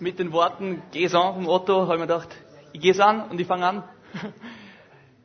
mit 0.00 0.18
den 0.18 0.32
Worten 0.32 0.82
Geh's 0.92 1.14
an 1.14 1.34
vom 1.34 1.48
Otto 1.48 1.82
habe 1.82 1.94
ich 1.94 2.00
mir 2.00 2.06
gedacht, 2.06 2.28
ich 2.72 2.80
geh's 2.80 3.00
an 3.00 3.30
und 3.30 3.40
ich 3.40 3.46
fange 3.46 3.66
an. 3.66 3.84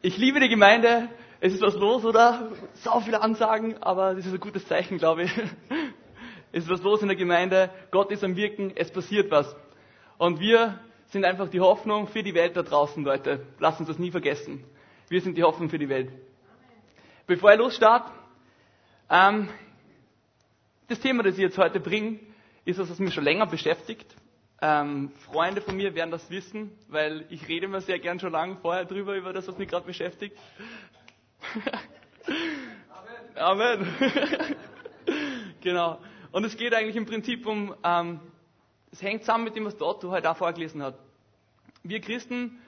Ich 0.01 0.17
liebe 0.17 0.39
die 0.39 0.49
Gemeinde, 0.49 1.09
es 1.39 1.53
ist 1.53 1.63
was 1.63 1.73
los, 1.73 2.05
oder? 2.05 2.51
So 2.75 2.99
viele 2.99 3.21
Ansagen, 3.21 3.81
aber 3.81 4.13
das 4.13 4.27
ist 4.27 4.33
ein 4.33 4.39
gutes 4.39 4.67
Zeichen, 4.67 4.99
glaube 4.99 5.23
ich. 5.23 5.31
Es 6.51 6.65
ist 6.65 6.69
was 6.69 6.83
los 6.83 7.01
in 7.01 7.07
der 7.07 7.17
Gemeinde, 7.17 7.69
Gott 7.91 8.11
ist 8.11 8.23
am 8.23 8.35
Wirken, 8.35 8.71
es 8.75 8.89
passiert 8.91 9.29
was. 9.31 9.53
Und 10.17 10.39
wir 10.39 10.79
sind 11.07 11.25
einfach 11.25 11.49
die 11.49 11.59
Hoffnung 11.59 12.07
für 12.07 12.23
die 12.23 12.33
Welt 12.33 12.55
da 12.55 12.63
draußen, 12.63 13.03
Leute. 13.03 13.45
Lasst 13.59 13.79
uns 13.79 13.89
das 13.89 13.99
nie 13.99 14.11
vergessen. 14.11 14.63
Wir 15.09 15.21
sind 15.21 15.37
die 15.37 15.43
Hoffnung 15.43 15.69
für 15.69 15.79
die 15.79 15.89
Welt. 15.89 16.11
Bevor 17.27 17.51
ich 17.51 17.57
losstarte, 17.57 18.09
ähm, 19.09 19.49
das 20.87 20.99
Thema, 20.99 21.23
das 21.23 21.33
ich 21.33 21.41
jetzt 21.41 21.57
heute 21.57 21.79
bringe, 21.79 22.19
ist 22.63 22.79
was, 22.79 22.89
was 22.89 22.99
mich 22.99 23.13
schon 23.13 23.23
länger 23.23 23.47
beschäftigt. 23.47 24.15
Ähm, 24.61 25.11
Freunde 25.31 25.61
von 25.61 25.75
mir 25.75 25.95
werden 25.95 26.11
das 26.11 26.29
wissen, 26.29 26.71
weil 26.87 27.25
ich 27.29 27.47
rede 27.47 27.65
immer 27.65 27.81
sehr 27.81 27.99
gern 27.99 28.19
schon 28.19 28.31
lange 28.31 28.55
vorher 28.57 28.85
drüber, 28.85 29.15
über 29.15 29.33
das, 29.33 29.47
was 29.47 29.57
mich 29.57 29.67
gerade 29.67 29.85
beschäftigt. 29.85 30.37
Amen. 33.35 33.85
Amen. 33.85 33.95
genau. 35.61 35.99
Und 36.31 36.45
es 36.45 36.55
geht 36.55 36.73
eigentlich 36.73 36.95
im 36.95 37.05
Prinzip 37.05 37.45
um, 37.45 37.75
ähm, 37.83 38.19
es 38.91 39.01
hängt 39.01 39.21
zusammen 39.21 39.43
mit 39.43 39.55
dem, 39.55 39.65
was 39.65 39.77
der 39.77 39.87
Otto 39.87 40.09
heute 40.09 40.31
auch 40.31 40.37
vorgelesen 40.37 40.81
hat. 40.81 40.97
Wir 41.83 41.99
Christen, 41.99 42.59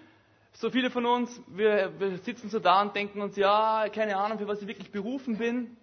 so 0.53 0.69
viele 0.69 0.89
von 0.89 1.05
uns, 1.05 1.41
wir, 1.47 1.99
wir 1.99 2.17
sitzen 2.17 2.49
so 2.49 2.59
da 2.59 2.81
und 2.81 2.95
denken 2.95 3.21
uns, 3.21 3.37
ja, 3.37 3.87
keine 3.93 4.17
Ahnung, 4.17 4.39
für 4.39 4.47
was 4.47 4.61
ich 4.61 4.67
wirklich 4.67 4.91
berufen 4.91 5.37
bin. 5.37 5.77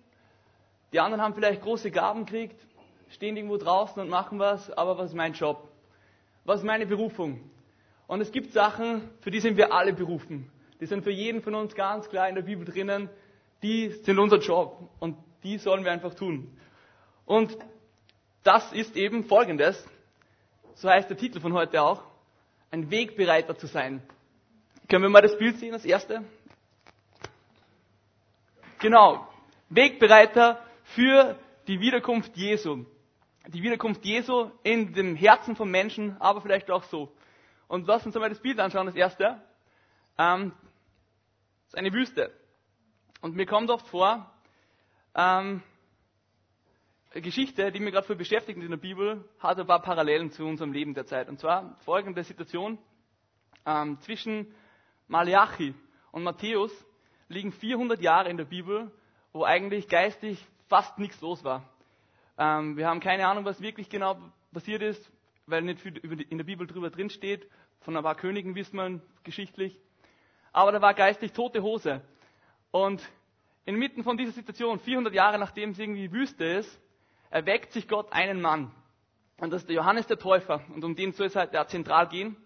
Die 0.93 1.01
anderen 1.01 1.23
haben 1.23 1.35
vielleicht 1.35 1.63
große 1.63 1.91
Gaben 1.91 2.27
gekriegt, 2.27 2.61
stehen 3.11 3.37
irgendwo 3.37 3.57
draußen 3.57 4.01
und 4.01 4.09
machen 4.09 4.39
was, 4.39 4.71
aber 4.71 4.99
was 4.99 5.11
ist 5.11 5.17
mein 5.17 5.33
Job? 5.33 5.69
Was 6.45 6.61
ist 6.61 6.65
meine 6.67 6.87
Berufung? 6.87 7.41
Und 8.07 8.21
es 8.21 8.31
gibt 8.31 8.53
Sachen, 8.53 9.09
für 9.21 9.31
die 9.31 9.41
sind 9.41 9.57
wir 9.57 9.73
alle 9.73 9.93
berufen. 9.93 10.51
Die 10.81 10.87
sind 10.87 11.03
für 11.03 11.11
jeden 11.11 11.41
von 11.43 11.55
uns 11.55 11.75
ganz 11.75 12.09
klar 12.09 12.29
in 12.29 12.35
der 12.35 12.43
Bibel 12.43 12.65
drinnen. 12.65 13.09
Die 13.63 13.89
sind 13.91 14.19
unser 14.19 14.39
Job 14.39 14.91
und 15.01 15.17
die 15.43 15.57
sollen 15.59 15.85
wir 15.85 15.93
einfach 15.93 16.15
tun. 16.15 16.57
Und 17.25 17.57
das 18.43 18.73
ist 18.73 18.97
eben 18.97 19.25
folgendes. 19.25 19.83
So 20.75 20.91
heißt 20.91 21.09
der 21.09 21.17
Titel 21.17 21.41
von 21.41 21.55
heute 21.55 21.81
auch. 21.81 22.03
Ein 22.71 22.91
Wegbereiter 22.91 23.57
zu 23.57 23.67
sein. 23.67 24.03
Können 24.89 25.05
wir 25.05 25.09
mal 25.09 25.23
das 25.23 25.39
Bild 25.39 25.59
sehen, 25.59 25.73
das 25.73 25.85
erste? 25.85 26.23
Genau. 28.81 29.27
Wegbereiter 29.71 30.63
für 30.83 31.39
die 31.67 31.81
Wiederkunft 31.81 32.37
Jesu. 32.37 32.85
Die 33.49 33.63
Wiederkunft 33.63 34.05
Jesu 34.05 34.51
in 34.63 34.95
dem 34.95 35.17
Herzen 35.17 35.55
von 35.55 35.71
Menschen, 35.71 36.21
aber 36.21 36.41
vielleicht 36.41 36.71
auch 36.71 36.85
so. 36.85 37.15
Und 37.69 37.87
lass 37.87 38.07
uns 38.07 38.17
einmal 38.17 38.31
das 38.31 38.41
Bild 38.41 38.59
anschauen, 38.59 38.87
das 38.87 38.95
erste. 38.95 39.43
Ähm, 40.17 40.53
das 41.65 41.75
ist 41.75 41.79
eine 41.79 41.93
Wüste. 41.93 42.33
Und 43.21 43.37
mir 43.37 43.47
kommt 43.47 43.71
oft 43.71 43.87
vor, 43.89 44.31
ähm, 45.15 45.63
Geschichte, 47.13 47.71
die 47.71 47.81
mir 47.81 47.93
gerade 47.93 48.07
für 48.07 48.17
beschäftigt 48.17 48.59
in 48.59 48.71
der 48.71 48.77
Bibel, 48.77 49.29
hat 49.39 49.59
ein 49.59 49.67
paar 49.67 49.83
Parallelen 49.83 50.31
zu 50.31 50.45
unserem 50.45 50.73
Leben 50.73 50.95
derzeit. 50.95 51.29
Und 51.29 51.39
zwar 51.39 51.77
folgende 51.85 52.25
Situation. 52.25 52.79
Ähm, 53.67 53.99
zwischen 54.01 54.53
Malachi 55.07 55.75
und 56.13 56.23
Matthäus 56.23 56.73
liegen 57.29 57.53
400 57.53 58.01
Jahre 58.01 58.31
in 58.31 58.37
der 58.37 58.45
Bibel, 58.45 58.91
wo 59.33 59.45
eigentlich 59.45 59.89
geistig 59.89 60.45
fast 60.69 60.99
nichts 60.99 61.21
los 61.21 61.45
war. 61.45 61.69
Ähm, 62.39 62.77
wir 62.77 62.89
haben 62.89 63.01
keine 63.01 63.27
Ahnung, 63.27 63.45
was 63.45 63.61
wirklich 63.61 63.89
genau 63.89 64.19
passiert 64.53 64.83
ist, 64.83 65.11
weil 65.47 65.63
nicht 65.63 65.81
viel 65.81 65.97
in 65.99 66.39
der 66.39 66.45
Bibel 66.45 66.67
drüber 66.67 66.91
drin 66.91 67.11
steht. 67.11 67.49
Von 67.81 67.97
ein 67.97 68.03
paar 68.03 68.15
Königen 68.15 68.55
wissen 68.55 68.77
wir 68.77 69.01
geschichtlich. 69.23 69.79
Aber 70.53 70.73
da 70.73 70.81
war 70.81 70.95
geistig 70.95 71.33
tote 71.33 71.63
Hose. 71.63 72.01
Und 72.71 73.03
inmitten 73.67 74.03
von 74.03 74.17
dieser 74.17 74.33
Situation, 74.33 74.79
400 74.81 75.13
Jahre 75.15 75.39
nachdem 75.39 75.71
es 75.71 75.79
irgendwie 75.79 76.13
Wüste 76.13 76.45
ist, 76.45 76.81
erweckt 77.31 77.73
sich 77.73 77.89
Gott 77.89 78.13
einen 78.13 78.41
Mann. 78.41 78.71
Und 79.39 79.51
das 79.51 79.63
ist 79.63 79.69
der 79.69 79.77
Johannes 79.77 80.07
der 80.07 80.19
Täufer. 80.19 80.63
Und 80.75 80.85
um 80.85 80.95
den 80.95 81.13
soll 81.13 81.27
es 81.27 81.37
halt 81.37 81.53
ja 81.53 81.67
zentral 81.67 82.09
gehen. 82.09 82.37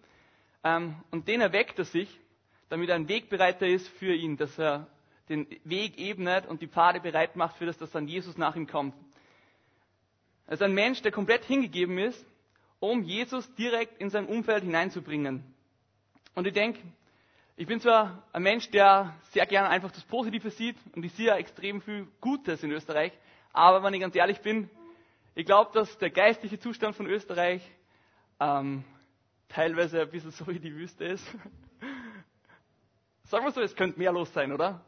Ähm, 0.65 0.97
und 1.11 1.29
den 1.29 1.41
erweckt 1.41 1.79
er 1.79 1.85
sich, 1.85 2.09
damit 2.69 2.89
er 2.89 2.97
ein 2.97 3.09
Wegbereiter 3.09 3.67
ist 3.67 3.89
für 3.89 4.15
ihn, 4.15 4.37
dass 4.37 4.59
er 4.59 4.89
den 5.29 5.47
Weg 5.65 5.99
ebnet 5.99 6.47
und 6.47 6.63
die 6.63 6.69
Pfade 6.69 7.01
bereit 7.01 7.37
macht 7.37 7.57
für 7.57 7.67
das, 7.67 7.77
dass 7.77 7.91
dann 7.91 8.09
Jesus 8.09 8.39
nach 8.39 8.57
ihm 8.57 8.67
kommt. 8.67 8.95
Er 10.49 10.55
ist 10.55 10.63
ein 10.63 10.73
Mensch, 10.73 11.03
der 11.03 11.13
komplett 11.13 11.45
hingegeben 11.45 11.99
ist, 11.99 12.25
um 12.81 13.03
Jesus 13.03 13.55
direkt 13.57 14.01
in 14.01 14.09
sein 14.09 14.25
Umfeld 14.25 14.65
hineinzubringen. 14.65 15.45
Und 16.35 16.47
ich 16.47 16.55
denke, 16.55 16.81
ich 17.57 17.67
bin 17.67 17.81
zwar 17.81 18.23
ein 18.33 18.43
Mensch, 18.43 18.71
der 18.71 19.15
sehr 19.33 19.45
gerne 19.45 19.69
einfach 19.69 19.91
das 19.91 20.05
Positive 20.05 20.51
sieht 20.51 20.77
und 20.97 21.05
ich 21.05 21.13
sehe 21.13 21.27
ja 21.27 21.37
extrem 21.37 21.83
viel 21.83 22.09
Gutes 22.23 22.63
in 22.63 22.71
Österreich, 22.71 23.13
aber 23.53 23.83
wenn 23.83 23.93
ich 23.93 24.01
ganz 24.01 24.17
ehrlich 24.17 24.41
bin, 24.41 24.71
ich 25.35 25.45
glaube, 25.45 25.71
dass 25.75 25.99
der 25.99 26.09
geistliche 26.09 26.59
Zustand 26.59 26.97
von 26.97 27.07
Österreich 27.07 27.61
ähm, 28.41 28.85
teilweise 29.51 30.01
ein 30.01 30.11
bisschen 30.11 30.31
so 30.33 30.47
wie 30.47 30.61
die 30.61 30.75
Wüste 30.75 31.05
ist. 31.05 31.27
Sagen 33.25 33.45
wir 33.45 33.53
so, 33.53 33.61
es 33.61 33.77
könnte 33.77 33.99
mehr 33.99 34.13
los 34.13 34.33
sein, 34.33 34.51
oder? 34.51 34.81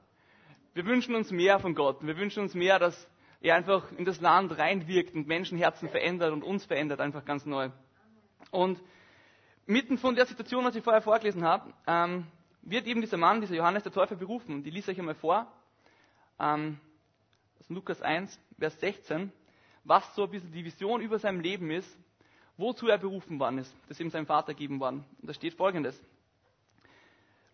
Wir 0.72 0.86
wünschen 0.86 1.14
uns 1.14 1.30
mehr 1.30 1.58
von 1.58 1.74
Gott. 1.74 1.98
Wir 2.00 2.16
wünschen 2.16 2.42
uns 2.42 2.54
mehr, 2.54 2.78
dass 2.78 3.06
er 3.40 3.56
einfach 3.56 3.90
in 3.96 4.04
das 4.04 4.20
Land 4.20 4.56
reinwirkt 4.58 5.14
und 5.14 5.26
Menschenherzen 5.26 5.88
verändert 5.88 6.32
und 6.32 6.42
uns 6.42 6.64
verändert 6.64 7.00
einfach 7.00 7.24
ganz 7.24 7.46
neu. 7.46 7.70
Und 8.50 8.80
mitten 9.66 9.98
von 9.98 10.14
der 10.14 10.26
Situation, 10.26 10.64
was 10.64 10.76
ich 10.76 10.84
vorher 10.84 11.02
vorgelesen 11.02 11.44
habe, 11.44 11.72
ähm, 11.86 12.26
wird 12.62 12.86
eben 12.86 13.00
dieser 13.00 13.16
Mann, 13.16 13.40
dieser 13.40 13.54
Johannes 13.54 13.82
der 13.82 13.92
Täufer 13.92 14.16
berufen. 14.16 14.56
Und 14.56 14.66
ich 14.66 14.74
lese 14.74 14.90
euch 14.90 14.98
einmal 14.98 15.14
vor. 15.14 15.50
Ähm, 16.38 16.78
aus 17.58 17.68
Lukas 17.70 18.02
1, 18.02 18.38
Vers 18.58 18.78
16, 18.80 19.32
was 19.84 20.14
so 20.14 20.24
ein 20.24 20.30
bisschen 20.30 20.52
die 20.52 20.64
Vision 20.64 21.00
über 21.00 21.18
seinem 21.18 21.40
Leben 21.40 21.70
ist, 21.70 21.88
wozu 22.58 22.88
er 22.88 22.98
berufen 22.98 23.38
worden 23.38 23.58
ist, 23.58 23.74
das 23.88 23.98
ihm 24.00 24.10
sein 24.10 24.26
Vater 24.26 24.52
gegeben 24.52 24.80
worden. 24.80 25.04
Und 25.20 25.28
da 25.28 25.34
steht 25.34 25.54
folgendes. 25.54 25.98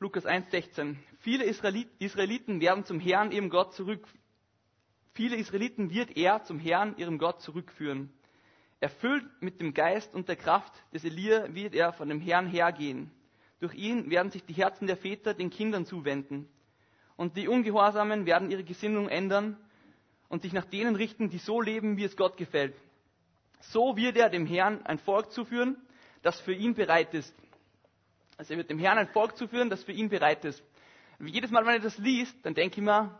Lukas 0.00 0.26
1, 0.26 0.50
16. 0.50 0.98
Viele 1.20 1.44
Israeliten 1.44 2.60
werden 2.60 2.84
zum 2.84 3.00
Herrn, 3.00 3.30
ihrem 3.30 3.48
Gott, 3.48 3.72
zurück. 3.74 4.06
Viele 5.16 5.36
Israeliten 5.36 5.88
wird 5.88 6.14
er 6.14 6.42
zum 6.44 6.58
Herrn, 6.58 6.94
ihrem 6.98 7.16
Gott, 7.16 7.40
zurückführen. 7.40 8.12
Erfüllt 8.80 9.24
mit 9.40 9.62
dem 9.62 9.72
Geist 9.72 10.14
und 10.14 10.28
der 10.28 10.36
Kraft 10.36 10.74
des 10.92 11.04
Elia 11.04 11.54
wird 11.54 11.74
er 11.74 11.94
von 11.94 12.10
dem 12.10 12.20
Herrn 12.20 12.46
hergehen. 12.46 13.10
Durch 13.58 13.72
ihn 13.72 14.10
werden 14.10 14.30
sich 14.30 14.44
die 14.44 14.52
Herzen 14.52 14.86
der 14.86 14.98
Väter 14.98 15.32
den 15.32 15.48
Kindern 15.48 15.86
zuwenden. 15.86 16.46
Und 17.16 17.38
die 17.38 17.48
Ungehorsamen 17.48 18.26
werden 18.26 18.50
ihre 18.50 18.62
Gesinnung 18.62 19.08
ändern 19.08 19.56
und 20.28 20.42
sich 20.42 20.52
nach 20.52 20.66
denen 20.66 20.96
richten, 20.96 21.30
die 21.30 21.38
so 21.38 21.62
leben, 21.62 21.96
wie 21.96 22.04
es 22.04 22.18
Gott 22.18 22.36
gefällt. 22.36 22.76
So 23.60 23.96
wird 23.96 24.18
er 24.18 24.28
dem 24.28 24.44
Herrn 24.44 24.84
ein 24.84 24.98
Volk 24.98 25.32
zuführen, 25.32 25.78
das 26.20 26.38
für 26.42 26.52
ihn 26.52 26.74
bereit 26.74 27.14
ist. 27.14 27.34
Also 28.36 28.52
er 28.52 28.58
wird 28.58 28.68
dem 28.68 28.78
Herrn 28.78 28.98
ein 28.98 29.08
Volk 29.08 29.34
zuführen, 29.38 29.70
das 29.70 29.82
für 29.82 29.92
ihn 29.92 30.10
bereit 30.10 30.44
ist. 30.44 30.62
Und 31.18 31.28
jedes 31.28 31.50
Mal, 31.50 31.64
wenn 31.64 31.76
er 31.76 31.80
das 31.80 31.96
liest, 31.96 32.36
dann 32.42 32.52
denke 32.52 32.80
ich 32.80 32.84
mir, 32.84 33.18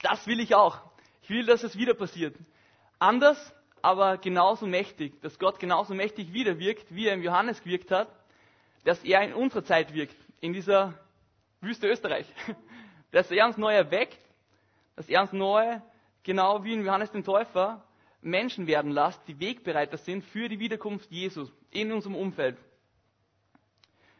das 0.00 0.26
will 0.26 0.40
ich 0.40 0.54
auch. 0.54 0.90
Ich 1.22 1.30
will, 1.30 1.46
dass 1.46 1.62
es 1.62 1.76
wieder 1.76 1.94
passiert. 1.94 2.36
Anders, 2.98 3.52
aber 3.80 4.18
genauso 4.18 4.66
mächtig, 4.66 5.20
dass 5.22 5.38
Gott 5.38 5.58
genauso 5.58 5.94
mächtig 5.94 6.32
wieder 6.32 6.58
wirkt, 6.58 6.94
wie 6.94 7.06
er 7.06 7.14
im 7.14 7.22
Johannes 7.22 7.62
gewirkt 7.62 7.90
hat, 7.90 8.08
dass 8.84 9.02
er 9.04 9.22
in 9.22 9.32
unserer 9.32 9.64
Zeit 9.64 9.94
wirkt, 9.94 10.16
in 10.40 10.52
dieser 10.52 10.94
Wüste 11.60 11.88
Österreich. 11.88 12.26
Dass 13.12 13.30
er 13.30 13.46
uns 13.46 13.58
neu 13.58 13.74
erweckt, 13.74 14.18
dass 14.96 15.06
er 15.06 15.20
uns 15.20 15.32
neu, 15.32 15.80
genau 16.22 16.64
wie 16.64 16.72
in 16.72 16.82
Johannes 16.82 17.10
den 17.10 17.24
Täufer, 17.24 17.84
Menschen 18.22 18.66
werden 18.66 18.90
lässt, 18.90 19.20
die 19.28 19.38
Wegbereiter 19.38 19.98
sind 19.98 20.24
für 20.24 20.48
die 20.48 20.58
Wiederkunft 20.58 21.10
Jesus 21.10 21.52
in 21.70 21.92
unserem 21.92 22.14
Umfeld. 22.14 22.56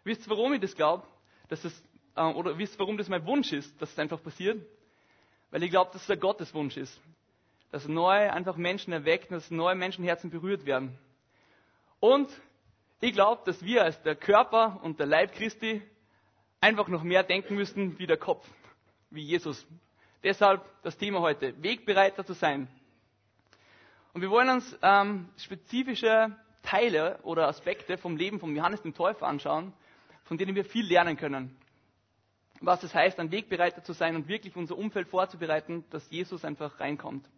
Wisst 0.04 0.26
ihr, 0.26 0.30
warum 0.30 0.52
ich 0.52 0.60
das 0.60 0.74
glaube? 0.74 1.06
Dass 1.48 1.64
es, 1.64 1.82
äh, 2.16 2.22
oder 2.22 2.58
wisst 2.58 2.74
ihr, 2.74 2.80
warum 2.80 2.98
das 2.98 3.08
mein 3.08 3.24
Wunsch 3.24 3.52
ist, 3.52 3.80
dass 3.80 3.90
es 3.92 3.98
einfach 3.98 4.22
passiert? 4.22 4.60
Weil 5.52 5.62
ich 5.62 5.70
glaube, 5.70 5.90
dass 5.92 6.02
es 6.02 6.10
ein 6.10 6.18
Gotteswunsch 6.18 6.76
ist. 6.76 7.00
Dass 7.70 7.86
neu 7.86 8.30
einfach 8.30 8.56
Menschen 8.56 8.92
erweckt, 8.92 9.30
dass 9.30 9.50
neue 9.50 9.76
Menschenherzen 9.76 10.30
berührt 10.30 10.66
werden. 10.66 10.98
Und 12.00 12.28
ich 13.00 13.12
glaube, 13.12 13.42
dass 13.44 13.62
wir 13.64 13.84
als 13.84 14.02
der 14.02 14.16
Körper 14.16 14.80
und 14.82 14.98
der 14.98 15.06
Leib 15.06 15.32
Christi 15.34 15.82
einfach 16.60 16.88
noch 16.88 17.02
mehr 17.02 17.22
denken 17.22 17.54
müssten 17.54 17.98
wie 17.98 18.06
der 18.06 18.16
Kopf, 18.16 18.46
wie 19.10 19.22
Jesus. 19.22 19.66
Deshalb 20.22 20.62
das 20.82 20.96
Thema 20.96 21.20
heute, 21.20 21.60
Wegbereiter 21.62 22.24
zu 22.24 22.32
sein. 22.32 22.68
Und 24.14 24.22
wir 24.22 24.30
wollen 24.30 24.48
uns 24.48 24.78
ähm, 24.82 25.28
spezifische 25.36 26.34
Teile 26.62 27.18
oder 27.24 27.48
Aspekte 27.48 27.98
vom 27.98 28.16
Leben 28.16 28.40
von 28.40 28.54
Johannes 28.54 28.82
dem 28.82 28.94
Täufer 28.94 29.26
anschauen, 29.26 29.72
von 30.24 30.38
denen 30.38 30.54
wir 30.54 30.64
viel 30.64 30.86
lernen 30.86 31.16
können. 31.16 31.56
Was 32.64 32.82
es 32.84 32.94
heißt, 32.94 33.18
ein 33.18 33.32
Wegbereiter 33.32 33.82
zu 33.82 33.92
sein 33.92 34.14
und 34.14 34.28
wirklich 34.28 34.54
unser 34.54 34.78
Umfeld 34.78 35.08
vorzubereiten, 35.08 35.84
dass 35.90 36.08
Jesus 36.10 36.44
einfach 36.44 36.78
reinkommt. 36.78 37.28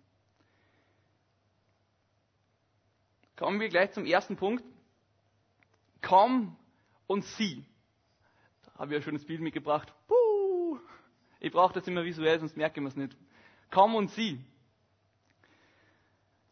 Kommen 3.35 3.59
wir 3.59 3.71
gleich 3.71 3.91
zum 3.93 4.05
ersten 4.05 4.37
Punkt. 4.37 4.63
komm 6.03 6.55
und 7.07 7.25
sieh. 7.25 7.65
Da 8.65 8.81
habe 8.81 8.93
ich 8.93 9.01
ein 9.01 9.03
schönes 9.03 9.25
Bild 9.25 9.41
mitgebracht. 9.41 9.91
Puh. 10.07 10.79
Ich 11.41 11.51
brauche 11.51 11.73
das 11.73 11.89
immer 11.89 12.05
visuell, 12.05 12.39
sonst 12.39 12.59
merke 12.59 12.79
ich 12.79 12.87
es 12.87 12.95
nicht. 12.95 13.17
Komm 13.71 13.95
und 13.95 14.11
sieh. 14.11 14.39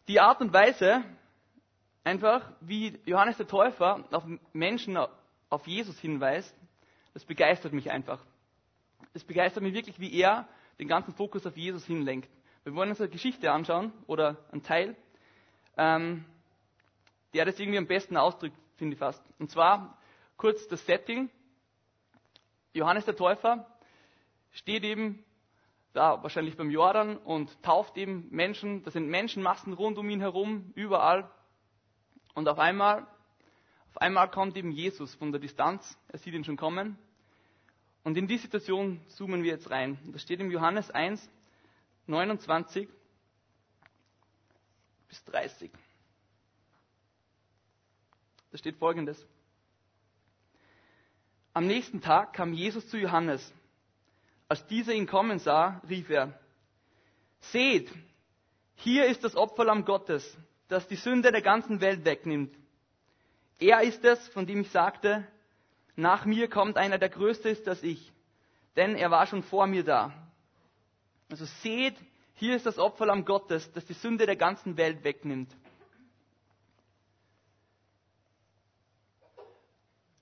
Die 0.08 0.18
Art 0.18 0.40
und 0.40 0.52
Weise, 0.54 1.04
einfach 2.04 2.50
wie 2.60 2.98
Johannes 3.04 3.36
der 3.36 3.46
Täufer 3.46 4.04
auf 4.10 4.24
Menschen, 4.54 4.96
auf 5.50 5.66
Jesus 5.66 5.98
hinweist, 5.98 6.56
das 7.12 7.26
begeistert 7.26 7.74
mich 7.74 7.90
einfach. 7.90 8.24
Es 9.14 9.24
begeistert 9.24 9.62
mich 9.62 9.74
wirklich, 9.74 10.00
wie 10.00 10.12
er 10.18 10.48
den 10.78 10.88
ganzen 10.88 11.14
Fokus 11.14 11.46
auf 11.46 11.56
Jesus 11.56 11.84
hinlenkt. 11.84 12.30
Wir 12.64 12.74
wollen 12.74 12.90
uns 12.90 13.00
eine 13.00 13.10
Geschichte 13.10 13.50
anschauen 13.50 13.92
oder 14.06 14.36
einen 14.52 14.62
Teil, 14.62 14.96
ähm, 15.76 16.24
der 17.34 17.44
das 17.44 17.58
irgendwie 17.58 17.78
am 17.78 17.86
besten 17.86 18.16
ausdrückt, 18.16 18.56
finde 18.76 18.94
ich 18.94 18.98
fast. 18.98 19.22
Und 19.38 19.50
zwar 19.50 19.98
kurz 20.36 20.66
das 20.68 20.84
Setting. 20.86 21.30
Johannes 22.72 23.04
der 23.04 23.16
Täufer 23.16 23.66
steht 24.52 24.84
eben 24.84 25.24
da 25.92 26.22
wahrscheinlich 26.22 26.56
beim 26.56 26.70
Jordan 26.70 27.18
und 27.18 27.62
tauft 27.62 27.96
eben 27.98 28.28
Menschen. 28.30 28.82
Das 28.82 28.94
sind 28.94 29.08
Menschenmassen 29.08 29.72
rund 29.72 29.98
um 29.98 30.08
ihn 30.08 30.20
herum, 30.20 30.72
überall. 30.74 31.30
Und 32.34 32.48
auf 32.48 32.58
einmal, 32.58 33.06
auf 33.90 33.98
einmal 34.00 34.30
kommt 34.30 34.56
eben 34.56 34.70
Jesus 34.70 35.14
von 35.16 35.32
der 35.32 35.40
Distanz. 35.40 35.98
Er 36.08 36.18
sieht 36.18 36.32
ihn 36.32 36.44
schon 36.44 36.56
kommen. 36.56 36.98
Und 38.04 38.16
in 38.16 38.26
die 38.26 38.38
Situation 38.38 39.00
zoomen 39.08 39.42
wir 39.42 39.52
jetzt 39.52 39.70
rein. 39.70 39.98
Das 40.12 40.22
steht 40.22 40.40
im 40.40 40.50
Johannes 40.50 40.90
1, 40.90 41.28
29 42.06 42.88
bis 45.08 45.24
30. 45.24 45.70
Da 48.50 48.58
steht 48.58 48.76
folgendes. 48.76 49.24
Am 51.54 51.66
nächsten 51.66 52.00
Tag 52.00 52.32
kam 52.32 52.52
Jesus 52.52 52.88
zu 52.88 52.98
Johannes. 52.98 53.52
Als 54.48 54.66
dieser 54.66 54.92
ihn 54.94 55.06
kommen 55.06 55.38
sah, 55.38 55.80
rief 55.88 56.10
er, 56.10 56.38
Seht, 57.40 57.92
hier 58.76 59.06
ist 59.06 59.24
das 59.24 59.34
Opferlamm 59.36 59.84
Gottes, 59.84 60.36
das 60.68 60.86
die 60.88 60.96
Sünde 60.96 61.32
der 61.32 61.42
ganzen 61.42 61.80
Welt 61.80 62.04
wegnimmt. 62.04 62.54
Er 63.58 63.82
ist 63.82 64.04
es, 64.04 64.28
von 64.28 64.46
dem 64.46 64.60
ich 64.60 64.70
sagte, 64.70 65.26
nach 65.96 66.24
mir 66.24 66.48
kommt 66.48 66.76
einer, 66.76 66.98
der 66.98 67.08
größer 67.08 67.50
ist 67.50 67.68
als 67.68 67.82
ich, 67.82 68.12
denn 68.76 68.96
er 68.96 69.10
war 69.10 69.26
schon 69.26 69.42
vor 69.42 69.66
mir 69.66 69.84
da. 69.84 70.12
Also 71.30 71.44
seht, 71.44 71.96
hier 72.34 72.56
ist 72.56 72.66
das 72.66 72.78
Opferlamm 72.78 73.24
Gottes, 73.24 73.70
das 73.72 73.84
die 73.86 73.92
Sünde 73.92 74.26
der 74.26 74.36
ganzen 74.36 74.76
Welt 74.76 75.04
wegnimmt. 75.04 75.54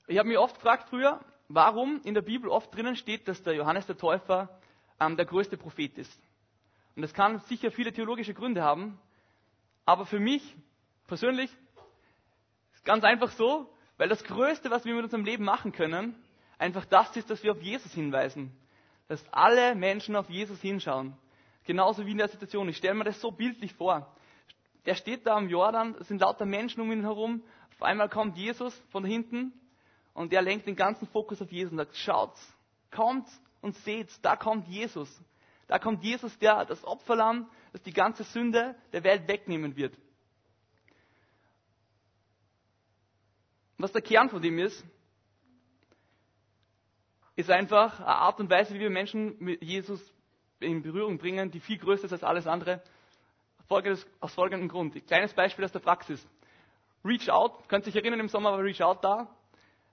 Ich 0.07 0.19
habe 0.19 0.29
mich 0.29 0.39
oft 0.39 0.57
gefragt 0.57 0.89
früher, 0.89 1.21
warum 1.49 2.01
in 2.03 2.15
der 2.15 2.23
Bibel 2.23 2.51
oft 2.51 2.75
drinnen 2.75 2.97
steht, 2.97 3.29
dass 3.29 3.43
der 3.45 3.55
Johannes 3.55 3.87
der 3.87 3.97
Täufer 3.97 4.49
ähm, 4.99 5.17
der 5.17 5.27
größte 5.27 5.57
Prophet 5.57 5.97
ist. 5.99 6.21
Und 6.97 7.03
das 7.03 7.15
kann 7.15 7.39
sicher 7.47 7.71
viele 7.71 7.93
theologische 7.93 8.35
Gründe 8.35 8.63
haben, 8.63 8.99
aber 9.85 10.07
für 10.07 10.19
mich 10.21 10.57
persönlich 11.07 11.51
ist 12.75 12.85
ganz 12.85 13.05
einfach 13.05 13.31
so, 13.33 13.73
weil 14.01 14.09
das 14.09 14.25
Größte, 14.25 14.71
was 14.71 14.87
wir 14.87 14.95
mit 14.95 15.05
unserem 15.05 15.27
Leben 15.27 15.45
machen 15.45 15.73
können, 15.73 16.15
einfach 16.57 16.87
das 16.87 17.15
ist, 17.19 17.29
dass 17.29 17.43
wir 17.43 17.53
auf 17.53 17.61
Jesus 17.61 17.93
hinweisen. 17.93 18.51
Dass 19.09 19.23
alle 19.31 19.75
Menschen 19.75 20.17
auf 20.17 20.31
Jesus 20.31 20.59
hinschauen. 20.63 21.13
Genauso 21.65 22.07
wie 22.07 22.13
in 22.13 22.17
der 22.17 22.29
Situation. 22.29 22.67
Ich 22.71 22.79
stelle 22.79 22.95
mir 22.95 23.05
das 23.05 23.21
so 23.21 23.31
bildlich 23.31 23.75
vor. 23.75 24.11
Er 24.87 24.95
steht 24.95 25.27
da 25.27 25.37
am 25.37 25.51
Jordan, 25.51 25.95
es 26.01 26.09
sind 26.09 26.23
lauter 26.23 26.47
Menschen 26.47 26.81
um 26.81 26.91
ihn 26.91 27.03
herum. 27.03 27.43
Auf 27.75 27.83
einmal 27.83 28.09
kommt 28.09 28.39
Jesus 28.39 28.75
von 28.91 29.05
hinten 29.05 29.53
und 30.15 30.33
er 30.33 30.41
lenkt 30.41 30.67
den 30.67 30.77
ganzen 30.77 31.07
Fokus 31.09 31.43
auf 31.43 31.53
Jesus 31.53 31.73
und 31.73 31.77
sagt, 31.77 31.95
schaut, 31.99 32.33
kommt 32.91 33.29
und 33.61 33.77
seht, 33.77 34.09
da 34.23 34.35
kommt 34.35 34.67
Jesus. 34.67 35.15
Da 35.67 35.79
kommt 35.79 36.03
Jesus, 36.03 36.39
der 36.39 36.65
das 36.65 36.83
Opferlamm, 36.87 37.51
das 37.75 37.83
die 37.83 37.93
ganze 37.93 38.25
Sünde 38.25 38.77
der 38.95 39.05
Welt 39.05 39.29
wegnehmen 39.29 39.77
wird. 39.77 39.93
Was 43.83 43.93
der 43.93 44.03
Kern 44.03 44.29
von 44.29 44.43
dem 44.43 44.59
ist, 44.59 44.85
ist 47.37 47.51
einfach 47.51 47.99
eine 48.01 48.09
Art 48.09 48.39
und 48.39 48.51
Weise, 48.51 48.75
wie 48.75 48.81
wir 48.81 48.91
Menschen 48.91 49.37
mit 49.39 49.63
Jesus 49.63 50.13
in 50.59 50.83
Berührung 50.83 51.17
bringen, 51.17 51.51
die 51.51 51.61
viel 51.61 51.79
größer 51.79 52.05
ist 52.05 52.13
als 52.13 52.23
alles 52.23 52.47
andere. 52.47 52.83
aus 53.69 54.35
folgendem 54.35 54.69
Grund. 54.69 54.95
Ein 54.95 55.07
kleines 55.07 55.33
Beispiel 55.33 55.65
aus 55.65 55.73
der 55.73 55.79
Praxis. 55.79 56.27
Reach 57.05 57.31
Out, 57.31 57.69
könnt 57.69 57.87
ihr 57.87 57.91
euch 57.91 57.97
erinnern, 57.97 58.21
im 58.21 58.29
Sommer 58.29 58.53
war 58.53 58.63
Reach 58.63 58.83
Out 58.83 59.03
da. 59.03 59.35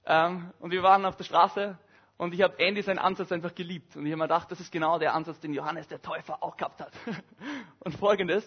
Ähm, 0.05 0.51
und 0.59 0.71
wir 0.71 0.83
waren 0.83 1.05
auf 1.05 1.15
der 1.15 1.23
Straße 1.23 1.77
und 2.17 2.33
ich 2.33 2.41
habe 2.41 2.59
Andy 2.59 2.81
seinen 2.81 2.99
Ansatz 2.99 3.31
einfach 3.31 3.55
geliebt. 3.55 3.95
Und 3.95 4.05
ich 4.05 4.11
habe 4.11 4.17
mir 4.17 4.25
gedacht, 4.25 4.51
das 4.51 4.59
ist 4.59 4.71
genau 4.71 4.99
der 4.99 5.13
Ansatz, 5.13 5.39
den 5.39 5.53
Johannes 5.53 5.87
der 5.87 6.01
Täufer 6.01 6.43
auch 6.43 6.57
gehabt 6.57 6.81
hat. 6.81 6.91
und 7.79 7.95
folgendes. 7.95 8.43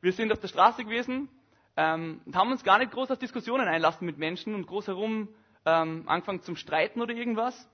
Wir 0.00 0.12
sind 0.12 0.30
auf 0.30 0.38
der 0.38 0.48
Straße 0.48 0.84
gewesen 0.84 1.28
ähm, 1.76 2.20
und 2.24 2.36
haben 2.36 2.50
uns 2.52 2.62
gar 2.62 2.78
nicht 2.78 2.92
groß 2.92 3.10
auf 3.10 3.18
Diskussionen 3.18 3.66
einlassen 3.66 4.06
mit 4.06 4.18
Menschen 4.18 4.54
und 4.54 4.66
groß 4.66 4.88
herum 4.88 5.28
ähm, 5.64 6.04
angefangen 6.06 6.42
zum 6.42 6.56
Streiten 6.56 7.00
oder 7.00 7.14
irgendwas. 7.14 7.68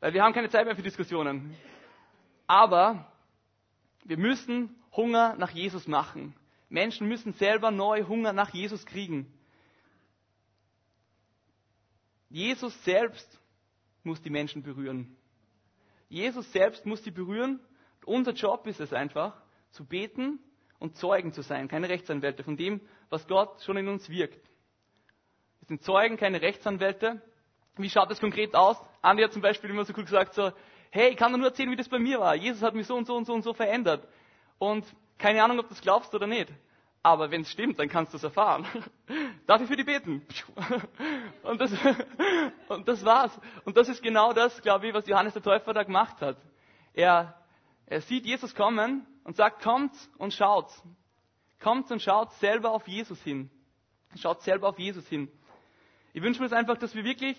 Weil 0.00 0.14
wir 0.14 0.22
haben 0.22 0.32
keine 0.32 0.48
Zeit 0.48 0.66
mehr 0.66 0.76
für 0.76 0.82
Diskussionen. 0.82 1.54
Aber 2.46 3.12
wir 4.04 4.16
müssen 4.16 4.74
Hunger 4.96 5.36
nach 5.36 5.50
Jesus 5.50 5.86
machen. 5.86 6.34
Menschen 6.68 7.08
müssen 7.08 7.34
selber 7.34 7.70
neu 7.70 8.04
Hunger 8.04 8.32
nach 8.32 8.52
Jesus 8.52 8.86
kriegen. 8.86 9.32
Jesus 12.28 12.84
selbst 12.84 13.40
muss 14.02 14.22
die 14.22 14.30
Menschen 14.30 14.62
berühren. 14.62 15.16
Jesus 16.08 16.50
selbst 16.52 16.86
muss 16.86 17.02
sie 17.04 17.10
berühren. 17.10 17.60
Unser 18.04 18.32
Job 18.32 18.66
ist 18.66 18.80
es 18.80 18.92
einfach, 18.92 19.40
zu 19.70 19.84
beten 19.84 20.38
und 20.80 20.96
Zeugen 20.96 21.32
zu 21.32 21.42
sein, 21.42 21.68
keine 21.68 21.88
Rechtsanwälte 21.88 22.42
von 22.42 22.56
dem, 22.56 22.80
was 23.10 23.28
Gott 23.28 23.62
schon 23.62 23.76
in 23.76 23.86
uns 23.86 24.08
wirkt. 24.10 24.44
Wir 25.60 25.68
sind 25.68 25.82
Zeugen, 25.82 26.16
keine 26.16 26.42
Rechtsanwälte. 26.42 27.22
Wie 27.76 27.90
schaut 27.90 28.10
das 28.10 28.20
konkret 28.20 28.56
aus? 28.56 28.76
Andi 29.02 29.22
hat 29.22 29.32
zum 29.32 29.42
Beispiel 29.42 29.70
immer 29.70 29.84
so 29.84 29.92
cool 29.96 30.04
gesagt, 30.04 30.34
so, 30.34 30.50
hey, 30.90 31.10
ich 31.10 31.16
kann 31.16 31.32
nur 31.32 31.46
erzählen, 31.46 31.70
wie 31.70 31.76
das 31.76 31.88
bei 31.88 31.98
mir 31.98 32.18
war. 32.18 32.34
Jesus 32.34 32.62
hat 32.62 32.74
mich 32.74 32.86
so 32.86 32.96
und 32.96 33.06
so 33.06 33.14
und 33.14 33.26
so 33.26 33.32
und 33.32 33.42
so 33.42 33.54
verändert. 33.54 34.06
Und 34.58 34.84
keine 35.18 35.44
Ahnung, 35.44 35.58
ob 35.60 35.66
du 35.66 35.74
das 35.74 35.82
glaubst 35.82 36.14
oder 36.14 36.26
nicht. 36.26 36.50
Aber 37.02 37.30
wenn 37.30 37.42
es 37.42 37.50
stimmt, 37.50 37.78
dann 37.78 37.88
kannst 37.88 38.12
du 38.12 38.16
es 38.16 38.24
erfahren. 38.24 38.66
Darf 39.46 39.62
ich 39.62 39.68
für 39.68 39.76
die 39.76 39.84
beten? 39.84 40.26
Und 41.42 41.60
das, 41.60 41.72
und 42.68 42.86
das 42.86 43.04
war's. 43.04 43.32
Und 43.64 43.76
das 43.76 43.88
ist 43.88 44.02
genau 44.02 44.34
das, 44.34 44.60
glaube 44.60 44.86
ich, 44.86 44.94
was 44.94 45.06
Johannes 45.08 45.32
der 45.32 45.42
Täufer 45.42 45.72
da 45.72 45.82
gemacht 45.82 46.20
hat. 46.20 46.36
Er, 46.92 47.39
er 47.90 48.00
sieht 48.00 48.24
Jesus 48.24 48.54
kommen 48.54 49.04
und 49.24 49.36
sagt, 49.36 49.62
kommt 49.62 49.92
und 50.16 50.32
schaut. 50.32 50.70
Kommt 51.60 51.90
und 51.90 52.00
schaut 52.00 52.32
selber 52.34 52.70
auf 52.70 52.86
Jesus 52.86 53.20
hin. 53.22 53.50
Schaut 54.16 54.42
selber 54.42 54.68
auf 54.68 54.78
Jesus 54.78 55.06
hin. 55.08 55.28
Ich 56.12 56.22
wünsche 56.22 56.40
mir 56.40 56.46
es 56.46 56.52
einfach, 56.52 56.78
dass 56.78 56.94
wir 56.94 57.02
wirklich 57.02 57.36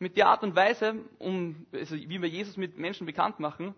mit 0.00 0.16
der 0.16 0.26
Art 0.26 0.42
und 0.42 0.56
Weise, 0.56 0.96
um, 1.20 1.66
also 1.72 1.94
wie 1.94 2.20
wir 2.20 2.28
Jesus 2.28 2.56
mit 2.56 2.76
Menschen 2.76 3.06
bekannt 3.06 3.38
machen, 3.38 3.72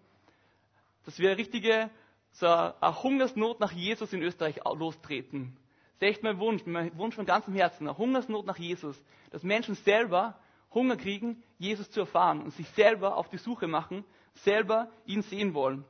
dass 1.05 1.19
wir 1.19 1.29
eine 1.29 1.39
richtige 1.39 1.91
so 2.33 2.47
eine 2.47 3.03
Hungersnot 3.03 3.61
nach 3.61 3.73
Jesus 3.73 4.13
in 4.13 4.23
Österreich 4.23 4.61
lostreten. 4.65 5.57
Das 5.99 6.09
ist 6.09 6.17
echt 6.17 6.23
mein 6.23 6.39
Wunsch, 6.39 6.65
mein 6.65 6.97
Wunsch 6.97 7.15
von 7.15 7.27
ganzem 7.27 7.55
Herzen, 7.55 7.87
eine 7.87 7.97
Hungersnot 7.97 8.47
nach 8.47 8.59
Jesus. 8.59 9.03
Dass 9.31 9.43
Menschen 9.43 9.75
selber 9.75 10.39
Hunger 10.73 10.97
kriegen, 10.97 11.43
Jesus 11.59 11.91
zu 11.91 12.01
erfahren 12.01 12.43
und 12.43 12.53
sich 12.53 12.69
selber 12.71 13.17
auf 13.17 13.29
die 13.29 13.39
Suche 13.39 13.67
machen, 13.67 14.05
selber 14.35 14.91
ihn 15.05 15.23
sehen 15.23 15.53
wollen. 15.53 15.85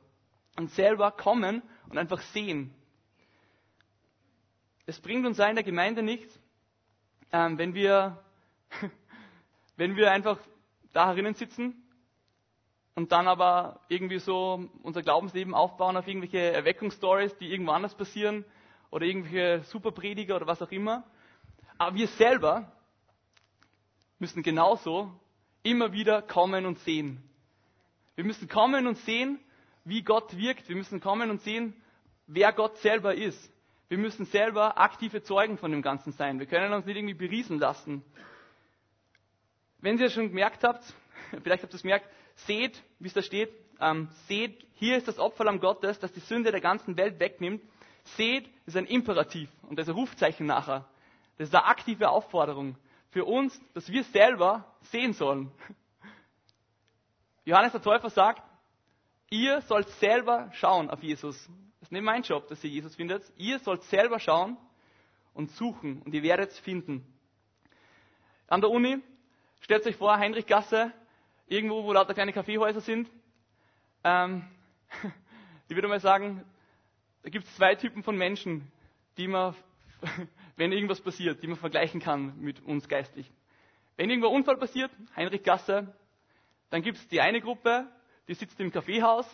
Und 0.57 0.71
selber 0.71 1.11
kommen 1.11 1.61
und 1.87 1.97
einfach 1.97 2.19
sehen. 2.19 2.73
Es 4.85 4.99
bringt 4.99 5.25
uns 5.25 5.39
in 5.39 5.55
der 5.55 5.63
Gemeinde 5.63 6.03
nichts, 6.03 6.37
ähm, 7.31 7.57
wenn 7.57 7.73
wir 7.73 8.23
wenn 9.77 9.95
wir 9.95 10.11
einfach 10.11 10.39
da 10.91 11.07
herinnen 11.07 11.35
sitzen 11.35 11.75
und 12.95 13.11
dann 13.11 13.27
aber 13.27 13.81
irgendwie 13.89 14.19
so 14.19 14.67
unser 14.81 15.03
Glaubensleben 15.03 15.53
aufbauen 15.53 15.95
auf 15.97 16.07
irgendwelche 16.07 16.39
Erweckungsstories, 16.39 17.37
die 17.37 17.51
irgendwo 17.51 17.71
anders 17.71 17.95
passieren 17.95 18.43
oder 18.89 19.05
irgendwelche 19.05 19.63
Superprediger 19.65 20.35
oder 20.35 20.47
was 20.47 20.61
auch 20.61 20.71
immer. 20.71 21.03
Aber 21.77 21.95
wir 21.95 22.07
selber 22.07 22.71
müssen 24.17 24.41
genauso 24.41 25.13
immer 25.61 25.91
wieder 25.91 26.23
kommen 26.23 26.65
und 26.65 26.79
sehen. 26.79 27.21
Wir 28.15 28.23
müssen 28.23 28.47
kommen 28.47 28.87
und 28.87 28.97
sehen, 28.99 29.39
wie 29.87 30.03
Gott 30.03 30.35
wirkt. 30.37 30.67
Wir 30.67 30.75
müssen 30.75 30.99
kommen 30.99 31.29
und 31.29 31.41
sehen, 31.41 31.73
wer 32.27 32.51
Gott 32.51 32.77
selber 32.77 33.15
ist. 33.15 33.51
Wir 33.87 33.97
müssen 33.97 34.25
selber 34.25 34.77
aktive 34.77 35.23
Zeugen 35.23 35.57
von 35.57 35.71
dem 35.71 35.81
Ganzen 35.81 36.11
sein. 36.11 36.39
Wir 36.39 36.45
können 36.45 36.73
uns 36.73 36.85
nicht 36.85 36.97
irgendwie 36.97 37.13
beriesen 37.13 37.57
lassen. 37.57 38.03
Wenn 39.79 39.97
ihr 39.97 40.09
schon 40.09 40.27
gemerkt 40.27 40.63
habt, 40.63 40.83
vielleicht 41.43 41.63
habt 41.63 41.73
ihr 41.73 41.77
es 41.77 41.83
gemerkt, 41.83 42.09
seht, 42.35 42.83
wie 42.99 43.07
es 43.07 43.13
da 43.13 43.21
steht, 43.21 43.49
ähm, 43.79 44.09
seht, 44.27 44.65
hier 44.73 44.97
ist 44.97 45.07
das 45.07 45.19
Opferlamm 45.19 45.59
Gottes, 45.59 45.99
das 45.99 46.11
die 46.11 46.19
Sünde 46.19 46.51
der 46.51 46.61
ganzen 46.61 46.97
Welt 46.97 47.19
wegnimmt. 47.19 47.61
Seht 48.15 48.49
ist 48.65 48.75
ein 48.75 48.85
Imperativ 48.85 49.49
und 49.69 49.79
das 49.79 49.87
ist 49.87 49.93
ein 49.93 49.99
Rufzeichen 49.99 50.45
nachher. 50.45 50.85
Das 51.37 51.47
ist 51.47 51.55
eine 51.55 51.65
aktive 51.65 52.09
Aufforderung. 52.09 52.75
für 53.11 53.23
uns, 53.23 53.59
dass 53.73 53.89
wir 53.89 54.03
selber 54.03 54.65
sehen 54.91 55.13
sollen. 55.13 55.49
Johannes 57.45 57.71
der 57.71 57.81
Täufer 57.81 58.09
sagt, 58.09 58.43
ihr 59.29 59.61
sollt 59.61 59.89
selber 59.99 60.49
schauen 60.53 60.89
auf 60.89 61.03
Jesus. 61.03 61.49
Das 61.79 61.89
ist 61.89 61.91
nicht 61.91 62.03
mein 62.03 62.23
Job, 62.23 62.47
dass 62.47 62.63
ihr 62.63 62.69
Jesus 62.69 62.95
findet. 62.95 63.23
Ihr 63.37 63.59
sollt 63.59 63.83
selber 63.83 64.19
schauen 64.19 64.57
und 65.33 65.51
suchen 65.51 66.01
und 66.01 66.13
ihr 66.13 66.23
werdet 66.23 66.51
es 66.51 66.59
finden. 66.59 67.05
An 68.47 68.61
der 68.61 68.69
Uni, 68.69 68.99
stellt 69.61 69.85
euch 69.85 69.95
vor, 69.95 70.17
Heinrichgasse, 70.17 70.91
irgendwo, 71.47 71.83
wo 71.83 71.93
lauter 71.93 72.13
kleine 72.13 72.33
Kaffeehäuser 72.33 72.81
sind. 72.81 73.09
Ähm, 74.03 74.47
ich 75.69 75.75
würde 75.75 75.87
mal 75.87 75.99
sagen, 75.99 76.43
da 77.23 77.29
gibt 77.29 77.45
es 77.45 77.55
zwei 77.55 77.75
Typen 77.75 78.03
von 78.03 78.17
Menschen, 78.17 78.71
die 79.17 79.27
man, 79.27 79.55
wenn 80.55 80.71
irgendwas 80.71 81.01
passiert, 81.01 81.43
die 81.43 81.47
man 81.47 81.57
vergleichen 81.57 81.99
kann 81.99 82.39
mit 82.39 82.61
uns 82.61 82.87
geistlich. 82.87 83.29
Wenn 83.97 84.09
irgendwo 84.09 84.29
Unfall 84.29 84.57
passiert, 84.57 84.91
Heinrichgasse, 85.15 85.93
dann 86.69 86.81
gibt 86.81 86.97
es 86.97 87.07
die 87.07 87.21
eine 87.21 87.41
Gruppe, 87.41 87.91
die 88.27 88.33
sitzt 88.33 88.59
im 88.59 88.71
Kaffeehaus 88.71 89.25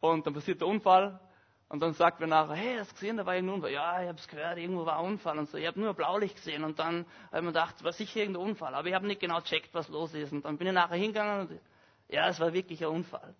und 0.00 0.26
dann 0.26 0.34
passiert 0.34 0.60
der 0.60 0.68
Unfall 0.68 1.20
und 1.68 1.80
dann 1.80 1.92
sagt 1.92 2.20
wer 2.20 2.26
nachher, 2.26 2.54
hey, 2.54 2.76
hast 2.78 2.90
du 2.90 2.94
gesehen, 2.94 3.16
da 3.16 3.26
war 3.26 3.34
irgendein 3.34 3.56
Unfall. 3.56 3.72
Ja, 3.72 4.02
ich 4.02 4.08
habe 4.08 4.18
es 4.18 4.28
gehört, 4.28 4.58
irgendwo 4.58 4.86
war 4.86 4.98
ein 4.98 5.04
Unfall 5.04 5.38
und 5.38 5.48
so. 5.48 5.58
Ich 5.58 5.66
habe 5.66 5.78
nur 5.78 5.92
Blaulicht 5.94 6.36
gesehen 6.36 6.64
und 6.64 6.78
dann 6.78 7.04
habe 7.26 7.38
ich 7.38 7.42
mir 7.42 7.48
gedacht, 7.48 7.82
war 7.84 7.92
sicher 7.92 8.20
irgendein 8.20 8.42
Unfall, 8.42 8.74
aber 8.74 8.88
ich 8.88 8.94
habe 8.94 9.06
nicht 9.06 9.20
genau 9.20 9.40
checkt, 9.40 9.74
was 9.74 9.88
los 9.88 10.14
ist. 10.14 10.32
Und 10.32 10.44
dann 10.44 10.56
bin 10.56 10.66
ich 10.66 10.72
nachher 10.72 10.96
hingegangen 10.96 11.48
und 11.48 11.60
ja, 12.08 12.28
es 12.28 12.40
war 12.40 12.52
wirklich 12.52 12.82
ein 12.84 12.90
Unfall. 12.90 13.34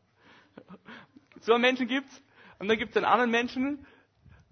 So 1.40 1.52
einen 1.52 1.62
Menschen 1.62 1.86
gibt's. 1.86 2.20
Und 2.58 2.66
dann 2.66 2.76
gibt 2.78 2.90
es 2.90 2.96
einen 2.96 3.06
anderen 3.06 3.30
Menschen, 3.30 3.86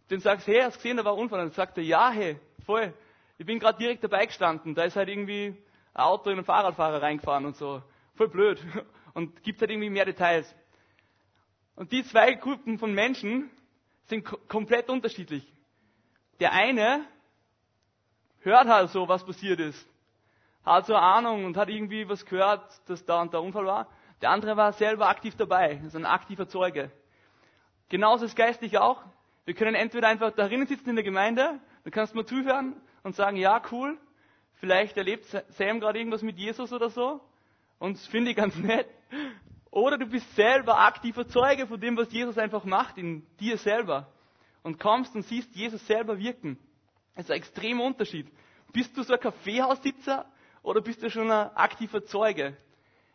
den 0.09 0.21
sagst, 0.21 0.47
hey, 0.47 0.61
hast 0.61 0.76
du 0.76 0.83
gesehen, 0.83 0.97
da 0.97 1.05
war 1.05 1.15
ein 1.15 1.19
Unfall. 1.19 1.41
Und 1.41 1.47
dann 1.47 1.55
sagt 1.55 1.76
er, 1.79 1.83
ja, 1.83 2.11
hey, 2.11 2.38
voll. 2.65 2.95
Ich 3.38 3.45
bin 3.45 3.59
gerade 3.59 3.76
direkt 3.76 4.05
dabei 4.05 4.26
gestanden. 4.26 4.76
Da 4.76 4.85
ist 4.85 4.95
halt 4.95 5.09
irgendwie 5.09 5.57
ein 5.95 6.00
Auto 6.00 6.31
in 6.31 6.37
einen 6.37 6.45
Fahrradfahrer 6.45 7.03
reingefahren 7.03 7.45
und 7.45 7.57
so. 7.57 7.83
Voll 8.15 8.29
blöd. 8.29 8.65
Und 9.17 9.43
gibt 9.43 9.63
halt 9.63 9.71
irgendwie 9.71 9.89
mehr 9.89 10.05
Details. 10.05 10.55
Und 11.75 11.91
die 11.91 12.05
zwei 12.05 12.35
Gruppen 12.35 12.79
von 12.79 12.93
Menschen 12.93 13.49
sind 14.09 14.27
komplett 14.47 14.91
unterschiedlich. 14.91 15.51
Der 16.39 16.53
eine 16.53 17.03
hört 18.41 18.69
halt 18.69 18.91
so, 18.91 19.09
was 19.09 19.25
passiert 19.25 19.59
ist. 19.59 19.89
Hat 20.67 20.85
so 20.85 20.95
eine 20.95 21.03
Ahnung 21.03 21.47
und 21.47 21.57
hat 21.57 21.71
irgendwie 21.71 22.07
was 22.07 22.27
gehört, 22.27 22.63
dass 22.91 23.07
da 23.07 23.23
und 23.23 23.33
der 23.33 23.41
Unfall 23.41 23.65
war. 23.65 23.89
Der 24.21 24.29
andere 24.29 24.55
war 24.59 24.75
selber 24.75 25.09
aktiv 25.09 25.35
dabei, 25.35 25.81
ist 25.87 25.97
ein 25.97 26.05
aktiver 26.05 26.47
Zeuge. 26.47 26.91
Genauso 27.89 28.27
ist 28.27 28.37
geistlich 28.37 28.77
auch. 28.77 29.03
Wir 29.47 29.55
können 29.55 29.75
entweder 29.75 30.09
einfach 30.09 30.33
darin 30.33 30.67
sitzen 30.67 30.91
in 30.91 30.97
der 30.97 31.05
Gemeinde, 31.05 31.59
dann 31.85 31.91
kannst 31.91 32.13
du 32.13 32.19
mal 32.19 32.27
zuhören 32.27 32.77
und 33.03 33.17
sagen, 33.17 33.39
ja, 33.39 33.63
cool, 33.73 33.97
vielleicht 34.57 34.99
erlebt 34.99 35.25
Sam 35.25 35.81
gerade 35.81 35.99
irgendwas 35.99 36.21
mit 36.21 36.37
Jesus 36.37 36.71
oder 36.71 36.91
so 36.91 37.23
und 37.79 37.99
finde 37.99 38.33
ich 38.33 38.37
ganz 38.37 38.55
nett. 38.59 38.87
Oder 39.71 39.99
du 39.99 40.07
bist 40.07 40.35
selber 40.35 40.79
aktiver 40.79 41.29
Zeuge 41.29 41.67
von 41.67 41.81
dem, 41.81 41.97
was 41.97 42.11
Jesus 42.13 42.39
einfach 42.39 42.65
macht 42.65 42.97
in 42.99 43.27
dir 43.41 43.59
selber. 43.59 44.11
Und 44.63 44.81
kommst 44.81 45.15
und 45.15 45.23
siehst 45.23 45.55
Jesus 45.55 45.87
selber 45.87 46.19
wirken. 46.19 46.59
Das 47.15 47.27
ist 47.27 47.31
ein 47.31 47.37
extremer 47.37 47.85
Unterschied. 47.85 48.27
Bist 48.73 48.97
du 48.97 49.03
so 49.03 49.15
ein 49.15 49.21
Kaffeehaussitzer 49.21 50.27
oder 50.63 50.81
bist 50.81 51.03
du 51.03 51.11
schon 51.11 51.31
ein 51.31 51.51
aktiver 51.57 52.05
Zeuge? 52.05 52.57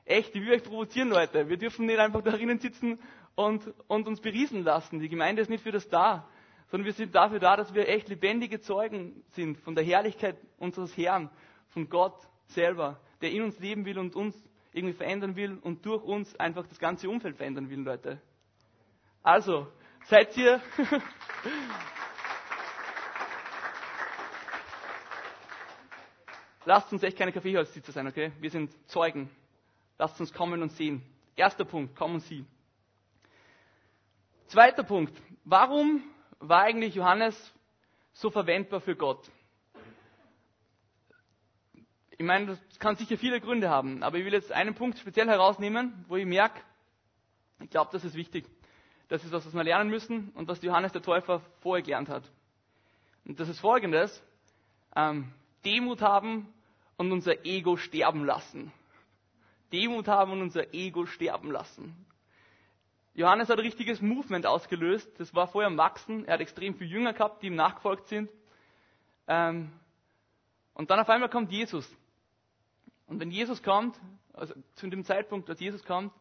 Echt, 0.05 0.35
ich 0.35 0.41
will 0.41 0.53
euch 0.53 0.63
provozieren, 0.63 1.09
Leute. 1.09 1.49
Wir 1.49 1.57
dürfen 1.57 1.85
nicht 1.85 1.99
einfach 1.99 2.21
da 2.21 2.31
drinnen 2.31 2.59
sitzen 2.59 2.99
und, 3.35 3.73
und 3.87 4.07
uns 4.07 4.21
beriesen 4.21 4.63
lassen. 4.63 4.99
Die 4.99 5.09
Gemeinde 5.09 5.41
ist 5.41 5.49
nicht 5.49 5.63
für 5.63 5.71
das 5.71 5.87
da, 5.89 6.27
sondern 6.69 6.85
wir 6.85 6.93
sind 6.93 7.13
dafür 7.13 7.39
da, 7.39 7.55
dass 7.55 7.73
wir 7.73 7.87
echt 7.87 8.09
lebendige 8.09 8.61
Zeugen 8.61 9.23
sind 9.31 9.57
von 9.59 9.75
der 9.75 9.83
Herrlichkeit 9.83 10.37
unseres 10.57 10.95
Herrn, 10.95 11.29
von 11.69 11.89
Gott 11.89 12.15
selber, 12.47 12.99
der 13.21 13.31
in 13.31 13.43
uns 13.43 13.59
leben 13.59 13.85
will 13.85 13.99
und 13.99 14.15
uns 14.15 14.35
irgendwie 14.73 14.93
verändern 14.95 15.35
will 15.35 15.57
und 15.61 15.85
durch 15.85 16.03
uns 16.03 16.35
einfach 16.39 16.65
das 16.67 16.79
ganze 16.79 17.09
Umfeld 17.09 17.37
verändern 17.37 17.69
will, 17.69 17.79
Leute. 17.79 18.21
Also, 19.23 19.67
seid 20.05 20.35
ihr. 20.37 20.61
Lasst 26.65 26.93
uns 26.93 27.01
echt 27.03 27.17
keine 27.17 27.31
Kaffeehaussitzer 27.31 27.91
sein, 27.91 28.07
okay? 28.07 28.31
Wir 28.39 28.51
sind 28.51 28.71
Zeugen. 28.87 29.29
Lasst 29.97 30.19
uns 30.19 30.31
kommen 30.31 30.61
und 30.61 30.71
sehen. 30.73 31.01
Erster 31.35 31.65
Punkt, 31.65 31.95
kommen 31.95 32.19
sehen. 32.19 32.47
Zweiter 34.47 34.83
Punkt, 34.83 35.13
warum 35.43 36.03
war 36.39 36.61
eigentlich 36.63 36.95
Johannes 36.95 37.53
so 38.13 38.29
verwendbar 38.29 38.81
für 38.81 38.95
Gott? 38.95 39.29
Ich 42.21 42.27
meine, 42.27 42.45
das 42.45 42.59
kann 42.77 42.95
sicher 42.97 43.17
viele 43.17 43.41
Gründe 43.41 43.67
haben, 43.71 44.03
aber 44.03 44.19
ich 44.19 44.25
will 44.25 44.33
jetzt 44.33 44.51
einen 44.51 44.75
Punkt 44.75 44.99
speziell 44.99 45.27
herausnehmen, 45.27 46.05
wo 46.07 46.17
ich 46.17 46.25
merke, 46.27 46.61
ich 47.59 47.71
glaube, 47.71 47.89
das 47.91 48.05
ist 48.05 48.13
wichtig. 48.13 48.45
Das 49.07 49.23
ist 49.23 49.31
was, 49.31 49.43
was 49.43 49.55
wir 49.55 49.63
lernen 49.63 49.89
müssen 49.89 50.29
und 50.35 50.47
was 50.47 50.61
Johannes 50.61 50.91
der 50.91 51.01
Täufer 51.01 51.41
vorher 51.61 51.81
gelernt 51.81 52.09
hat. 52.09 52.21
Und 53.25 53.39
das 53.39 53.49
ist 53.49 53.59
folgendes. 53.59 54.21
Ähm, 54.95 55.33
Demut 55.65 56.03
haben 56.03 56.53
und 56.95 57.11
unser 57.11 57.43
Ego 57.43 57.75
sterben 57.75 58.23
lassen. 58.23 58.71
Demut 59.73 60.07
haben 60.07 60.33
und 60.33 60.43
unser 60.43 60.75
Ego 60.75 61.07
sterben 61.07 61.49
lassen. 61.49 62.05
Johannes 63.15 63.49
hat 63.49 63.57
ein 63.57 63.65
richtiges 63.65 63.99
Movement 63.99 64.45
ausgelöst. 64.45 65.09
Das 65.17 65.33
war 65.33 65.47
vorher 65.47 65.71
am 65.71 65.77
Wachsen. 65.77 66.25
Er 66.25 66.35
hat 66.35 66.41
extrem 66.41 66.75
viele 66.75 66.91
Jünger 66.91 67.13
gehabt, 67.13 67.41
die 67.41 67.47
ihm 67.47 67.55
nachgefolgt 67.55 68.09
sind. 68.09 68.29
Ähm, 69.27 69.71
und 70.75 70.91
dann 70.91 70.99
auf 70.99 71.09
einmal 71.09 71.29
kommt 71.29 71.51
Jesus. 71.51 71.91
Und 73.11 73.19
wenn 73.19 73.29
Jesus 73.29 73.61
kommt, 73.61 73.99
also 74.31 74.53
zu 74.75 74.87
dem 74.87 75.03
Zeitpunkt, 75.03 75.49
als 75.49 75.59
Jesus 75.59 75.83
kommt, 75.83 76.13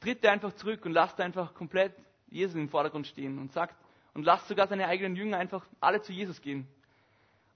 tritt 0.00 0.22
er 0.22 0.32
einfach 0.32 0.52
zurück 0.52 0.84
und 0.84 0.92
lasst 0.92 1.18
einfach 1.18 1.54
komplett 1.54 1.94
Jesus 2.28 2.54
im 2.54 2.68
Vordergrund 2.68 3.06
stehen 3.06 3.38
und 3.38 3.50
sagt, 3.50 3.74
und 4.12 4.24
lasst 4.24 4.46
sogar 4.46 4.66
seine 4.66 4.86
eigenen 4.86 5.16
Jünger 5.16 5.38
einfach 5.38 5.66
alle 5.80 6.02
zu 6.02 6.12
Jesus 6.12 6.42
gehen. 6.42 6.68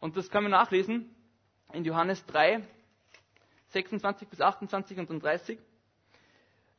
Und 0.00 0.16
das 0.16 0.30
kann 0.30 0.42
man 0.42 0.52
nachlesen 0.52 1.14
in 1.75 1.85
Johannes 1.85 2.25
3, 2.25 2.62
26 3.68 4.26
bis 4.26 4.40
28 4.40 4.99
und 4.99 5.11
dann 5.11 5.21
30. 5.21 5.59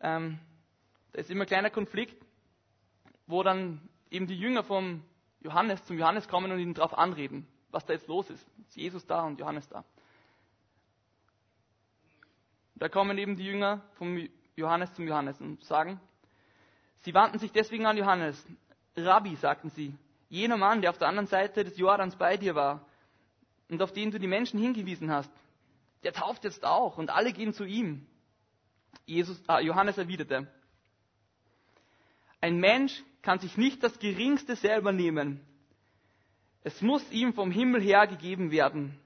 Ähm, 0.02 0.40
da 1.14 1.20
ist 1.20 1.30
immer 1.30 1.44
ein 1.44 1.48
kleiner 1.48 1.70
Konflikt, 1.70 2.20
wo 3.28 3.44
dann 3.44 3.88
eben 4.10 4.26
die 4.26 4.40
Jünger 4.40 4.64
vom 4.64 5.04
Johannes 5.42 5.86
zum 5.86 6.00
Johannes 6.00 6.28
kommen 6.28 6.52
und 6.52 6.58
ihn 6.58 6.74
darauf 6.74 6.98
anreden, 6.98 7.46
was 7.70 7.86
da 7.86 7.94
jetzt 7.94 8.08
los 8.08 8.32
ist. 8.32 8.48
Ist 8.68 8.78
Jesus 8.78 9.06
da 9.06 9.22
und 9.22 9.40
Johannes 9.40 9.70
da. 9.70 9.86
Da 12.80 12.88
kommen 12.90 13.18
eben 13.18 13.36
die 13.36 13.46
Jünger 13.46 13.82
vom 13.96 14.28
Johannes 14.56 14.94
zum 14.94 15.08
Johannes 15.08 15.40
und 15.42 15.64
sagen, 15.64 16.00
sie 17.02 17.14
wandten 17.14 17.40
sich 17.40 17.52
deswegen 17.52 17.86
an 17.86 17.98
Johannes. 17.98 18.46
Rabbi, 18.96 19.36
sagten 19.36 19.70
sie, 19.70 19.96
jener 20.30 20.58
Mann, 20.58 20.82
der 20.82 20.90
auf 20.90 20.98
der 20.98 21.08
anderen 21.08 21.28
Seite 21.28 21.64
des 21.64 21.78
Jordans 21.78 22.16
bei 22.16 22.38
dir 22.38 22.56
war 22.56 22.86
und 23.70 23.82
auf 23.82 23.92
den 23.92 24.12
du 24.12 24.20
die 24.20 24.28
Menschen 24.28 24.60
hingewiesen 24.60 25.12
hast, 25.12 25.32
der 26.04 26.14
tauft 26.14 26.44
jetzt 26.44 26.66
auch 26.66 26.98
und 26.98 27.10
alle 27.10 27.34
gehen 27.34 27.54
zu 27.54 27.66
ihm. 27.66 28.06
Jesus, 29.06 29.42
äh, 29.48 29.64
Johannes 29.64 29.98
erwiderte, 29.98 30.48
ein 32.42 32.58
Mensch 32.58 33.04
kann 33.22 33.40
sich 33.40 33.58
nicht 33.58 33.84
das 33.84 34.00
Geringste 34.00 34.56
selber 34.56 34.94
nehmen. 34.94 35.42
Es 36.64 36.82
muss 36.82 37.10
ihm 37.12 37.34
vom 37.34 37.52
Himmel 37.52 37.82
her 37.82 38.08
gegeben 38.08 38.52
werden. 38.52 38.98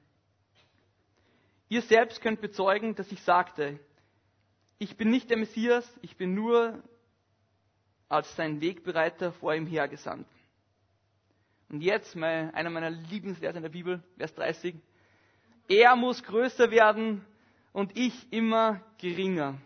Ihr 1.73 1.81
selbst 1.81 2.21
könnt 2.21 2.39
bezeugen, 2.39 2.93
dass 2.93 3.11
ich 3.11 3.19
sagte, 3.23 3.79
ich 4.77 4.95
bin 4.95 5.09
nicht 5.09 5.31
der 5.31 5.37
Messias, 5.37 5.91
ich 6.03 6.15
bin 6.17 6.35
nur 6.35 6.83
als 8.07 8.35
sein 8.35 8.61
Wegbereiter 8.61 9.31
vor 9.31 9.55
ihm 9.55 9.65
hergesandt. 9.65 10.27
Und 11.69 11.81
jetzt 11.81 12.15
mein, 12.15 12.53
einer 12.53 12.69
meiner 12.69 12.91
Lieblingsverse 12.91 13.57
in 13.57 13.63
der 13.63 13.71
Bibel, 13.71 14.03
Vers 14.17 14.35
30. 14.35 14.75
Er 15.67 15.95
muss 15.95 16.21
größer 16.21 16.69
werden 16.69 17.25
und 17.71 17.97
ich 17.97 18.31
immer 18.31 18.79
geringer. 18.99 19.59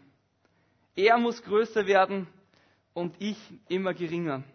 Er 0.95 1.17
muss 1.17 1.43
größer 1.43 1.87
werden 1.87 2.25
und 2.93 3.17
ich 3.19 3.37
immer 3.67 3.93
geringer. 3.93 4.45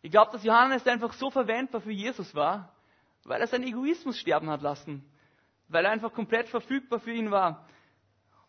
Ich 0.00 0.12
glaube, 0.12 0.30
dass 0.30 0.44
Johannes 0.44 0.86
einfach 0.86 1.12
so 1.14 1.28
verwendbar 1.28 1.80
für 1.80 1.90
Jesus 1.90 2.32
war, 2.36 2.72
weil 3.24 3.40
er 3.40 3.48
seinen 3.48 3.66
Egoismus 3.66 4.16
sterben 4.16 4.48
hat 4.48 4.62
lassen 4.62 5.04
weil 5.68 5.84
er 5.84 5.90
einfach 5.90 6.12
komplett 6.12 6.48
verfügbar 6.48 7.00
für 7.00 7.12
ihn 7.12 7.30
war. 7.30 7.68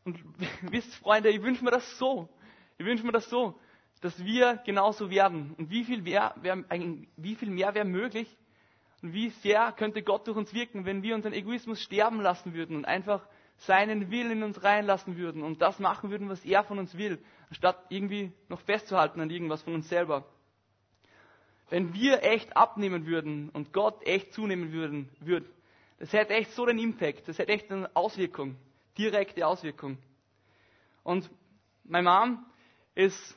Und 0.04 0.20
wisst, 0.62 0.94
Freunde, 0.96 1.30
ich 1.30 1.42
wünsche 1.42 1.64
mir 1.64 1.72
das 1.72 1.98
so. 1.98 2.30
Ich 2.78 2.86
wünsche 2.86 3.06
mir 3.06 3.12
das 3.12 3.30
so, 3.30 3.60
dass 4.02 4.24
wir 4.24 4.58
genauso 4.66 5.10
werden. 5.10 5.54
Und 5.58 5.70
wie 5.70 5.84
viel 5.84 6.02
mehr, 6.02 6.36
wie 7.16 7.36
viel 7.36 7.50
mehr 7.50 7.74
wäre 7.74 7.86
möglich 7.86 8.38
und 9.02 9.14
wie 9.14 9.30
sehr 9.30 9.72
könnte 9.72 10.04
Gott 10.04 10.28
durch 10.28 10.38
uns 10.38 10.54
wirken, 10.54 10.86
wenn 10.86 11.04
wir 11.04 11.16
unseren 11.16 11.34
Egoismus 11.34 11.82
sterben 11.82 12.22
lassen 12.22 12.54
würden 12.54 12.76
und 12.76 12.86
einfach 12.86 13.28
seinen 13.58 14.12
Willen 14.12 14.32
in 14.34 14.44
uns 14.44 14.64
reinlassen 14.64 15.18
würden 15.18 15.42
und 15.42 15.62
das 15.62 15.80
machen 15.80 16.12
würden, 16.12 16.30
was 16.30 16.46
er 16.46 16.64
von 16.64 16.78
uns 16.78 16.96
will, 16.98 17.20
anstatt 17.50 17.78
irgendwie 17.90 18.32
noch 18.50 18.62
festzuhalten 18.62 19.20
an 19.20 19.32
irgendwas 19.32 19.64
von 19.64 19.74
uns 19.74 19.90
selber. 19.90 20.26
Wenn 21.70 21.94
wir 21.94 22.24
echt 22.24 22.56
abnehmen 22.56 23.06
würden 23.06 23.50
und 23.50 23.74
Gott 23.74 24.06
echt 24.06 24.32
zunehmen 24.34 24.72
würden, 24.72 25.10
würde, 25.20 25.50
Das 26.00 26.14
hätte 26.14 26.34
echt 26.34 26.52
so 26.52 26.66
den 26.66 26.78
Impact, 26.78 27.28
das 27.28 27.40
hätte 27.40 27.52
echt 27.52 27.72
eine 27.72 27.90
Auswirkung, 27.96 28.56
direkte 28.98 29.46
Auswirkung. 29.48 29.98
Und 31.04 31.30
meine 31.84 32.10
Mom 32.10 32.46
ist 32.94 33.36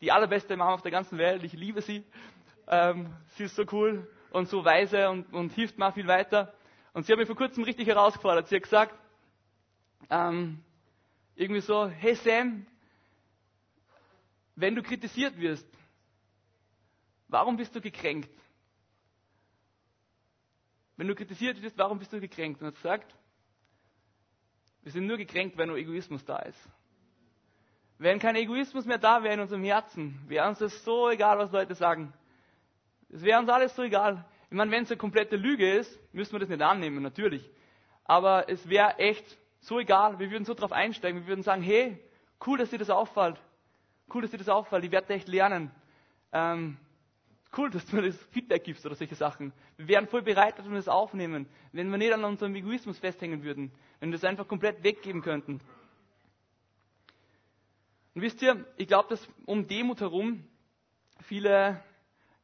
die 0.00 0.12
allerbeste 0.12 0.56
Mom 0.56 0.68
auf 0.68 0.82
der 0.82 0.92
ganzen 0.92 1.18
Welt, 1.18 1.42
ich 1.42 1.52
liebe 1.52 1.82
sie. 1.82 2.04
Ähm, 2.68 3.12
sie 3.36 3.44
ist 3.44 3.56
so 3.56 3.64
cool 3.72 4.08
und 4.30 4.48
so 4.48 4.64
weise 4.64 5.08
und, 5.10 5.32
und 5.32 5.52
hilft 5.52 5.78
mir 5.78 5.92
viel 5.92 6.06
weiter. 6.06 6.54
Und 6.92 7.06
sie 7.06 7.12
hat 7.12 7.18
mich 7.18 7.26
vor 7.26 7.36
kurzem 7.36 7.64
richtig 7.64 7.88
herausgefordert. 7.88 8.48
Sie 8.48 8.56
hat 8.56 8.62
gesagt, 8.62 8.94
ähm, 10.10 10.62
irgendwie 11.34 11.60
so, 11.60 11.86
hey 11.86 12.14
Sam, 12.14 12.66
wenn 14.54 14.74
du 14.74 14.82
kritisiert 14.82 15.38
wirst, 15.38 15.66
warum 17.28 17.56
bist 17.56 17.74
du 17.74 17.80
gekränkt? 17.80 18.30
Wenn 20.96 21.08
du 21.08 21.14
kritisiert 21.14 21.60
wirst, 21.62 21.76
warum 21.78 21.98
bist 21.98 22.12
du 22.12 22.20
gekränkt? 22.20 22.60
Und 22.60 22.68
er 22.68 22.72
gesagt, 22.72 23.14
wir 24.82 24.92
sind 24.92 25.06
nur 25.06 25.16
gekränkt, 25.16 25.58
wenn 25.58 25.68
nur 25.68 25.76
Egoismus 25.76 26.24
da 26.24 26.38
ist. 26.38 26.68
Wenn 27.98 28.18
kein 28.18 28.36
Egoismus 28.36 28.84
mehr 28.84 28.98
da 28.98 29.22
wäre 29.22 29.34
in 29.34 29.40
unserem 29.40 29.64
Herzen, 29.64 30.20
wäre 30.28 30.46
uns 30.48 30.58
das 30.58 30.84
so 30.84 31.10
egal, 31.10 31.38
was 31.38 31.50
Leute 31.50 31.74
sagen. 31.74 32.12
Es 33.08 33.22
wäre 33.22 33.38
uns 33.40 33.48
alles 33.48 33.74
so 33.74 33.82
egal. 33.82 34.24
Ich 34.50 34.56
meine, 34.56 34.70
wenn 34.70 34.84
es 34.84 34.90
eine 34.90 34.98
komplette 34.98 35.36
Lüge 35.36 35.70
ist, 35.70 35.98
müssen 36.14 36.32
wir 36.32 36.40
das 36.40 36.48
nicht 36.48 36.62
annehmen, 36.62 37.02
natürlich. 37.02 37.50
Aber 38.04 38.48
es 38.48 38.68
wäre 38.68 38.98
echt 38.98 39.38
so 39.60 39.80
egal. 39.80 40.18
Wir 40.18 40.30
würden 40.30 40.44
so 40.44 40.54
drauf 40.54 40.72
einsteigen. 40.72 41.22
Wir 41.22 41.26
würden 41.28 41.42
sagen, 41.42 41.62
hey, 41.62 41.98
cool, 42.46 42.58
dass 42.58 42.70
dir 42.70 42.78
das 42.78 42.90
auffällt. 42.90 43.40
Cool, 44.12 44.22
dass 44.22 44.30
dir 44.30 44.38
das 44.38 44.48
auffällt. 44.48 44.84
Ich 44.84 44.92
werde 44.92 45.12
echt 45.14 45.26
lernen. 45.26 45.70
Ähm, 46.32 46.76
cool, 47.56 47.70
dass 47.70 47.84
du 47.86 47.96
mir 47.96 48.02
das 48.02 48.16
Feedback 48.32 48.64
gibst 48.64 48.84
oder 48.86 48.94
solche 48.94 49.14
Sachen. 49.14 49.52
Wir 49.76 49.88
wären 49.88 50.06
voll 50.08 50.22
bereit, 50.22 50.58
dass 50.58 50.68
wir 50.68 50.76
das 50.76 50.88
aufnehmen, 50.88 51.48
wenn 51.72 51.90
wir 51.90 51.98
nicht 51.98 52.12
an 52.12 52.24
unserem 52.24 52.54
Egoismus 52.54 52.98
festhängen 52.98 53.42
würden, 53.42 53.72
wenn 54.00 54.10
wir 54.10 54.18
das 54.18 54.24
einfach 54.24 54.46
komplett 54.48 54.82
weggeben 54.82 55.22
könnten. 55.22 55.60
Und 58.14 58.22
wisst 58.22 58.40
ihr, 58.42 58.64
ich 58.76 58.88
glaube, 58.88 59.10
dass 59.10 59.28
um 59.44 59.66
Demut 59.66 60.00
herum 60.00 60.44
viele 61.24 61.82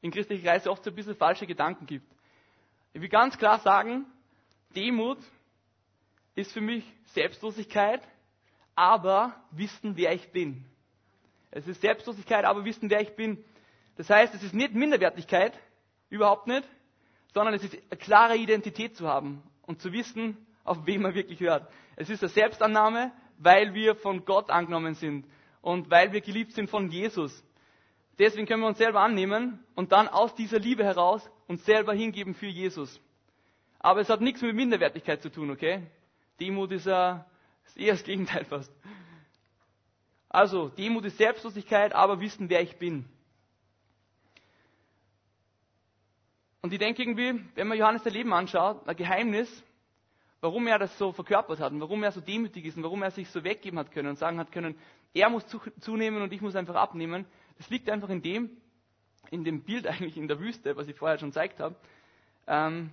in 0.02 0.10
christlicher 0.10 0.42
Kreise 0.50 0.70
oft 0.70 0.84
so 0.84 0.90
ein 0.90 0.96
bisschen 0.96 1.16
falsche 1.16 1.46
Gedanken 1.46 1.86
gibt. 1.86 2.06
Ich 2.92 3.00
will 3.00 3.08
ganz 3.08 3.38
klar 3.38 3.58
sagen, 3.60 4.04
Demut 4.76 5.18
ist 6.34 6.52
für 6.52 6.60
mich 6.60 6.84
Selbstlosigkeit, 7.06 8.02
aber 8.74 9.34
wissen, 9.50 9.96
wer 9.96 10.12
ich 10.12 10.30
bin. 10.32 10.64
Es 11.50 11.66
ist 11.66 11.80
Selbstlosigkeit, 11.80 12.44
aber 12.44 12.64
wissen, 12.64 12.90
wer 12.90 13.00
ich 13.00 13.14
bin. 13.14 13.42
Das 13.96 14.08
heißt, 14.08 14.34
es 14.34 14.42
ist 14.42 14.54
nicht 14.54 14.74
Minderwertigkeit, 14.74 15.58
überhaupt 16.08 16.46
nicht, 16.46 16.66
sondern 17.34 17.54
es 17.54 17.64
ist 17.64 17.74
eine 17.74 17.98
klare 17.98 18.36
Identität 18.36 18.96
zu 18.96 19.08
haben 19.08 19.42
und 19.62 19.80
zu 19.80 19.92
wissen, 19.92 20.36
auf 20.64 20.86
wen 20.86 21.02
man 21.02 21.14
wirklich 21.14 21.40
hört. 21.40 21.70
Es 21.96 22.10
ist 22.10 22.22
eine 22.22 22.30
Selbstannahme, 22.30 23.12
weil 23.38 23.74
wir 23.74 23.96
von 23.96 24.24
Gott 24.24 24.50
angenommen 24.50 24.94
sind 24.94 25.26
und 25.60 25.90
weil 25.90 26.12
wir 26.12 26.20
geliebt 26.20 26.52
sind 26.52 26.70
von 26.70 26.90
Jesus. 26.90 27.44
Deswegen 28.18 28.46
können 28.46 28.62
wir 28.62 28.68
uns 28.68 28.78
selber 28.78 29.00
annehmen 29.00 29.64
und 29.74 29.92
dann 29.92 30.08
aus 30.08 30.34
dieser 30.34 30.58
Liebe 30.58 30.84
heraus 30.84 31.28
uns 31.48 31.64
selber 31.64 31.94
hingeben 31.94 32.34
für 32.34 32.46
Jesus. 32.46 33.00
Aber 33.78 34.00
es 34.00 34.08
hat 34.08 34.20
nichts 34.20 34.42
mit 34.42 34.54
Minderwertigkeit 34.54 35.22
zu 35.22 35.30
tun, 35.30 35.50
okay? 35.50 35.82
Demut 36.38 36.70
ist, 36.72 36.86
äh, 36.86 37.16
ist 37.66 37.76
eher 37.76 37.94
das 37.94 38.04
Gegenteil 38.04 38.44
fast. 38.44 38.72
Also, 40.28 40.68
Demut 40.68 41.04
ist 41.04 41.18
Selbstlosigkeit, 41.18 41.94
aber 41.94 42.20
wissen, 42.20 42.48
wer 42.48 42.62
ich 42.62 42.76
bin. 42.78 43.04
Und 46.62 46.72
ich 46.72 46.78
denke 46.78 47.02
irgendwie, 47.02 47.44
wenn 47.56 47.66
man 47.66 47.76
Johannes 47.76 48.04
sein 48.04 48.12
Leben 48.12 48.32
anschaut, 48.32 48.86
ein 48.88 48.96
Geheimnis, 48.96 49.64
warum 50.40 50.68
er 50.68 50.78
das 50.78 50.96
so 50.96 51.10
verkörpert 51.12 51.58
hat 51.58 51.72
und 51.72 51.80
warum 51.80 52.04
er 52.04 52.12
so 52.12 52.20
demütig 52.20 52.64
ist 52.64 52.76
und 52.76 52.84
warum 52.84 53.02
er 53.02 53.10
sich 53.10 53.28
so 53.30 53.42
weggeben 53.42 53.80
hat 53.80 53.90
können 53.90 54.10
und 54.10 54.16
sagen 54.16 54.38
hat 54.38 54.52
können, 54.52 54.76
er 55.12 55.28
muss 55.28 55.44
zunehmen 55.80 56.22
und 56.22 56.32
ich 56.32 56.40
muss 56.40 56.54
einfach 56.54 56.76
abnehmen. 56.76 57.26
Das 57.58 57.68
liegt 57.68 57.90
einfach 57.90 58.10
in 58.10 58.22
dem, 58.22 58.50
in 59.30 59.42
dem 59.42 59.62
Bild 59.62 59.88
eigentlich 59.88 60.16
in 60.16 60.28
der 60.28 60.38
Wüste, 60.38 60.76
was 60.76 60.86
ich 60.86 60.94
vorher 60.94 61.18
schon 61.18 61.30
gezeigt 61.30 61.58
habe. 61.58 61.74
Ähm, 62.46 62.90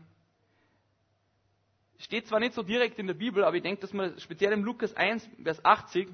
steht 2.00 2.26
zwar 2.26 2.40
nicht 2.40 2.56
so 2.56 2.64
direkt 2.64 2.98
in 2.98 3.06
der 3.06 3.14
Bibel, 3.14 3.44
aber 3.44 3.56
ich 3.56 3.64
denke, 3.64 3.82
dass 3.82 3.94
man 3.94 4.20
speziell 4.20 4.52
im 4.52 4.64
Lukas 4.64 4.96
1, 4.96 5.30
Vers 5.44 5.64
80, 5.64 6.10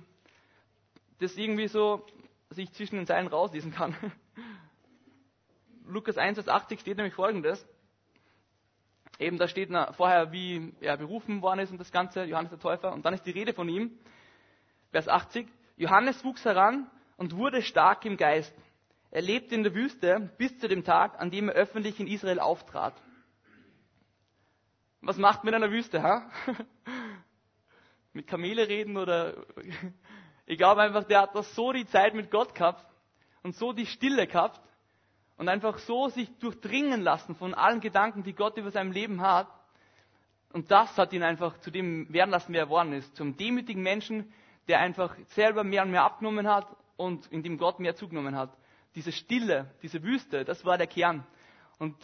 das 1.20 1.38
irgendwie 1.38 1.70
so 1.70 2.06
sich 2.50 2.70
zwischen 2.74 2.98
den 2.98 3.08
Zeilen 3.08 3.28
rauslesen 3.28 3.72
kann. 3.72 3.96
Lukas 5.88 6.18
1, 6.18 6.36
Vers 6.36 6.48
80 6.48 6.80
steht 6.80 6.98
nämlich 6.98 7.14
folgendes. 7.14 7.66
Eben 9.20 9.38
da 9.38 9.48
steht 9.48 9.70
vorher, 9.96 10.32
wie 10.32 10.74
er 10.82 10.98
berufen 10.98 11.42
worden 11.42 11.60
ist 11.60 11.72
und 11.72 11.78
das 11.78 11.92
Ganze, 11.92 12.24
Johannes 12.24 12.50
der 12.50 12.60
Täufer. 12.60 12.92
Und 12.92 13.06
dann 13.06 13.14
ist 13.14 13.26
die 13.26 13.32
Rede 13.32 13.54
von 13.54 13.70
ihm. 13.70 13.98
Vers 14.92 15.08
80. 15.08 15.48
Johannes 15.78 16.24
wuchs 16.24 16.44
heran 16.44 16.90
und 17.18 17.36
wurde 17.36 17.62
stark 17.62 18.04
im 18.06 18.18
Geist. 18.18 18.54
Er 19.12 19.22
lebte 19.22 19.56
in 19.56 19.64
der 19.64 19.74
Wüste 19.74 20.32
bis 20.38 20.58
zu 20.60 20.68
dem 20.68 20.84
Tag, 20.84 21.20
an 21.20 21.32
dem 21.32 21.50
er 21.50 21.56
öffentlich 21.56 22.00
in 22.00 22.08
Israel 22.08 22.40
auftrat. 22.40 22.94
Was 25.02 25.18
macht 25.18 25.44
man 25.44 25.54
in 25.54 25.64
einer 25.64 25.72
Wüste, 25.72 26.02
ha? 26.02 26.30
mit 28.14 28.28
Kamele 28.28 28.68
reden 28.68 28.98
oder 28.98 29.46
ich 30.46 30.58
glaube 30.58 30.82
einfach, 30.82 31.04
der 31.04 31.22
hat 31.22 31.36
das 31.36 31.54
so 31.56 31.72
die 31.72 31.86
Zeit 31.86 32.14
mit 32.16 32.32
Gott 32.32 32.56
gehabt 32.56 32.86
und 33.44 33.56
so 33.56 33.72
die 33.72 33.86
Stille 33.86 34.28
gehabt 34.28 34.60
und 35.38 35.50
einfach 35.50 35.78
so 35.80 36.08
sich 36.10 36.30
durchdringen 36.40 37.02
lassen 37.02 37.36
von 37.36 37.54
allen 37.54 37.82
Gedanken, 37.82 38.24
die 38.24 38.34
Gott 38.34 38.58
über 38.58 38.72
sein 38.72 38.92
Leben 38.92 39.22
hat. 39.22 39.48
Und 40.54 40.72
das 40.72 40.98
hat 40.98 41.12
ihn 41.12 41.24
einfach 41.24 41.60
zu 41.60 41.72
dem 41.72 42.12
werden 42.14 42.32
lassen, 42.32 42.54
wer 42.54 42.62
er 42.62 42.66
geworden 42.68 42.94
ist. 42.94 43.16
Zum 43.16 43.36
demütigen 43.36 43.84
Menschen, 43.84 44.32
der 44.68 44.80
einfach 44.80 45.16
selber 45.30 45.64
mehr 45.64 45.84
und 45.84 45.92
mehr 45.92 46.04
abgenommen 46.04 46.48
hat 46.48 46.68
und 46.96 47.28
in 47.28 47.44
dem 47.44 47.58
Gott 47.58 47.80
mehr 47.80 47.96
zugenommen 47.96 48.36
hat. 48.36 48.56
Diese 48.96 49.12
Stille, 49.12 49.70
diese 49.82 50.02
Wüste, 50.04 50.46
das 50.46 50.64
war 50.64 50.78
der 50.78 50.88
Kern. 50.88 51.26
Und 51.80 51.96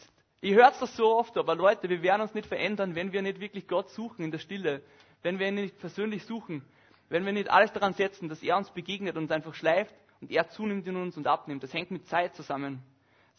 ihr 0.41 0.55
hört 0.55 0.81
das 0.81 0.95
so 0.97 1.15
oft, 1.15 1.37
aber 1.37 1.55
Leute, 1.55 1.87
wir 1.87 2.03
werden 2.03 2.21
uns 2.21 2.33
nicht 2.33 2.47
verändern, 2.47 2.95
wenn 2.95 3.13
wir 3.13 3.21
nicht 3.21 3.39
wirklich 3.39 3.67
Gott 3.67 3.89
suchen 3.91 4.25
in 4.25 4.31
der 4.31 4.39
Stille, 4.39 4.83
wenn 5.23 5.39
wir 5.39 5.47
ihn 5.47 5.55
nicht 5.55 5.79
persönlich 5.79 6.25
suchen, 6.25 6.65
wenn 7.07 7.25
wir 7.25 7.31
nicht 7.31 7.49
alles 7.49 7.71
daran 7.71 7.93
setzen, 7.93 8.27
dass 8.27 8.43
er 8.43 8.57
uns 8.57 8.69
begegnet 8.71 9.15
und 9.15 9.23
uns 9.23 9.31
einfach 9.31 9.53
schleift 9.53 9.95
und 10.19 10.29
er 10.29 10.49
zunimmt 10.49 10.85
in 10.87 10.97
uns 10.97 11.15
und 11.15 11.27
abnimmt. 11.27 11.63
Das 11.63 11.73
hängt 11.73 11.91
mit 11.91 12.07
Zeit 12.07 12.35
zusammen. 12.35 12.83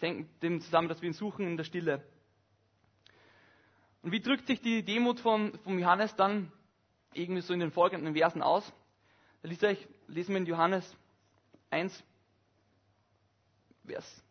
Hängt 0.03 0.43
dem 0.43 0.61
zusammen, 0.61 0.89
dass 0.89 1.01
wir 1.01 1.09
ihn 1.09 1.15
suchen 1.15 1.47
in 1.47 1.57
der 1.57 1.65
Stille. 1.65 2.05
Und 4.03 4.11
wie 4.11 4.21
drückt 4.21 4.49
sich 4.49 4.61
die 4.61 4.83
Demut 4.83 5.21
von, 5.21 5.57
von 5.61 5.79
Johannes 5.79 6.15
dann 6.17 6.51
irgendwie 7.15 7.41
so 7.41 7.55
in 7.55 7.61
den 7.61 7.71
folgenden 7.71 8.15
Versen 8.15 8.43
aus? 8.43 8.71
Da 9.43 9.49
lese 9.49 9.71
ich, 9.71 9.89
lesen 10.09 10.31
wir 10.33 10.39
in 10.39 10.47
Johannes 10.47 10.97
1, 11.71 12.03
Vers 13.87 14.25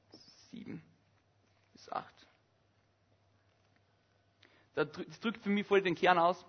7 0.52 0.82
bis 1.74 1.90
8. 1.90 2.14
Das 4.76 4.90
drückt 5.22 5.42
für 5.44 5.50
mich 5.50 5.66
voll 5.66 5.82
den 5.82 5.96
Kern 5.96 6.18
aus, 6.18 6.46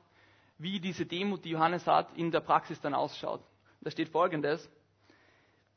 wie 0.59 0.81
diese 0.81 1.07
Demut, 1.07 1.45
die 1.45 1.51
Johannes 1.51 1.87
hat, 1.87 2.17
in 2.17 2.31
der 2.31 2.41
Praxis 2.41 2.81
dann 2.81 2.95
ausschaut. 2.95 3.43
Da 3.81 3.91
steht 3.91 4.09
folgendes. 4.09 4.69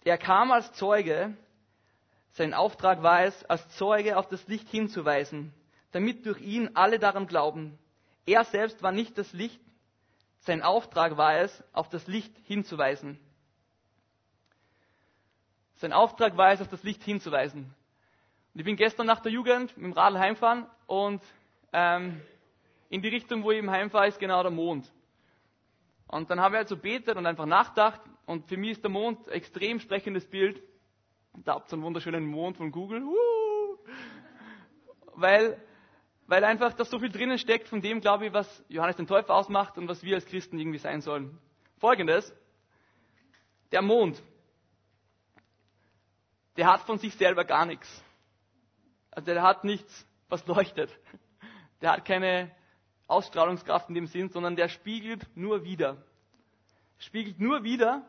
Er 0.04 0.18
kam 0.20 0.52
als 0.52 0.72
Zeuge, 0.74 1.36
sein 2.36 2.54
Auftrag 2.54 3.02
war 3.02 3.24
es, 3.24 3.46
als 3.46 3.66
Zeuge 3.78 4.18
auf 4.18 4.28
das 4.28 4.46
Licht 4.48 4.68
hinzuweisen, 4.68 5.54
damit 5.94 6.26
durch 6.26 6.42
ihn 6.42 6.72
alle 6.74 7.00
daran 7.00 7.28
glauben. 7.28 7.80
Er 8.26 8.44
selbst 8.44 8.84
war 8.84 8.92
nicht 8.92 9.18
das 9.18 9.32
Licht, 9.32 9.62
sein 10.40 10.62
Auftrag 10.62 11.16
war 11.16 11.38
es, 11.38 11.64
auf 11.72 11.88
das 11.88 12.08
Licht 12.08 12.36
hinzuweisen. 12.44 13.18
Sein 15.76 15.94
Auftrag 15.94 16.36
war 16.36 16.52
es, 16.52 16.60
auf 16.60 16.68
das 16.68 16.84
Licht 16.84 17.04
hinzuweisen. 17.04 17.74
Und 18.54 18.60
ich 18.60 18.66
bin 18.66 18.76
gestern 18.76 19.08
nach 19.08 19.22
der 19.22 19.32
Jugend 19.32 19.76
mit 19.78 19.86
dem 19.86 19.94
Radl 19.94 20.20
heimfahren 20.20 20.66
und 20.88 21.24
ähm, 21.72 22.22
in 22.90 23.02
die 23.02 23.10
Richtung, 23.10 23.44
wo 23.44 23.52
ich 23.52 23.60
eben 23.60 23.72
heimfahre, 23.72 24.10
ist 24.10 24.20
genau 24.20 24.42
der 24.42 24.52
Mond. 24.52 24.92
Und 26.08 26.30
dann 26.30 26.42
habe 26.42 26.56
ich 26.56 26.60
also 26.60 26.76
betet 26.76 27.16
und 27.16 27.26
einfach 27.26 27.46
nachgedacht 27.46 28.02
und 28.26 28.46
für 28.48 28.58
mich 28.58 28.72
ist 28.72 28.84
der 28.84 28.92
Mond 28.92 29.26
ein 29.30 29.36
extrem 29.36 29.80
sprechendes 29.80 30.30
Bild. 30.30 30.62
Da 31.44 31.56
habt 31.56 31.72
ihr 31.72 31.74
einen 31.74 31.84
wunderschönen 31.84 32.26
Mond 32.26 32.58
von 32.58 32.72
Google. 32.72 33.04
Weil, 35.14 35.62
weil 36.28 36.44
einfach 36.44 36.74
da 36.74 36.86
so 36.86 37.00
viel 37.00 37.10
drinnen 37.10 37.38
steckt 37.38 37.68
von 37.68 37.82
dem, 37.82 38.02
glaube 38.02 38.28
ich, 38.28 38.34
was 38.34 38.64
Johannes 38.70 38.96
den 38.96 39.08
Täufer 39.08 39.34
ausmacht 39.34 39.78
und 39.78 39.88
was 39.88 40.04
wir 40.04 40.16
als 40.16 40.26
Christen 40.26 40.58
irgendwie 40.58 40.80
sein 40.80 41.02
sollen. 41.02 41.38
Folgendes. 41.78 42.34
Der 43.72 43.82
Mond, 43.82 44.22
der 46.58 46.68
hat 46.68 46.82
von 46.82 46.98
sich 46.98 47.14
selber 47.16 47.44
gar 47.44 47.66
nichts. 47.66 48.04
Also 49.12 49.26
der 49.34 49.42
hat 49.42 49.64
nichts, 49.64 50.08
was 50.30 50.46
leuchtet. 50.48 50.90
Der 51.82 51.92
hat 51.92 52.06
keine 52.06 52.52
Ausstrahlungskraft 53.08 53.90
in 53.90 53.96
dem 53.96 54.08
Sinn, 54.08 54.30
sondern 54.30 54.56
der 54.56 54.70
spiegelt 54.70 55.26
nur 55.36 55.64
wieder. 55.64 56.04
Spiegelt 56.98 57.40
nur 57.40 57.64
wieder, 57.64 58.08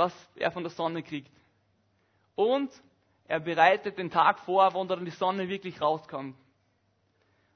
was 0.00 0.30
er 0.34 0.50
von 0.50 0.62
der 0.62 0.70
Sonne 0.70 1.02
kriegt. 1.02 1.30
Und 2.34 2.70
er 3.28 3.38
bereitet 3.38 3.98
den 3.98 4.10
Tag 4.10 4.40
vor, 4.40 4.72
wo 4.72 4.82
dann 4.84 5.04
die 5.04 5.10
Sonne 5.10 5.50
wirklich 5.50 5.82
rauskommt. 5.82 6.36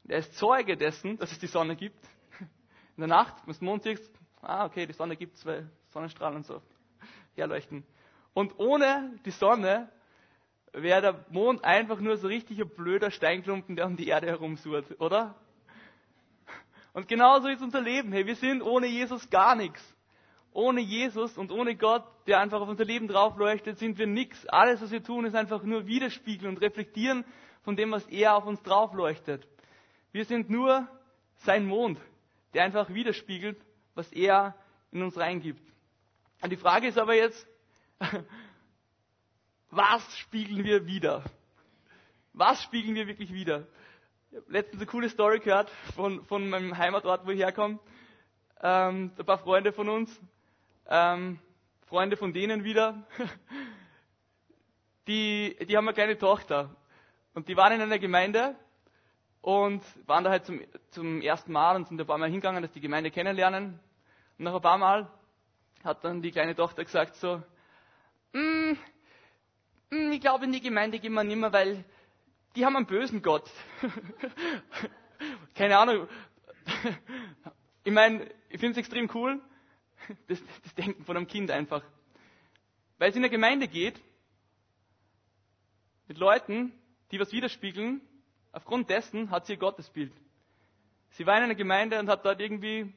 Er 0.06 0.18
ist 0.18 0.36
Zeuge 0.36 0.76
dessen, 0.76 1.16
dass 1.16 1.32
es 1.32 1.38
die 1.38 1.46
Sonne 1.46 1.74
gibt. 1.74 1.98
In 2.96 3.00
der 3.00 3.08
Nacht, 3.08 3.34
wenn 3.46 3.54
du 3.54 3.64
Mond 3.64 3.82
siehst, 3.82 4.12
ah, 4.42 4.66
okay, 4.66 4.84
die 4.86 4.92
Sonne 4.92 5.16
gibt 5.16 5.36
es, 5.36 5.46
weil 5.46 5.70
Sonnenstrahlen 5.88 6.36
und 6.36 6.44
so 6.44 6.60
herleuchten. 7.34 7.82
Und 8.34 8.58
ohne 8.58 9.18
die 9.24 9.30
Sonne 9.30 9.88
wäre 10.72 11.00
der 11.00 11.24
Mond 11.30 11.64
einfach 11.64 11.98
nur 11.98 12.18
so 12.18 12.28
richtig 12.28 12.60
ein 12.60 12.68
blöder 12.68 13.10
Steinklumpen, 13.10 13.74
der 13.74 13.86
um 13.86 13.96
die 13.96 14.08
Erde 14.08 14.26
herumsurrt, 14.26 15.00
oder? 15.00 15.34
Und 16.92 17.08
genauso 17.08 17.48
ist 17.48 17.62
unser 17.62 17.80
Leben. 17.80 18.12
Hey, 18.12 18.26
wir 18.26 18.36
sind 18.36 18.60
ohne 18.60 18.86
Jesus 18.86 19.30
gar 19.30 19.56
nichts. 19.56 19.93
Ohne 20.54 20.80
Jesus 20.80 21.36
und 21.36 21.50
ohne 21.50 21.74
Gott, 21.74 22.04
der 22.28 22.38
einfach 22.38 22.60
auf 22.60 22.68
unser 22.68 22.84
Leben 22.84 23.08
draufleuchtet, 23.08 23.76
sind 23.76 23.98
wir 23.98 24.06
nichts. 24.06 24.46
Alles, 24.46 24.80
was 24.80 24.92
wir 24.92 25.02
tun, 25.02 25.24
ist 25.24 25.34
einfach 25.34 25.64
nur 25.64 25.88
widerspiegeln 25.88 26.48
und 26.48 26.62
reflektieren 26.62 27.24
von 27.62 27.74
dem, 27.74 27.90
was 27.90 28.06
er 28.06 28.36
auf 28.36 28.46
uns 28.46 28.62
draufleuchtet. 28.62 29.48
Wir 30.12 30.24
sind 30.24 30.50
nur 30.50 30.86
sein 31.38 31.66
Mond, 31.66 31.98
der 32.54 32.62
einfach 32.62 32.88
widerspiegelt, 32.90 33.60
was 33.96 34.12
er 34.12 34.54
in 34.92 35.02
uns 35.02 35.18
reingibt. 35.18 35.60
Und 36.40 36.50
die 36.50 36.56
Frage 36.56 36.86
ist 36.86 36.98
aber 36.98 37.14
jetzt, 37.14 37.48
was 39.70 40.18
spiegeln 40.18 40.62
wir 40.62 40.86
wieder? 40.86 41.24
Was 42.32 42.62
spiegeln 42.62 42.94
wir 42.94 43.08
wirklich 43.08 43.32
wieder? 43.32 43.66
Ich 44.30 44.36
habe 44.36 44.52
letztens 44.52 44.82
eine 44.82 44.90
coole 44.90 45.08
Story 45.08 45.40
gehört 45.40 45.68
von, 45.96 46.24
von 46.26 46.48
meinem 46.48 46.78
Heimatort, 46.78 47.26
wo 47.26 47.30
ich 47.30 47.40
herkomme. 47.40 47.80
Ähm, 48.62 49.10
ein 49.18 49.26
paar 49.26 49.38
Freunde 49.38 49.72
von 49.72 49.88
uns, 49.88 50.20
ähm, 50.88 51.38
Freunde 51.86 52.16
von 52.16 52.32
denen 52.32 52.64
wieder, 52.64 53.06
die, 55.06 55.56
die 55.68 55.76
haben 55.76 55.86
eine 55.86 55.94
kleine 55.94 56.18
Tochter. 56.18 56.74
Und 57.34 57.48
die 57.48 57.56
waren 57.56 57.72
in 57.72 57.80
einer 57.80 57.98
Gemeinde 57.98 58.54
und 59.40 59.82
waren 60.06 60.24
da 60.24 60.30
halt 60.30 60.46
zum, 60.46 60.60
zum 60.90 61.20
ersten 61.20 61.52
Mal 61.52 61.76
und 61.76 61.88
sind 61.88 62.00
ein 62.00 62.06
paar 62.06 62.18
Mal 62.18 62.30
hingegangen, 62.30 62.62
dass 62.62 62.72
die 62.72 62.80
Gemeinde 62.80 63.10
kennenlernen. 63.10 63.78
Und 64.38 64.44
nach 64.44 64.54
ein 64.54 64.62
paar 64.62 64.78
Mal 64.78 65.10
hat 65.82 66.02
dann 66.04 66.22
die 66.22 66.30
kleine 66.30 66.54
Tochter 66.54 66.84
gesagt 66.84 67.16
so, 67.16 67.42
mm, 68.32 68.72
mm, 69.90 70.12
ich 70.12 70.20
glaube 70.20 70.46
in 70.46 70.52
die 70.52 70.60
Gemeinde 70.60 70.98
gehen 70.98 71.12
wir 71.12 71.24
nicht 71.24 71.36
mehr, 71.36 71.52
weil 71.52 71.84
die 72.56 72.64
haben 72.64 72.76
einen 72.76 72.86
bösen 72.86 73.20
Gott. 73.20 73.50
Keine 75.54 75.78
Ahnung. 75.78 76.08
Ich 77.86 77.92
meine, 77.92 78.24
ich 78.48 78.60
finde 78.60 78.70
es 78.70 78.78
extrem 78.78 79.10
cool, 79.12 79.42
das, 80.28 80.42
das 80.62 80.74
Denken 80.74 81.04
von 81.04 81.16
einem 81.16 81.26
Kind 81.26 81.50
einfach. 81.50 81.82
Weil 82.98 83.10
es 83.10 83.16
in 83.16 83.22
der 83.22 83.30
Gemeinde 83.30 83.68
geht, 83.68 84.00
mit 86.06 86.18
Leuten, 86.18 86.72
die 87.10 87.18
was 87.18 87.32
widerspiegeln, 87.32 88.00
aufgrund 88.52 88.90
dessen 88.90 89.30
hat 89.30 89.46
sie 89.46 89.54
ihr 89.54 89.58
Gottesbild. 89.58 90.12
Sie 91.10 91.26
war 91.26 91.36
in 91.36 91.44
einer 91.44 91.54
Gemeinde 91.54 91.98
und 91.98 92.08
hat 92.08 92.24
dort 92.24 92.40
irgendwie 92.40 92.92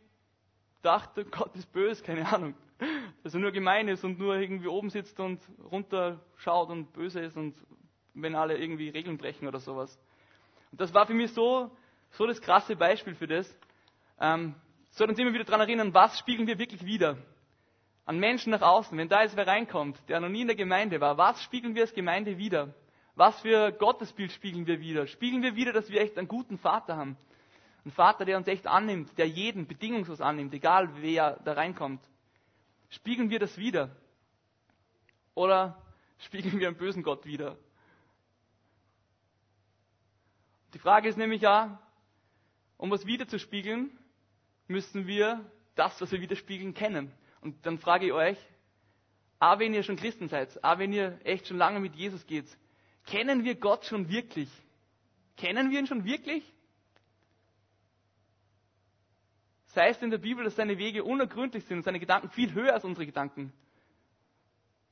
gedacht, 0.77 1.11
Gott 1.31 1.55
ist 1.55 1.71
böse, 1.71 2.03
keine 2.03 2.27
Ahnung. 2.31 2.55
Dass 3.23 3.33
er 3.33 3.39
nur 3.39 3.51
gemein 3.51 3.87
ist 3.87 4.03
und 4.03 4.19
nur 4.19 4.35
irgendwie 4.35 4.67
oben 4.67 4.89
sitzt 4.89 5.19
und 5.19 5.41
runterschaut 5.71 6.69
und 6.69 6.93
böse 6.93 7.21
ist 7.21 7.35
und 7.35 7.55
wenn 8.13 8.35
alle 8.35 8.57
irgendwie 8.57 8.89
Regeln 8.89 9.17
brechen 9.17 9.47
oder 9.47 9.59
sowas. 9.59 9.99
Und 10.71 10.81
das 10.81 10.93
war 10.93 11.05
für 11.05 11.13
mich 11.13 11.31
so, 11.31 11.75
so 12.11 12.25
das 12.25 12.41
krasse 12.41 12.75
Beispiel 12.75 13.15
für 13.15 13.27
das. 13.27 13.57
Ähm, 14.19 14.55
soll 14.97 15.09
uns 15.09 15.19
immer 15.19 15.33
wieder 15.33 15.43
daran 15.43 15.61
erinnern, 15.61 15.93
was 15.93 16.17
spiegeln 16.17 16.47
wir 16.47 16.57
wirklich 16.57 16.83
wieder? 16.83 17.17
An 18.05 18.19
Menschen 18.19 18.51
nach 18.51 18.61
außen, 18.61 18.97
wenn 18.97 19.09
da 19.09 19.21
jetzt 19.21 19.35
wer 19.35 19.45
reinkommt, 19.45 19.97
der 20.07 20.19
noch 20.19 20.29
nie 20.29 20.41
in 20.41 20.47
der 20.47 20.55
Gemeinde 20.55 20.99
war, 20.99 21.17
was 21.17 21.43
spiegeln 21.43 21.75
wir 21.75 21.83
als 21.83 21.93
Gemeinde 21.93 22.37
wieder? 22.37 22.73
Was 23.15 23.39
für 23.41 23.71
Gottesbild 23.71 24.31
spiegeln 24.31 24.65
wir 24.65 24.79
wieder? 24.79 25.07
Spiegeln 25.07 25.43
wir 25.43 25.55
wieder, 25.55 25.73
dass 25.73 25.89
wir 25.89 26.01
echt 26.01 26.17
einen 26.17 26.27
guten 26.27 26.57
Vater 26.57 26.97
haben? 26.97 27.17
Einen 27.83 27.91
Vater, 27.91 28.25
der 28.25 28.37
uns 28.37 28.47
echt 28.47 28.65
annimmt, 28.65 29.17
der 29.17 29.27
jeden 29.27 29.67
bedingungslos 29.67 30.19
annimmt, 30.19 30.53
egal 30.53 30.89
wer 31.01 31.39
da 31.43 31.53
reinkommt. 31.53 32.01
Spiegeln 32.89 33.29
wir 33.29 33.39
das 33.39 33.57
wieder? 33.57 33.95
Oder 35.35 35.81
spiegeln 36.19 36.59
wir 36.59 36.67
einen 36.67 36.77
bösen 36.77 37.03
Gott 37.03 37.25
wieder? 37.25 37.57
Die 40.73 40.79
Frage 40.79 41.07
ist 41.07 41.17
nämlich 41.17 41.41
ja, 41.41 41.79
um 42.77 42.89
was 42.89 43.05
wiederzuspiegeln, 43.05 43.91
müssen 44.67 45.07
wir 45.07 45.43
das, 45.75 45.99
was 46.01 46.11
wir 46.11 46.21
widerspiegeln, 46.21 46.73
kennen. 46.73 47.11
Und 47.41 47.65
dann 47.65 47.77
frage 47.77 48.07
ich 48.07 48.13
euch, 48.13 48.37
a, 49.39 49.59
wenn 49.59 49.73
ihr 49.73 49.83
schon 49.83 49.95
Christen 49.95 50.27
seid, 50.27 50.63
a, 50.63 50.79
wenn 50.79 50.91
ihr 50.91 51.19
echt 51.23 51.47
schon 51.47 51.57
lange 51.57 51.79
mit 51.79 51.95
Jesus 51.95 52.25
geht, 52.25 52.45
Kennen 53.07 53.45
wir 53.45 53.55
Gott 53.55 53.85
schon 53.85 54.09
wirklich? 54.09 54.49
Kennen 55.37 55.71
wir 55.71 55.79
ihn 55.79 55.87
schon 55.87 56.03
wirklich? 56.03 56.43
Sei 59.67 59.89
es 59.89 60.01
in 60.01 60.09
der 60.09 60.17
Bibel, 60.17 60.43
dass 60.43 60.55
seine 60.55 60.77
Wege 60.77 61.03
unergründlich 61.03 61.63
sind 61.65 61.77
und 61.77 61.83
seine 61.83 61.99
Gedanken 61.99 62.29
viel 62.29 62.53
höher 62.53 62.73
als 62.73 62.83
unsere 62.83 63.05
Gedanken. 63.05 63.53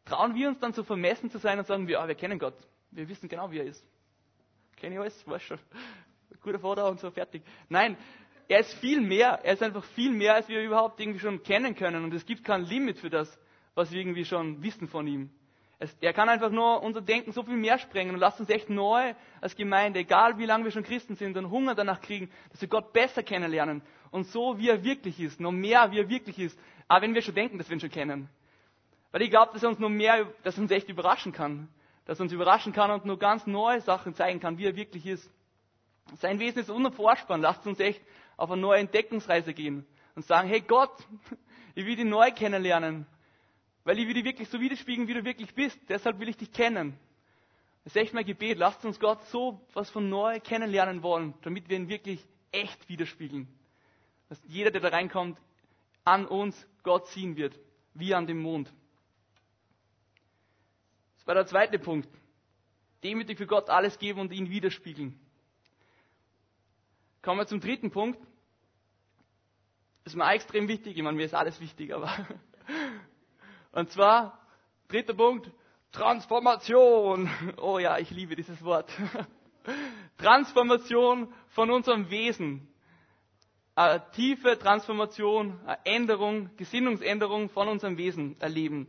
Trauen 0.06 0.36
wir 0.36 0.48
uns 0.48 0.60
dann 0.60 0.72
so 0.72 0.84
vermessen 0.84 1.30
zu 1.30 1.40
sein 1.40 1.60
und 1.60 1.68
sagen, 1.68 1.88
wir, 1.88 2.00
ah, 2.00 2.08
wir 2.08 2.16
kennen 2.16 2.40
Gott. 2.40 2.56
Wir 2.92 3.10
wissen 3.10 3.28
genau, 3.28 3.52
wie 3.52 3.60
er 3.60 3.66
ist. 3.66 3.84
Kenne 4.78 4.96
ich 4.96 5.02
alles, 5.02 5.28
weiß 5.28 5.42
schon. 5.42 5.60
Guter 6.42 6.60
Vater 6.60 6.90
und 6.90 7.00
so, 7.00 7.12
fertig. 7.12 7.44
Nein, 7.68 7.98
er 8.48 8.60
ist 8.60 8.74
viel 8.76 9.02
mehr. 9.02 9.40
Er 9.44 9.54
ist 9.54 9.64
einfach 9.64 9.84
viel 9.84 10.12
mehr, 10.12 10.36
als 10.36 10.48
wir 10.48 10.62
überhaupt 10.62 11.00
irgendwie 11.00 11.20
schon 11.20 11.44
kennen 11.44 11.76
können. 11.76 12.04
Und 12.04 12.14
es 12.14 12.26
gibt 12.26 12.44
kein 12.44 12.64
Limit 12.64 13.00
für 13.00 13.10
das, 13.10 13.40
was 13.74 13.92
wir 13.92 14.00
irgendwie 14.00 14.26
schon 14.26 14.62
wissen 14.62 14.88
von 14.88 15.08
ihm. 15.08 15.30
Es, 15.78 15.96
er 16.00 16.14
kann 16.14 16.30
einfach 16.30 16.52
nur 16.52 16.82
unser 16.84 17.02
Denken 17.02 17.34
so 17.34 17.44
viel 17.44 17.58
mehr 17.58 17.78
sprengen 17.78 18.14
und 18.14 18.22
lasst 18.22 18.40
uns 18.40 18.50
echt 18.50 18.70
neu 18.70 19.14
als 19.42 19.56
Gemeinde, 19.58 20.00
egal 20.00 20.38
wie 20.38 20.46
lange 20.46 20.64
wir 20.64 20.72
schon 20.72 20.84
Christen 20.84 21.16
sind, 21.16 21.38
einen 21.38 21.50
Hunger 21.50 21.76
danach 21.76 22.00
kriegen, 22.00 22.32
dass 22.52 22.62
wir 22.62 22.70
Gott 22.70 22.94
besser 22.94 23.24
kennenlernen 23.24 23.82
und 24.12 24.26
so, 24.28 24.58
wie 24.58 24.70
er 24.70 24.86
wirklich 24.86 25.20
ist, 25.20 25.42
noch 25.42 25.52
mehr, 25.52 25.92
wie 25.92 26.00
er 26.00 26.08
wirklich 26.08 26.40
ist, 26.40 26.58
aber 26.88 27.02
wenn 27.02 27.14
wir 27.14 27.22
schon 27.22 27.36
denken, 27.36 27.58
dass 27.58 27.68
wir 27.70 27.76
ihn 27.76 27.82
schon 27.82 27.92
kennen. 27.92 28.30
Weil 29.12 29.22
ich 29.24 29.30
glaube, 29.30 29.54
dass 29.54 29.64
er 29.64 29.70
uns 29.70 29.80
noch 29.80 29.90
mehr, 29.90 30.28
dass 30.44 30.58
er 30.58 30.62
uns 30.62 30.72
echt 30.72 30.90
überraschen 30.90 31.32
kann. 31.32 31.68
Dass 32.06 32.20
er 32.20 32.24
uns 32.24 32.34
überraschen 32.34 32.74
kann 32.74 32.92
und 32.92 33.06
nur 33.06 33.18
ganz 33.18 33.48
neue 33.48 33.82
Sachen 33.82 34.14
zeigen 34.14 34.40
kann, 34.40 34.58
wie 34.58 34.66
er 34.66 34.76
wirklich 34.76 35.06
ist. 35.06 35.32
Sein 36.18 36.40
Wesen 36.40 36.60
ist 36.60 36.70
unerforschbar. 36.70 37.38
Lasst 37.38 37.66
uns 37.66 37.80
echt 37.80 38.02
auf 38.38 38.52
eine 38.52 38.62
neue 38.62 38.80
Entdeckungsreise 38.80 39.54
gehen 39.54 39.86
und 40.16 40.26
sagen, 40.26 40.48
hey 40.48 40.62
Gott, 40.62 40.92
ich 41.76 41.86
will 41.86 41.96
dich 41.96 42.06
neu 42.06 42.32
kennenlernen. 42.32 43.06
Weil 43.84 44.00
ich 44.00 44.08
will 44.08 44.16
dich 44.16 44.26
wirklich 44.26 44.50
so 44.50 44.60
widerspiegeln, 44.60 45.08
wie 45.08 45.14
du 45.14 45.24
wirklich 45.24 45.54
bist. 45.54 45.80
Deshalb 45.90 46.20
will 46.20 46.30
ich 46.30 46.38
dich 46.38 46.52
kennen. 46.52 46.98
Das 47.84 47.96
ist 47.96 48.02
echt 48.02 48.14
mein 48.14 48.26
Gebet. 48.26 48.58
Lasst 48.58 48.84
uns 48.84 49.00
Gott 49.00 49.24
so 49.26 49.62
was 49.74 49.90
von 49.92 50.10
neu 50.10 50.40
kennenlernen 50.40 51.04
wollen, 51.04 51.36
damit 51.44 51.70
wir 51.70 51.78
ihn 51.78 51.88
wirklich 51.88 52.26
echt 52.52 52.90
widerspiegeln. 52.90 53.48
Dass 54.28 54.42
jeder, 54.48 54.72
der 54.72 54.82
da 54.82 54.88
reinkommt, 54.88 55.40
an 56.04 56.26
uns 56.26 56.68
Gott 56.82 57.08
ziehen 57.10 57.36
wird, 57.36 57.60
wie 57.94 58.16
an 58.16 58.26
dem 58.26 58.42
Mond. 58.42 58.74
Das 61.18 61.28
war 61.28 61.36
der 61.36 61.46
zweite 61.46 61.78
Punkt. 61.78 62.10
Demütig 63.04 63.38
für 63.38 63.48
Gott 63.48 63.70
alles 63.70 64.00
geben 64.00 64.20
und 64.20 64.34
ihn 64.34 64.50
widerspiegeln. 64.50 65.20
Kommen 67.26 67.40
wir 67.40 67.48
zum 67.48 67.60
dritten 67.60 67.90
Punkt. 67.90 68.20
Ist 70.04 70.16
mir 70.16 70.32
extrem 70.32 70.68
wichtig. 70.68 70.96
Ich 70.96 71.02
meine, 71.02 71.18
mir 71.18 71.26
ist 71.26 71.34
alles 71.34 71.60
wichtig, 71.60 71.92
aber 71.92 72.12
Und 73.72 73.90
zwar, 73.90 74.38
dritter 74.90 75.16
Punkt, 75.16 75.50
Transformation. 75.92 77.28
Oh 77.58 77.80
ja, 77.80 77.98
ich 77.98 78.12
liebe 78.12 78.36
dieses 78.36 78.64
Wort. 78.64 78.94
Transformation 80.20 81.34
von 81.50 81.72
unserem 81.72 82.12
Wesen. 82.12 82.68
Eine 83.74 84.08
tiefe 84.12 84.60
Transformation, 84.60 85.60
eine 85.66 85.84
Änderung, 85.84 86.56
Gesinnungsänderung 86.58 87.50
von 87.50 87.68
unserem 87.70 87.98
Wesen 87.98 88.40
erleben. 88.40 88.88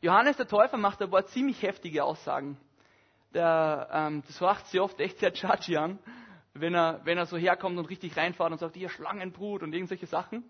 Johannes 0.00 0.38
der 0.38 0.48
Täufer 0.48 0.78
macht 0.78 1.02
aber 1.02 1.26
ziemlich 1.26 1.60
heftige 1.60 2.02
Aussagen. 2.02 2.56
Der, 3.34 3.90
ähm, 3.92 4.22
das 4.26 4.40
horcht 4.40 4.68
sie 4.68 4.80
oft 4.80 4.98
echt 5.00 5.18
sehr 5.18 5.34
judgy 5.34 5.76
an, 5.76 5.98
wenn 6.54 6.74
er, 6.74 7.00
wenn 7.04 7.18
er 7.18 7.26
so 7.26 7.36
herkommt 7.36 7.78
und 7.78 7.86
richtig 7.86 8.16
reinfährt 8.16 8.50
und 8.50 8.58
sagt, 8.58 8.76
ihr 8.76 8.88
Schlangenbrut 8.88 9.62
und 9.62 9.72
irgendwelche 9.72 10.06
Sachen. 10.06 10.44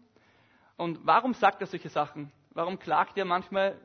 Und 0.76 1.06
warum 1.06 1.34
sagt 1.34 1.60
er 1.60 1.66
solche 1.66 1.90
Sachen? 1.90 2.32
Warum 2.50 2.78
klagt 2.78 3.18
er 3.18 3.24
manchmal 3.24 3.78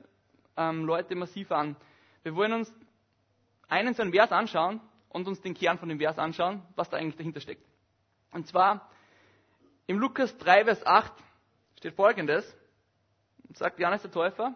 ähm, 0.55 0.85
Leute 0.85 1.15
massiv 1.15 1.51
an? 1.51 1.75
Wir 2.23 2.35
wollen 2.35 2.53
uns 2.53 2.73
einen 3.67 3.93
so 3.93 4.01
einen 4.01 4.13
Vers 4.13 4.31
anschauen 4.31 4.79
und 5.09 5.27
uns 5.27 5.41
den 5.41 5.53
Kern 5.53 5.77
von 5.77 5.89
dem 5.89 5.99
Vers 5.99 6.17
anschauen, 6.17 6.61
was 6.75 6.89
da 6.89 6.97
eigentlich 6.97 7.17
dahinter 7.17 7.41
steckt. 7.41 7.65
Und 8.31 8.47
zwar 8.47 8.89
im 9.87 9.99
Lukas 9.99 10.37
3, 10.37 10.65
Vers 10.65 10.85
8 10.85 11.13
steht 11.77 11.95
folgendes, 11.95 12.57
sagt 13.53 13.79
Johannes 13.79 14.01
der 14.01 14.11
Täufer 14.11 14.55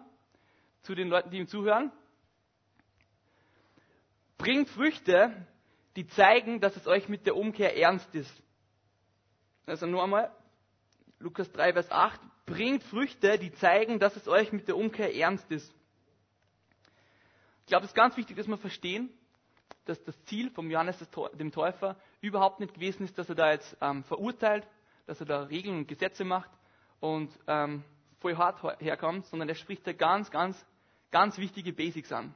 zu 0.81 0.95
den 0.95 1.09
Leuten, 1.09 1.29
die 1.29 1.37
ihm 1.37 1.47
zuhören, 1.47 1.91
bringt 4.37 4.69
Früchte, 4.69 5.45
die 5.99 6.07
zeigen, 6.07 6.61
dass 6.61 6.77
es 6.77 6.87
euch 6.87 7.09
mit 7.09 7.25
der 7.25 7.35
Umkehr 7.35 7.75
ernst 7.75 8.15
ist. 8.15 8.31
Also 9.65 9.85
nur 9.85 10.01
einmal, 10.01 10.31
Lukas 11.19 11.51
3, 11.51 11.73
Vers 11.73 11.91
8, 11.91 12.21
bringt 12.45 12.83
Früchte, 12.83 13.37
die 13.37 13.51
zeigen, 13.51 13.99
dass 13.99 14.15
es 14.15 14.25
euch 14.29 14.53
mit 14.53 14.69
der 14.69 14.77
Umkehr 14.77 15.13
ernst 15.13 15.51
ist. 15.51 15.69
Ich 17.63 17.65
glaube, 17.65 17.83
es 17.83 17.91
ist 17.91 17.95
ganz 17.95 18.15
wichtig, 18.15 18.37
dass 18.37 18.47
wir 18.47 18.57
verstehen, 18.57 19.09
dass 19.83 20.01
das 20.05 20.15
Ziel 20.23 20.49
vom 20.51 20.71
Johannes 20.71 21.05
dem 21.33 21.51
Täufer 21.51 21.97
überhaupt 22.21 22.61
nicht 22.61 22.75
gewesen 22.75 23.03
ist, 23.03 23.17
dass 23.17 23.27
er 23.27 23.35
da 23.35 23.51
jetzt 23.51 23.75
ähm, 23.81 24.05
verurteilt, 24.05 24.65
dass 25.05 25.19
er 25.19 25.25
da 25.25 25.43
Regeln 25.43 25.79
und 25.79 25.87
Gesetze 25.89 26.23
macht 26.23 26.49
und 27.01 27.29
ähm, 27.45 27.83
voll 28.21 28.37
hart 28.37 28.63
herkommt, 28.81 29.25
sondern 29.25 29.49
er 29.49 29.55
spricht 29.55 29.85
da 29.85 29.91
ganz, 29.91 30.31
ganz, 30.31 30.65
ganz 31.11 31.37
wichtige 31.37 31.73
Basics 31.73 32.13
an. 32.13 32.33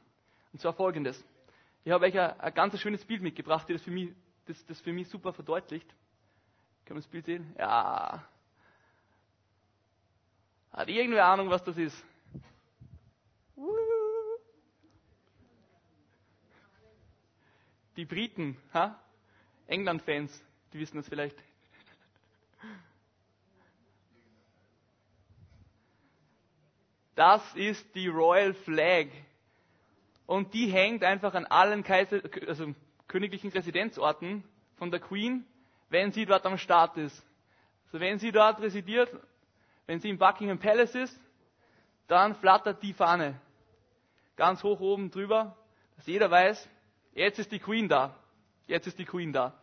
Und 0.52 0.60
zwar 0.60 0.74
folgendes. 0.74 1.24
Ich 1.86 1.92
habe 1.92 2.06
euch 2.06 2.18
ein, 2.18 2.40
ein 2.40 2.54
ganz 2.54 2.80
schönes 2.80 3.04
Bild 3.04 3.22
mitgebracht, 3.22 3.70
das 3.70 3.82
für 3.82 3.92
mich, 3.92 4.14
das, 4.46 4.66
das 4.66 4.80
für 4.82 4.94
mich 4.94 5.10
super 5.10 5.34
verdeutlicht. 5.34 5.88
Kann 6.86 6.96
man 6.96 7.02
das 7.02 7.08
Bild 7.08 7.26
sehen? 7.26 7.54
Ja. 7.58 8.26
Hat 10.72 10.90
irgendwer 10.90 11.26
Ahnung, 11.26 11.50
was 11.50 11.64
das 11.64 11.78
ist? 11.78 12.04
Die 17.96 18.06
Briten, 18.06 18.58
ha? 18.74 19.00
England-Fans, 19.68 20.44
die 20.72 20.80
wissen 20.80 20.98
das 20.98 21.08
vielleicht. 21.08 21.38
Das 27.16 27.56
ist 27.56 27.94
die 27.94 28.08
Royal 28.08 28.54
Flag. 28.56 29.08
Und 30.26 30.54
die 30.54 30.68
hängt 30.68 31.04
einfach 31.04 31.34
an 31.34 31.46
allen 31.46 31.84
Kaiser, 31.84 32.22
also 32.48 32.74
königlichen 33.08 33.52
Residenzorten 33.52 34.44
von 34.78 34.90
der 34.92 35.00
Queen, 35.00 35.46
wenn 35.90 36.12
sie 36.12 36.26
dort 36.26 36.46
am 36.46 36.58
Start 36.58 36.98
ist. 36.98 37.24
Also 37.86 38.00
wenn 38.00 38.20
sie 38.20 38.32
dort 38.32 38.62
residiert, 38.62 39.10
wenn 39.86 40.00
sie 40.00 40.10
im 40.10 40.18
Buckingham 40.18 40.60
Palace 40.60 40.96
ist, 40.96 41.20
dann 42.08 42.36
flattert 42.36 42.82
die 42.82 42.94
Fahne 42.94 43.40
ganz 44.36 44.64
hoch 44.64 44.80
oben 44.80 45.12
drüber, 45.12 45.56
dass 45.96 46.08
jeder 46.08 46.30
weiß, 46.32 46.68
jetzt 47.14 47.40
ist 47.40 47.52
die 47.52 47.60
Queen 47.60 47.88
da. 47.88 48.16
Jetzt 48.68 48.88
ist 48.88 48.98
die 48.98 49.06
Queen 49.06 49.34
da. 49.34 49.54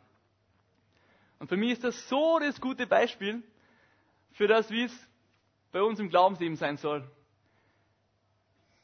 Und 1.38 1.48
für 1.48 1.56
mich 1.56 1.72
ist 1.72 1.84
das 1.84 2.08
so 2.08 2.38
das 2.38 2.60
gute 2.60 2.86
Beispiel 2.86 3.42
für 4.32 4.46
das, 4.46 4.70
wie 4.70 4.84
es 4.84 5.08
bei 5.72 5.82
uns 5.82 5.98
im 5.98 6.10
Glaubensleben 6.10 6.56
sein 6.56 6.76
soll. 6.76 7.08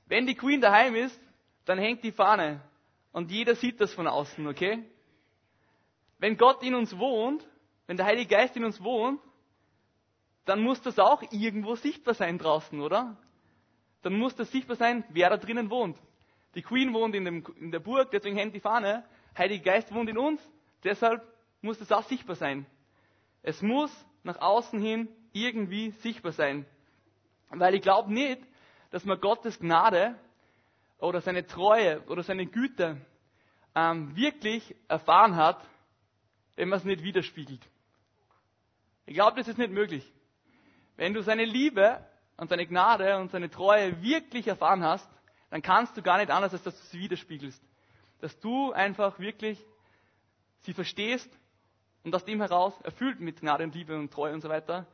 Wenn 0.06 0.26
die 0.26 0.34
Queen 0.34 0.60
daheim 0.60 0.94
ist, 0.94 1.20
dann 1.66 1.78
hängt 1.78 2.02
die 2.02 2.12
Fahne 2.12 2.62
und 3.12 3.30
jeder 3.30 3.54
sieht 3.54 3.80
das 3.80 3.92
von 3.92 4.06
außen, 4.06 4.46
okay? 4.46 4.82
Wenn 6.18 6.38
Gott 6.38 6.62
in 6.62 6.74
uns 6.74 6.96
wohnt, 6.96 7.46
wenn 7.86 7.96
der 7.96 8.06
Heilige 8.06 8.34
Geist 8.34 8.56
in 8.56 8.64
uns 8.64 8.82
wohnt, 8.82 9.20
dann 10.46 10.62
muss 10.62 10.80
das 10.80 10.98
auch 10.98 11.22
irgendwo 11.32 11.74
sichtbar 11.74 12.14
sein 12.14 12.38
draußen, 12.38 12.80
oder? 12.80 13.16
Dann 14.02 14.16
muss 14.16 14.34
das 14.36 14.50
sichtbar 14.50 14.76
sein, 14.76 15.04
wer 15.10 15.28
da 15.28 15.36
drinnen 15.36 15.68
wohnt. 15.68 15.98
Die 16.54 16.62
Queen 16.62 16.94
wohnt 16.94 17.14
in, 17.14 17.24
dem, 17.24 17.44
in 17.58 17.72
der 17.72 17.80
Burg, 17.80 18.10
deswegen 18.12 18.36
hängt 18.36 18.54
die 18.54 18.60
Fahne. 18.60 19.04
Heilige 19.36 19.64
Geist 19.64 19.92
wohnt 19.92 20.08
in 20.08 20.16
uns, 20.16 20.40
deshalb 20.84 21.22
muss 21.60 21.78
das 21.78 21.90
auch 21.92 22.04
sichtbar 22.04 22.36
sein. 22.36 22.64
Es 23.42 23.60
muss 23.60 23.90
nach 24.22 24.40
außen 24.40 24.80
hin 24.80 25.08
irgendwie 25.32 25.90
sichtbar 25.90 26.32
sein. 26.32 26.64
Weil 27.50 27.74
ich 27.74 27.82
glaube 27.82 28.12
nicht, 28.12 28.40
dass 28.90 29.04
man 29.04 29.20
Gottes 29.20 29.58
Gnade 29.58 30.18
oder 30.98 31.20
seine 31.20 31.46
Treue 31.46 32.02
oder 32.06 32.22
seine 32.22 32.46
Güte 32.46 33.00
ähm, 33.74 34.16
wirklich 34.16 34.74
erfahren 34.88 35.36
hat, 35.36 35.62
wenn 36.56 36.68
man 36.68 36.78
es 36.78 36.84
nicht 36.84 37.02
widerspiegelt. 37.02 37.60
Ich 39.04 39.14
glaube, 39.14 39.36
das 39.36 39.48
ist 39.48 39.58
nicht 39.58 39.72
möglich. 39.72 40.10
Wenn 40.96 41.12
du 41.12 41.22
seine 41.22 41.44
Liebe 41.44 42.04
und 42.38 42.48
seine 42.48 42.66
Gnade 42.66 43.18
und 43.18 43.30
seine 43.30 43.50
Treue 43.50 44.02
wirklich 44.02 44.46
erfahren 44.48 44.82
hast, 44.82 45.08
dann 45.50 45.62
kannst 45.62 45.96
du 45.96 46.02
gar 46.02 46.18
nicht 46.18 46.30
anders, 46.30 46.52
als 46.52 46.62
dass 46.62 46.76
du 46.76 46.86
sie 46.86 47.00
widerspiegelst. 47.00 47.62
Dass 48.20 48.38
du 48.40 48.72
einfach 48.72 49.18
wirklich 49.18 49.64
sie 50.60 50.72
verstehst 50.72 51.30
und 52.02 52.14
aus 52.14 52.24
dem 52.24 52.40
heraus, 52.40 52.74
erfüllt 52.82 53.20
mit 53.20 53.40
Gnade 53.40 53.64
und 53.64 53.74
Liebe 53.74 53.96
und 53.96 54.12
Treue 54.12 54.32
und 54.32 54.40
so 54.40 54.48
weiter, 54.48 54.86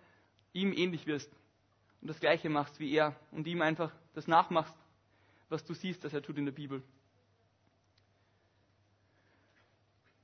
ihm 0.53 0.73
ähnlich 0.73 1.07
wirst 1.07 1.33
und 2.01 2.09
das 2.09 2.21
Gleiche 2.21 2.51
machst 2.51 2.79
wie 2.81 2.93
er 2.93 3.15
und 3.31 3.47
ihm 3.47 3.63
einfach 3.63 3.93
das 4.15 4.27
nachmachst, 4.27 4.77
was 5.53 5.65
du 5.65 5.75
siehst, 5.75 6.03
dass 6.03 6.13
er 6.13 6.23
tut 6.23 6.39
in 6.39 6.45
der 6.47 6.53
Bibel. 6.53 6.83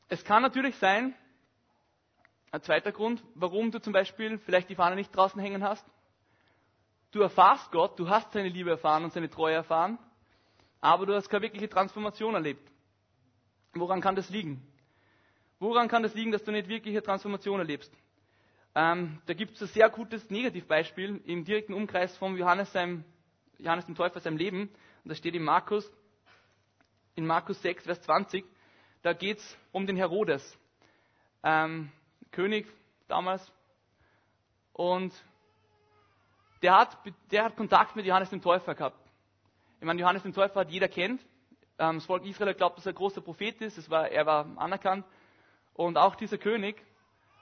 Es 0.09 0.25
kann 0.25 0.43
natürlich 0.43 0.75
sein, 0.77 1.15
ein 2.51 2.63
zweiter 2.63 2.93
Grund, 2.93 3.23
warum 3.35 3.71
du 3.71 3.79
zum 3.81 3.93
Beispiel 3.93 4.39
vielleicht 4.39 4.71
die 4.71 4.75
Fahne 4.75 4.97
nicht 4.97 5.15
draußen 5.15 5.41
hängen 5.41 5.63
hast. 5.63 5.87
Du 7.11 7.21
erfahrst 7.21 7.71
Gott, 7.71 7.99
du 7.99 8.09
hast 8.09 8.33
seine 8.33 8.49
Liebe 8.49 8.71
erfahren 8.71 9.05
und 9.05 9.13
seine 9.13 9.29
Treue 9.31 9.55
erfahren, 9.55 9.99
aber 10.81 11.07
du 11.07 11.15
hast 11.15 11.29
keine 11.29 11.43
wirkliche 11.43 11.69
Transformation 11.69 12.35
erlebt. 12.35 12.67
Woran 13.75 14.01
kann 14.01 14.17
das 14.17 14.31
liegen? 14.31 14.67
Woran 15.59 15.89
kann 15.89 16.03
das 16.03 16.15
liegen, 16.15 16.33
dass 16.33 16.45
du 16.45 16.53
nicht 16.53 16.69
wirkliche 16.69 17.03
Transformation 17.03 17.59
erlebst? 17.59 17.93
Ähm, 18.75 19.21
da 19.27 19.35
gibt 19.35 19.57
es 19.57 19.63
ein 19.63 19.69
sehr 19.69 19.91
gutes 19.91 20.31
Negativbeispiel 20.31 21.21
im 21.25 21.45
direkten 21.45 21.75
Umkreis 21.75 22.17
von 22.17 22.37
Johannes, 22.37 22.73
seinem, 22.73 23.05
Johannes 23.59 23.87
dem 23.87 23.95
Täufer, 23.95 24.21
seinem 24.21 24.37
Leben. 24.37 24.71
Und 25.05 25.11
das 25.11 25.19
steht 25.19 25.35
in 25.35 25.45
Markus, 25.45 25.91
in 27.15 27.27
Markus 27.27 27.61
6, 27.63 27.85
Vers 27.85 28.01
20. 28.03 28.45
Da 29.03 29.13
geht 29.13 29.39
es 29.39 29.59
um 29.73 29.87
den 29.87 29.97
Herodes, 29.97 30.59
ähm, 31.43 31.91
König 32.31 32.67
damals. 33.07 33.53
Und 34.73 35.13
der 36.63 36.77
hat, 36.77 36.99
der 37.31 37.45
hat 37.45 37.57
Kontakt 37.57 37.97
mit 37.97 38.07
Johannes 38.07 38.31
dem 38.31 38.43
Täufer 38.43 38.75
gehabt. 38.75 38.99
Ich 39.81 39.87
meine, 39.87 40.01
Johannes 40.01 40.23
den 40.23 40.33
Täufer 40.33 40.61
hat 40.61 40.71
jeder 40.71 40.89
kennt. 40.89 41.25
Ähm, 41.79 41.97
das 41.97 42.07
Volk 42.07 42.25
Israel 42.25 42.55
glaubt, 42.55 42.79
dass 42.79 42.87
er 42.87 42.93
ein 42.93 42.97
großer 42.97 43.21
Prophet 43.21 43.61
ist. 43.61 43.89
War, 43.91 44.09
er 44.09 44.27
war 44.27 44.47
anerkannt. 44.57 45.05
Und 45.75 45.97
auch 45.97 46.17
dieser 46.17 46.39
König 46.39 46.83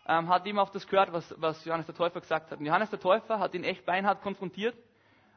ähm, 0.06 0.28
hat 0.28 0.46
ihm 0.46 0.58
auf 0.58 0.70
das 0.70 0.86
gehört, 0.86 1.12
was, 1.12 1.34
was, 1.38 1.64
Johannes 1.64 1.86
der 1.86 1.94
Täufer 1.94 2.20
gesagt 2.20 2.50
hat. 2.50 2.58
Und 2.58 2.66
Johannes 2.66 2.90
der 2.90 3.00
Täufer 3.00 3.38
hat 3.38 3.54
ihn 3.54 3.64
echt 3.64 3.84
beinhart 3.86 4.22
konfrontiert, 4.22 4.76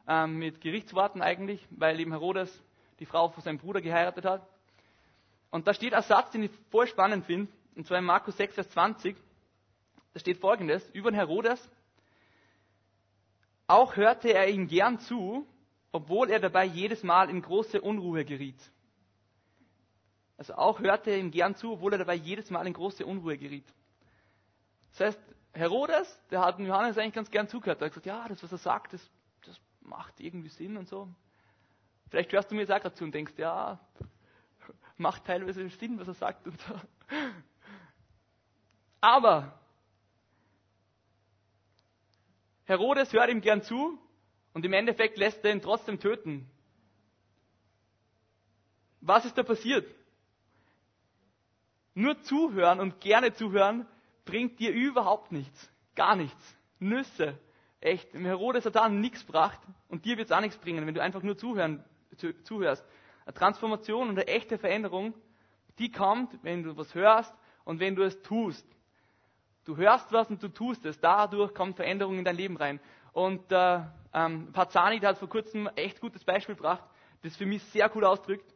ähm, 0.06 0.38
mit 0.38 0.60
Gerichtsworten 0.60 1.22
eigentlich, 1.22 1.66
weil 1.70 1.98
eben 2.00 2.12
Herodes 2.12 2.62
die 2.98 3.06
Frau 3.06 3.28
von 3.28 3.42
seinem 3.42 3.58
Bruder 3.58 3.80
geheiratet 3.80 4.24
hat. 4.24 4.46
Und 5.50 5.66
da 5.66 5.74
steht 5.74 5.94
ein 5.94 6.02
Satz, 6.02 6.30
den 6.30 6.44
ich 6.44 6.50
voll 6.70 6.86
spannend 6.86 7.26
finde, 7.26 7.50
und 7.74 7.86
zwar 7.86 7.98
in 7.98 8.04
Markus 8.04 8.36
6, 8.36 8.54
Vers 8.54 8.70
20. 8.70 9.16
Da 10.12 10.20
steht 10.20 10.38
folgendes, 10.38 10.88
über 10.90 11.10
den 11.10 11.16
Herodes. 11.16 11.70
Auch 13.66 13.96
hörte 13.96 14.32
er 14.32 14.48
ihm 14.48 14.66
gern 14.66 14.98
zu, 14.98 15.46
obwohl 15.92 16.30
er 16.30 16.40
dabei 16.40 16.64
jedes 16.64 17.02
Mal 17.02 17.30
in 17.30 17.42
große 17.42 17.80
Unruhe 17.80 18.24
geriet. 18.24 18.60
Also 20.36 20.54
auch 20.54 20.80
hörte 20.80 21.10
er 21.10 21.18
ihm 21.18 21.30
gern 21.30 21.54
zu, 21.54 21.72
obwohl 21.72 21.92
er 21.92 21.98
dabei 21.98 22.14
jedes 22.14 22.50
Mal 22.50 22.66
in 22.66 22.72
große 22.72 23.04
Unruhe 23.04 23.36
geriet. 23.36 23.66
Das 24.92 25.08
heißt, 25.08 25.20
Herodes, 25.52 26.18
der 26.30 26.40
hat 26.40 26.58
Johannes 26.58 26.96
eigentlich 26.96 27.14
ganz 27.14 27.30
gern 27.30 27.48
zugehört. 27.48 27.80
Er 27.80 27.86
hat 27.86 27.92
gesagt, 27.92 28.06
ja, 28.06 28.26
das, 28.28 28.42
was 28.42 28.52
er 28.52 28.58
sagt, 28.58 28.92
das, 28.92 29.10
macht 29.80 30.20
irgendwie 30.20 30.48
Sinn 30.48 30.76
und 30.76 30.88
so. 30.88 31.08
Vielleicht 32.08 32.32
hörst 32.32 32.50
du 32.50 32.54
mir 32.54 32.62
jetzt 32.62 32.72
auch 32.72 32.80
gerade 32.80 32.94
zu 32.94 33.04
und 33.04 33.14
denkst, 33.14 33.34
ja, 33.36 33.78
macht 34.96 35.24
teilweise 35.24 35.68
Sinn, 35.70 35.98
was 35.98 36.08
er 36.08 36.14
sagt 36.14 36.46
und 36.46 36.60
so. 36.60 36.80
Aber 39.00 39.58
Herodes 42.64 43.12
hört 43.12 43.30
ihm 43.30 43.40
gern 43.40 43.62
zu 43.62 43.98
und 44.52 44.64
im 44.64 44.72
Endeffekt 44.72 45.16
lässt 45.18 45.44
er 45.44 45.52
ihn 45.52 45.62
trotzdem 45.62 45.98
töten. 45.98 46.48
Was 49.00 49.24
ist 49.24 49.38
da 49.38 49.42
passiert? 49.42 49.92
Nur 51.94 52.20
zuhören 52.22 52.80
und 52.80 53.00
gerne 53.00 53.32
zuhören 53.32 53.86
bringt 54.24 54.60
dir 54.60 54.72
überhaupt 54.72 55.32
nichts. 55.32 55.70
Gar 55.94 56.16
nichts. 56.16 56.56
Nüsse. 56.78 57.38
Echt. 57.80 58.14
Im 58.14 58.26
Herodes 58.26 58.66
hat 58.66 58.76
da 58.76 58.88
nichts 58.88 59.24
gebracht 59.26 59.58
und 59.88 60.04
dir 60.04 60.18
wird 60.18 60.26
es 60.26 60.32
auch 60.32 60.40
nichts 60.40 60.58
bringen, 60.58 60.86
wenn 60.86 60.94
du 60.94 61.02
einfach 61.02 61.22
nur 61.22 61.36
zuhören, 61.38 61.82
zu, 62.16 62.34
zuhörst. 62.42 62.84
Eine 63.24 63.34
Transformation 63.34 64.08
und 64.08 64.18
eine 64.18 64.26
echte 64.26 64.58
Veränderung, 64.58 65.14
die 65.78 65.90
kommt, 65.90 66.42
wenn 66.42 66.62
du 66.62 66.76
was 66.76 66.94
hörst 66.94 67.34
und 67.64 67.80
wenn 67.80 67.96
du 67.96 68.02
es 68.02 68.20
tust. 68.22 68.66
Du 69.64 69.76
hörst 69.76 70.12
was 70.12 70.28
und 70.28 70.42
du 70.42 70.48
tust 70.48 70.84
es. 70.84 70.98
Dadurch 71.00 71.54
kommt 71.54 71.76
Veränderung 71.76 72.18
in 72.18 72.24
dein 72.24 72.36
Leben 72.36 72.56
rein. 72.56 72.80
Und 73.12 73.50
äh, 73.50 73.80
ähm, 74.12 74.52
Pazzani, 74.52 75.00
der 75.00 75.10
hat 75.10 75.18
vor 75.18 75.28
kurzem 75.28 75.68
ein 75.68 75.76
echt 75.76 76.00
gutes 76.00 76.24
Beispiel 76.24 76.54
gebracht, 76.54 76.84
das 77.22 77.36
für 77.36 77.46
mich 77.46 77.62
sehr 77.64 77.94
cool 77.94 78.04
ausdrückt. 78.04 78.52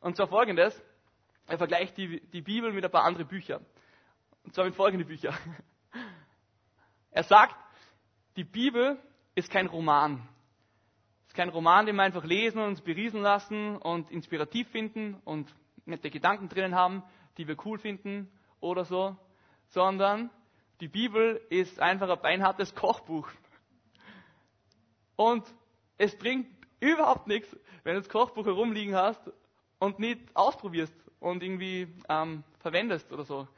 Und 0.00 0.16
zwar 0.16 0.28
folgendes. 0.28 0.80
Er 1.46 1.58
vergleicht 1.58 1.96
die, 1.96 2.20
die 2.28 2.40
Bibel 2.40 2.72
mit 2.72 2.84
ein 2.84 2.90
paar 2.90 3.04
anderen 3.04 3.28
Büchern. 3.28 3.64
Und 4.44 4.54
zwar 4.54 4.64
mit 4.64 4.74
folgenden 4.74 5.06
Büchern. 5.06 5.34
Er 7.16 7.22
sagt, 7.22 7.54
die 8.36 8.44
Bibel 8.44 8.98
ist 9.34 9.50
kein 9.50 9.66
Roman. 9.66 10.26
Es 11.22 11.28
ist 11.28 11.34
kein 11.34 11.48
Roman, 11.48 11.86
den 11.86 11.96
wir 11.96 12.02
einfach 12.02 12.24
lesen 12.24 12.58
und 12.58 12.66
uns 12.68 12.80
berieseln 12.80 13.22
lassen 13.22 13.76
und 13.76 14.10
inspirativ 14.10 14.68
finden 14.68 15.14
und 15.24 15.54
nette 15.84 16.10
Gedanken 16.10 16.48
drinnen 16.48 16.74
haben, 16.74 17.02
die 17.36 17.46
wir 17.46 17.56
cool 17.64 17.78
finden 17.78 18.30
oder 18.60 18.84
so, 18.84 19.16
sondern 19.68 20.30
die 20.80 20.88
Bibel 20.88 21.40
ist 21.50 21.80
einfach 21.80 22.08
ein 22.08 22.20
beinhartes 22.20 22.74
Kochbuch. 22.74 23.28
Und 25.16 25.44
es 25.96 26.16
bringt 26.18 26.46
überhaupt 26.80 27.26
nichts, 27.26 27.56
wenn 27.84 27.94
du 27.94 28.00
das 28.00 28.08
Kochbuch 28.08 28.46
herumliegen 28.46 28.94
hast 28.94 29.20
und 29.78 29.98
nicht 29.98 30.20
ausprobierst 30.34 30.94
und 31.20 31.42
irgendwie 31.42 31.88
ähm, 32.08 32.42
verwendest 32.58 33.12
oder 33.12 33.24
so. 33.24 33.48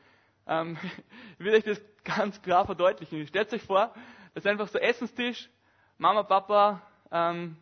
Ähm, 0.47 0.77
ich 1.39 1.45
will 1.45 1.55
euch 1.55 1.65
das 1.65 1.81
ganz 2.05 2.41
klar 2.43 2.67
verdeutlichen. 2.67 3.27
Stellt 3.27 3.53
euch 3.53 3.63
vor, 3.63 3.95
das 4.37 4.45
ist 4.45 4.51
einfach 4.51 4.69
so 4.69 4.79
Essenstisch, 4.79 5.49
Mama, 5.97 6.23
Papa 6.23 6.83
ähm, 7.11 7.57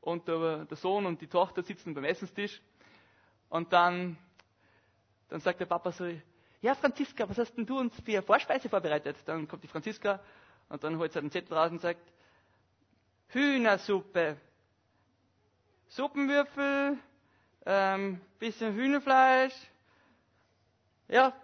und 0.00 0.26
der, 0.26 0.64
der 0.64 0.76
Sohn 0.78 1.04
und 1.04 1.20
die 1.20 1.26
Tochter 1.26 1.62
sitzen 1.62 1.92
beim 1.92 2.04
Essenstisch. 2.04 2.62
Und 3.50 3.74
dann, 3.74 4.16
dann 5.28 5.40
sagt 5.40 5.60
der 5.60 5.66
Papa 5.66 5.92
so, 5.92 6.06
ja 6.62 6.74
Franziska, 6.76 7.28
was 7.28 7.36
hast 7.36 7.52
denn 7.58 7.66
du 7.66 7.78
uns 7.78 7.94
für 8.00 8.22
Vorspeise 8.22 8.70
vorbereitet? 8.70 9.18
Dann 9.26 9.46
kommt 9.46 9.64
die 9.64 9.68
Franziska 9.68 10.18
und 10.70 10.82
dann 10.82 10.96
holt 10.96 11.12
sie 11.12 11.18
einen 11.18 11.30
Zettel 11.30 11.58
raus 11.58 11.70
und 11.70 11.82
sagt, 11.82 12.00
Hühnersuppe, 13.28 14.38
Suppenwürfel, 15.88 16.96
ähm, 17.66 18.18
bisschen 18.38 18.72
Hühnerfleisch. 18.74 19.52
Ja, 21.08 21.34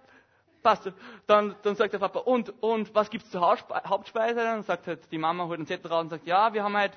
passt. 0.62 0.90
Dann, 1.26 1.54
dann 1.62 1.76
sagt 1.76 1.92
der 1.92 1.98
Papa, 1.98 2.20
und, 2.20 2.52
und 2.62 2.94
was 2.94 3.10
gibt's 3.10 3.30
zur 3.30 3.40
Hauptspeise? 3.40 4.36
Dann 4.36 4.62
sagt 4.62 4.86
halt 4.86 5.10
die 5.10 5.18
Mama, 5.18 5.44
holt 5.44 5.58
einen 5.58 5.66
Zettel 5.66 5.90
raus 5.90 6.02
und 6.02 6.10
sagt, 6.10 6.26
ja, 6.26 6.52
wir 6.52 6.62
haben 6.62 6.76
halt, 6.76 6.92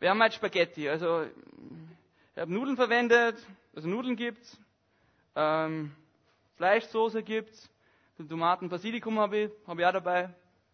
wir 0.00 0.10
haben 0.10 0.20
halt 0.20 0.34
Spaghetti. 0.34 0.88
Also, 0.88 1.22
ich 2.34 2.40
habe 2.40 2.52
Nudeln 2.52 2.76
verwendet, 2.76 3.36
also 3.74 3.88
Nudeln 3.88 4.16
gibt's, 4.16 4.58
ähm, 5.36 5.92
Fleischsoße 6.56 7.22
gibt's, 7.22 7.70
Tomaten, 8.28 8.68
Basilikum 8.68 9.18
habe 9.18 9.38
ich, 9.38 9.50
habe 9.66 9.80
ich 9.80 9.86
auch 9.86 9.92
dabei. 9.92 10.30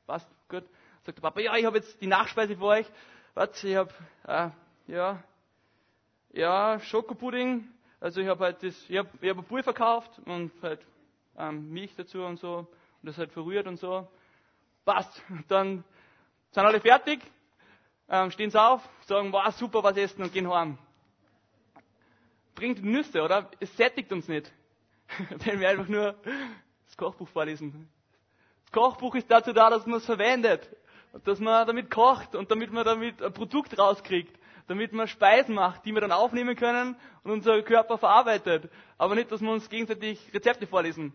Passt, 0.06 0.28
gut. 0.48 0.64
Sagt 1.04 1.18
der 1.18 1.22
Papa, 1.22 1.40
ja, 1.40 1.56
ich 1.56 1.64
habe 1.64 1.78
jetzt 1.78 2.00
die 2.00 2.06
Nachspeise 2.06 2.56
für 2.56 2.64
euch. 2.64 2.86
Was, 3.34 3.64
ich 3.64 3.74
habe, 3.74 3.92
äh, 4.26 4.50
ja, 4.86 5.22
ja, 6.32 6.78
Schokopudding. 6.80 7.68
Also 8.00 8.20
ich 8.20 8.28
habe 8.28 8.44
halt 8.44 8.62
das, 8.62 8.74
ich 8.88 8.98
habe 8.98 9.08
ich 9.20 9.30
hab 9.30 9.48
Pulver 9.48 9.64
verkauft 9.64 10.20
und 10.24 10.52
halt 10.62 10.80
ähm, 11.38 11.70
Milch 11.70 11.94
dazu 11.96 12.22
und 12.22 12.38
so 12.38 12.58
und 12.58 12.68
das 13.02 13.16
halt 13.16 13.32
verrührt 13.32 13.66
und 13.66 13.78
so. 13.78 14.08
Passt. 14.84 15.22
Dann 15.48 15.84
sind 16.50 16.64
alle 16.64 16.80
fertig, 16.80 17.20
ähm, 18.08 18.30
stehen 18.30 18.50
sie 18.50 18.60
auf, 18.60 18.86
sagen, 19.06 19.32
wow, 19.32 19.54
super, 19.54 19.82
was 19.82 19.96
essen 19.96 20.22
und 20.22 20.32
gehen 20.32 20.50
heim. 20.50 20.78
Bringt 22.54 22.82
Nüsse, 22.82 23.22
oder? 23.22 23.50
Es 23.60 23.76
sättigt 23.76 24.12
uns 24.12 24.26
nicht. 24.28 24.52
Wenn 25.44 25.60
wir 25.60 25.68
einfach 25.68 25.88
nur 25.88 26.14
das 26.86 26.96
Kochbuch 26.96 27.28
vorlesen. 27.28 27.88
Das 28.64 28.72
Kochbuch 28.72 29.14
ist 29.14 29.30
dazu 29.30 29.52
da, 29.52 29.70
dass 29.70 29.86
man 29.86 29.98
es 29.98 30.06
verwendet. 30.06 30.68
Dass 31.24 31.38
man 31.38 31.66
damit 31.66 31.90
kocht 31.90 32.34
und 32.34 32.50
damit 32.50 32.72
man 32.72 32.84
damit 32.84 33.22
ein 33.22 33.32
Produkt 33.32 33.78
rauskriegt 33.78 34.38
damit 34.68 34.92
wir 34.92 35.06
Speisen 35.06 35.54
macht, 35.54 35.84
die 35.84 35.92
wir 35.92 36.00
dann 36.00 36.12
aufnehmen 36.12 36.54
können 36.54 36.94
und 37.24 37.32
unser 37.32 37.62
Körper 37.62 37.98
verarbeitet. 37.98 38.70
Aber 38.98 39.14
nicht, 39.14 39.32
dass 39.32 39.40
wir 39.40 39.50
uns 39.50 39.68
gegenseitig 39.68 40.30
Rezepte 40.32 40.66
vorlesen. 40.66 41.12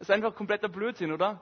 Ist 0.00 0.10
einfach 0.10 0.34
kompletter 0.34 0.68
Blödsinn, 0.68 1.12
oder? 1.12 1.40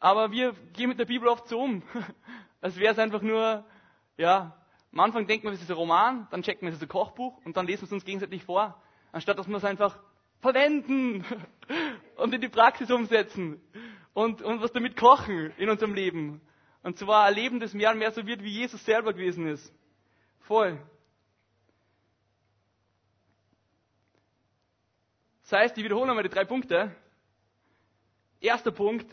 Aber 0.00 0.32
wir 0.32 0.54
gehen 0.72 0.88
mit 0.88 0.98
der 0.98 1.04
Bibel 1.04 1.28
oft 1.28 1.46
so 1.48 1.60
um. 1.60 1.82
Als 2.60 2.76
wäre 2.76 2.92
es 2.92 2.98
einfach 2.98 3.22
nur, 3.22 3.64
ja, 4.16 4.56
am 4.92 5.00
Anfang 5.00 5.26
denken 5.26 5.46
wir, 5.46 5.52
es 5.52 5.62
ist 5.62 5.70
ein 5.70 5.76
Roman, 5.76 6.26
dann 6.30 6.42
checken 6.42 6.62
wir, 6.62 6.70
es 6.70 6.76
ist 6.76 6.82
ein 6.82 6.88
Kochbuch 6.88 7.38
und 7.44 7.56
dann 7.56 7.66
lesen 7.66 7.82
wir 7.82 7.86
es 7.86 7.92
uns 7.92 8.04
gegenseitig 8.04 8.44
vor. 8.44 8.80
Anstatt 9.10 9.38
dass 9.38 9.48
wir 9.48 9.56
es 9.56 9.64
einfach 9.64 9.98
verwenden 10.40 11.24
und 12.16 12.34
in 12.34 12.40
die 12.40 12.48
Praxis 12.48 12.90
umsetzen 12.90 13.60
und, 14.12 14.42
und 14.42 14.60
was 14.60 14.72
damit 14.72 14.96
kochen 14.96 15.52
in 15.56 15.70
unserem 15.70 15.94
Leben. 15.94 16.40
Und 16.82 16.98
zwar 16.98 17.24
ein 17.24 17.34
Leben, 17.34 17.60
das 17.60 17.74
mehr 17.74 17.90
und 17.92 17.98
mehr 17.98 18.10
so 18.10 18.26
wird, 18.26 18.42
wie 18.42 18.50
Jesus 18.50 18.84
selber 18.84 19.12
gewesen 19.12 19.46
ist 19.46 19.72
voll. 20.40 20.78
Das 25.42 25.52
heißt, 25.60 25.78
ich 25.78 25.84
wiederhole 25.84 26.06
nochmal 26.06 26.24
die 26.24 26.28
drei 26.28 26.44
Punkte. 26.44 26.94
Erster 28.42 28.72
Punkt, 28.72 29.06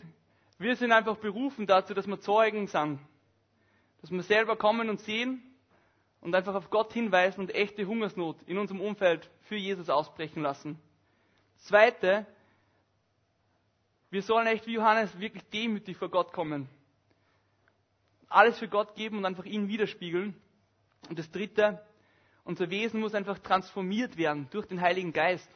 wir 0.58 0.74
sind 0.74 0.90
einfach 0.90 1.16
berufen 1.16 1.64
dazu, 1.64 1.94
dass 1.94 2.08
wir 2.08 2.18
Zeugen 2.18 2.66
sind. 2.66 2.98
Dass 4.00 4.10
wir 4.10 4.24
selber 4.24 4.56
kommen 4.56 4.90
und 4.90 4.98
sehen 5.00 5.40
und 6.20 6.34
einfach 6.34 6.56
auf 6.56 6.68
Gott 6.68 6.92
hinweisen 6.92 7.40
und 7.40 7.54
echte 7.54 7.86
Hungersnot 7.86 8.42
in 8.46 8.58
unserem 8.58 8.80
Umfeld 8.80 9.30
für 9.42 9.54
Jesus 9.54 9.88
ausbrechen 9.88 10.42
lassen. 10.42 10.80
Zweite, 11.58 12.26
wir 14.10 14.22
sollen 14.22 14.48
echt 14.48 14.66
wie 14.66 14.72
Johannes 14.74 15.20
wirklich 15.20 15.44
demütig 15.50 15.96
vor 15.96 16.08
Gott 16.08 16.32
kommen. 16.32 16.68
Alles 18.28 18.58
für 18.58 18.68
Gott 18.68 18.96
geben 18.96 19.18
und 19.18 19.26
einfach 19.26 19.44
ihn 19.44 19.68
widerspiegeln. 19.68 20.34
Und 21.08 21.20
das 21.20 21.30
Dritte, 21.30 21.80
unser 22.42 22.68
Wesen 22.68 22.98
muss 22.98 23.14
einfach 23.14 23.38
transformiert 23.38 24.16
werden 24.16 24.48
durch 24.50 24.66
den 24.66 24.80
Heiligen 24.80 25.12
Geist. 25.12 25.48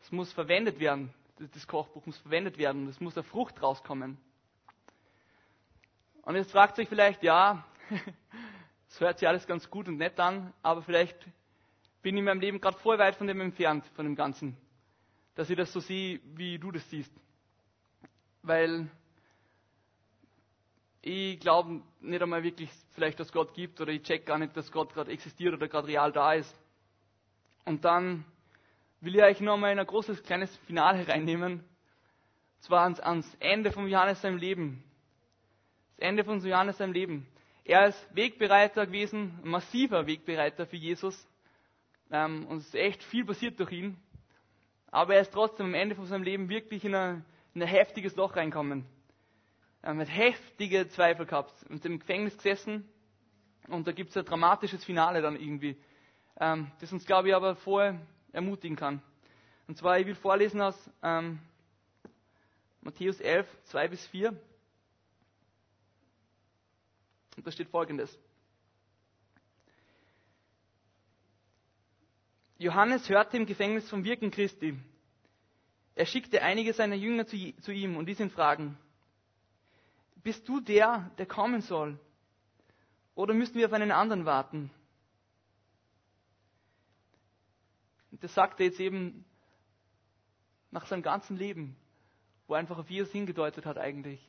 Es 0.00 0.10
muss 0.10 0.32
verwendet 0.32 0.80
werden, 0.80 1.14
das 1.38 1.66
Kochbuch 1.66 2.04
muss 2.06 2.18
verwendet 2.18 2.58
werden, 2.58 2.88
es 2.88 3.00
muss 3.00 3.16
eine 3.16 3.24
Frucht 3.24 3.62
rauskommen. 3.62 4.18
Und 6.22 6.36
jetzt 6.36 6.52
fragt 6.52 6.76
sich 6.76 6.88
vielleicht, 6.88 7.22
ja, 7.22 7.64
es 8.88 9.00
hört 9.00 9.18
sich 9.18 9.28
alles 9.28 9.46
ganz 9.46 9.70
gut 9.70 9.88
und 9.88 9.96
nett 9.96 10.18
an, 10.20 10.52
aber 10.62 10.82
vielleicht 10.82 11.16
bin 12.02 12.14
ich 12.14 12.18
in 12.20 12.24
meinem 12.24 12.40
Leben 12.40 12.60
gerade 12.60 12.78
voll 12.78 12.98
weit 12.98 13.16
von 13.16 13.26
dem 13.26 13.40
entfernt, 13.40 13.84
von 13.94 14.04
dem 14.04 14.16
Ganzen. 14.16 14.56
Dass 15.34 15.50
ich 15.50 15.56
das 15.56 15.72
so 15.72 15.80
sehe, 15.80 16.20
wie 16.34 16.58
du 16.58 16.70
das 16.70 16.88
siehst. 16.90 17.12
Weil 18.42 18.90
ich 21.02 21.38
glaube 21.40 21.82
nicht 22.00 22.22
einmal 22.22 22.42
wirklich 22.42 22.70
vielleicht, 22.92 23.20
dass 23.20 23.32
Gott 23.32 23.54
gibt 23.54 23.80
oder 23.80 23.92
ich 23.92 24.02
check 24.02 24.26
gar 24.26 24.38
nicht, 24.38 24.56
dass 24.56 24.70
Gott 24.72 24.92
gerade 24.92 25.10
existiert 25.10 25.54
oder 25.54 25.68
gerade 25.68 25.88
real 25.88 26.12
da 26.12 26.34
ist. 26.34 26.54
Und 27.64 27.84
dann 27.84 28.24
will 29.00 29.14
ich 29.14 29.22
euch 29.22 29.40
nochmal 29.40 29.72
in 29.72 29.78
ein 29.78 29.86
großes, 29.86 30.22
kleines 30.22 30.54
Finale 30.66 31.06
reinnehmen. 31.06 31.60
Und 31.60 32.62
zwar 32.64 32.82
ans, 32.82 33.00
ans 33.00 33.36
Ende 33.40 33.70
von 33.70 33.86
Johannes 33.86 34.20
seinem 34.20 34.38
Leben. 34.38 34.82
Das 35.90 36.08
Ende 36.08 36.24
von 36.24 36.40
Johannes 36.44 36.78
seinem 36.78 36.92
Leben. 36.92 37.26
Er 37.64 37.88
ist 37.88 38.16
Wegbereiter 38.16 38.86
gewesen, 38.86 39.38
ein 39.42 39.50
massiver 39.50 40.06
Wegbereiter 40.06 40.66
für 40.66 40.76
Jesus. 40.76 41.26
Ähm, 42.10 42.46
und 42.46 42.58
es 42.58 42.66
ist 42.66 42.74
echt 42.74 43.02
viel 43.04 43.24
passiert 43.24 43.60
durch 43.60 43.72
ihn. 43.72 43.96
Aber 44.90 45.14
er 45.14 45.20
ist 45.20 45.32
trotzdem 45.32 45.66
am 45.66 45.74
Ende 45.74 45.94
von 45.94 46.06
seinem 46.06 46.22
Leben 46.22 46.48
wirklich 46.48 46.84
in 46.84 46.94
ein, 46.94 47.24
in 47.54 47.62
ein 47.62 47.68
heftiges 47.68 48.16
Loch 48.16 48.36
reinkommen. 48.36 48.86
Er 49.82 49.96
hat 49.96 50.08
heftige 50.08 50.88
Zweifel 50.88 51.26
gehabt 51.26 51.54
und 51.68 51.84
im 51.84 51.98
Gefängnis 52.00 52.36
gesessen. 52.36 52.88
Und 53.68 53.86
da 53.86 53.92
gibt 53.92 54.10
es 54.10 54.16
ein 54.16 54.24
dramatisches 54.24 54.84
Finale 54.84 55.20
dann 55.20 55.36
irgendwie, 55.36 55.76
ähm, 56.40 56.70
das 56.80 56.92
uns, 56.92 57.04
glaube 57.04 57.28
ich, 57.28 57.34
aber 57.34 57.54
vorher 57.54 58.00
ermutigen 58.38 58.76
kann. 58.76 59.02
Und 59.66 59.76
zwar, 59.76 59.98
ich 59.98 60.06
will 60.06 60.14
vorlesen 60.14 60.60
aus 60.60 60.90
ähm, 61.02 61.38
Matthäus 62.80 63.20
11, 63.20 63.46
2 63.64 63.88
bis 63.88 64.06
4. 64.06 64.30
Und 67.36 67.46
da 67.46 67.50
steht 67.52 67.68
folgendes. 67.68 68.18
Johannes 72.58 73.08
hörte 73.08 73.36
im 73.36 73.46
Gefängnis 73.46 73.88
vom 73.88 74.02
Wirken 74.04 74.30
Christi. 74.30 74.76
Er 75.94 76.06
schickte 76.06 76.42
einige 76.42 76.72
seiner 76.72 76.96
Jünger 76.96 77.26
zu, 77.26 77.36
zu 77.60 77.72
ihm 77.72 77.96
und 77.96 78.06
ließ 78.06 78.20
ihn 78.20 78.30
fragen, 78.30 78.76
bist 80.22 80.48
du 80.48 80.60
der, 80.60 81.10
der 81.18 81.26
kommen 81.26 81.60
soll? 81.60 81.98
Oder 83.14 83.34
müssen 83.34 83.54
wir 83.56 83.66
auf 83.66 83.72
einen 83.72 83.92
anderen 83.92 84.24
warten? 84.24 84.70
Und 88.18 88.24
das 88.24 88.34
sagt 88.34 88.58
er 88.58 88.66
jetzt 88.66 88.80
eben 88.80 89.24
nach 90.72 90.86
seinem 90.86 91.02
ganzen 91.02 91.36
Leben, 91.36 91.76
wo 92.48 92.54
er 92.54 92.58
einfach 92.58 92.78
auf 92.78 92.90
Jesus 92.90 93.12
hingedeutet 93.12 93.64
hat 93.64 93.78
eigentlich. 93.78 94.28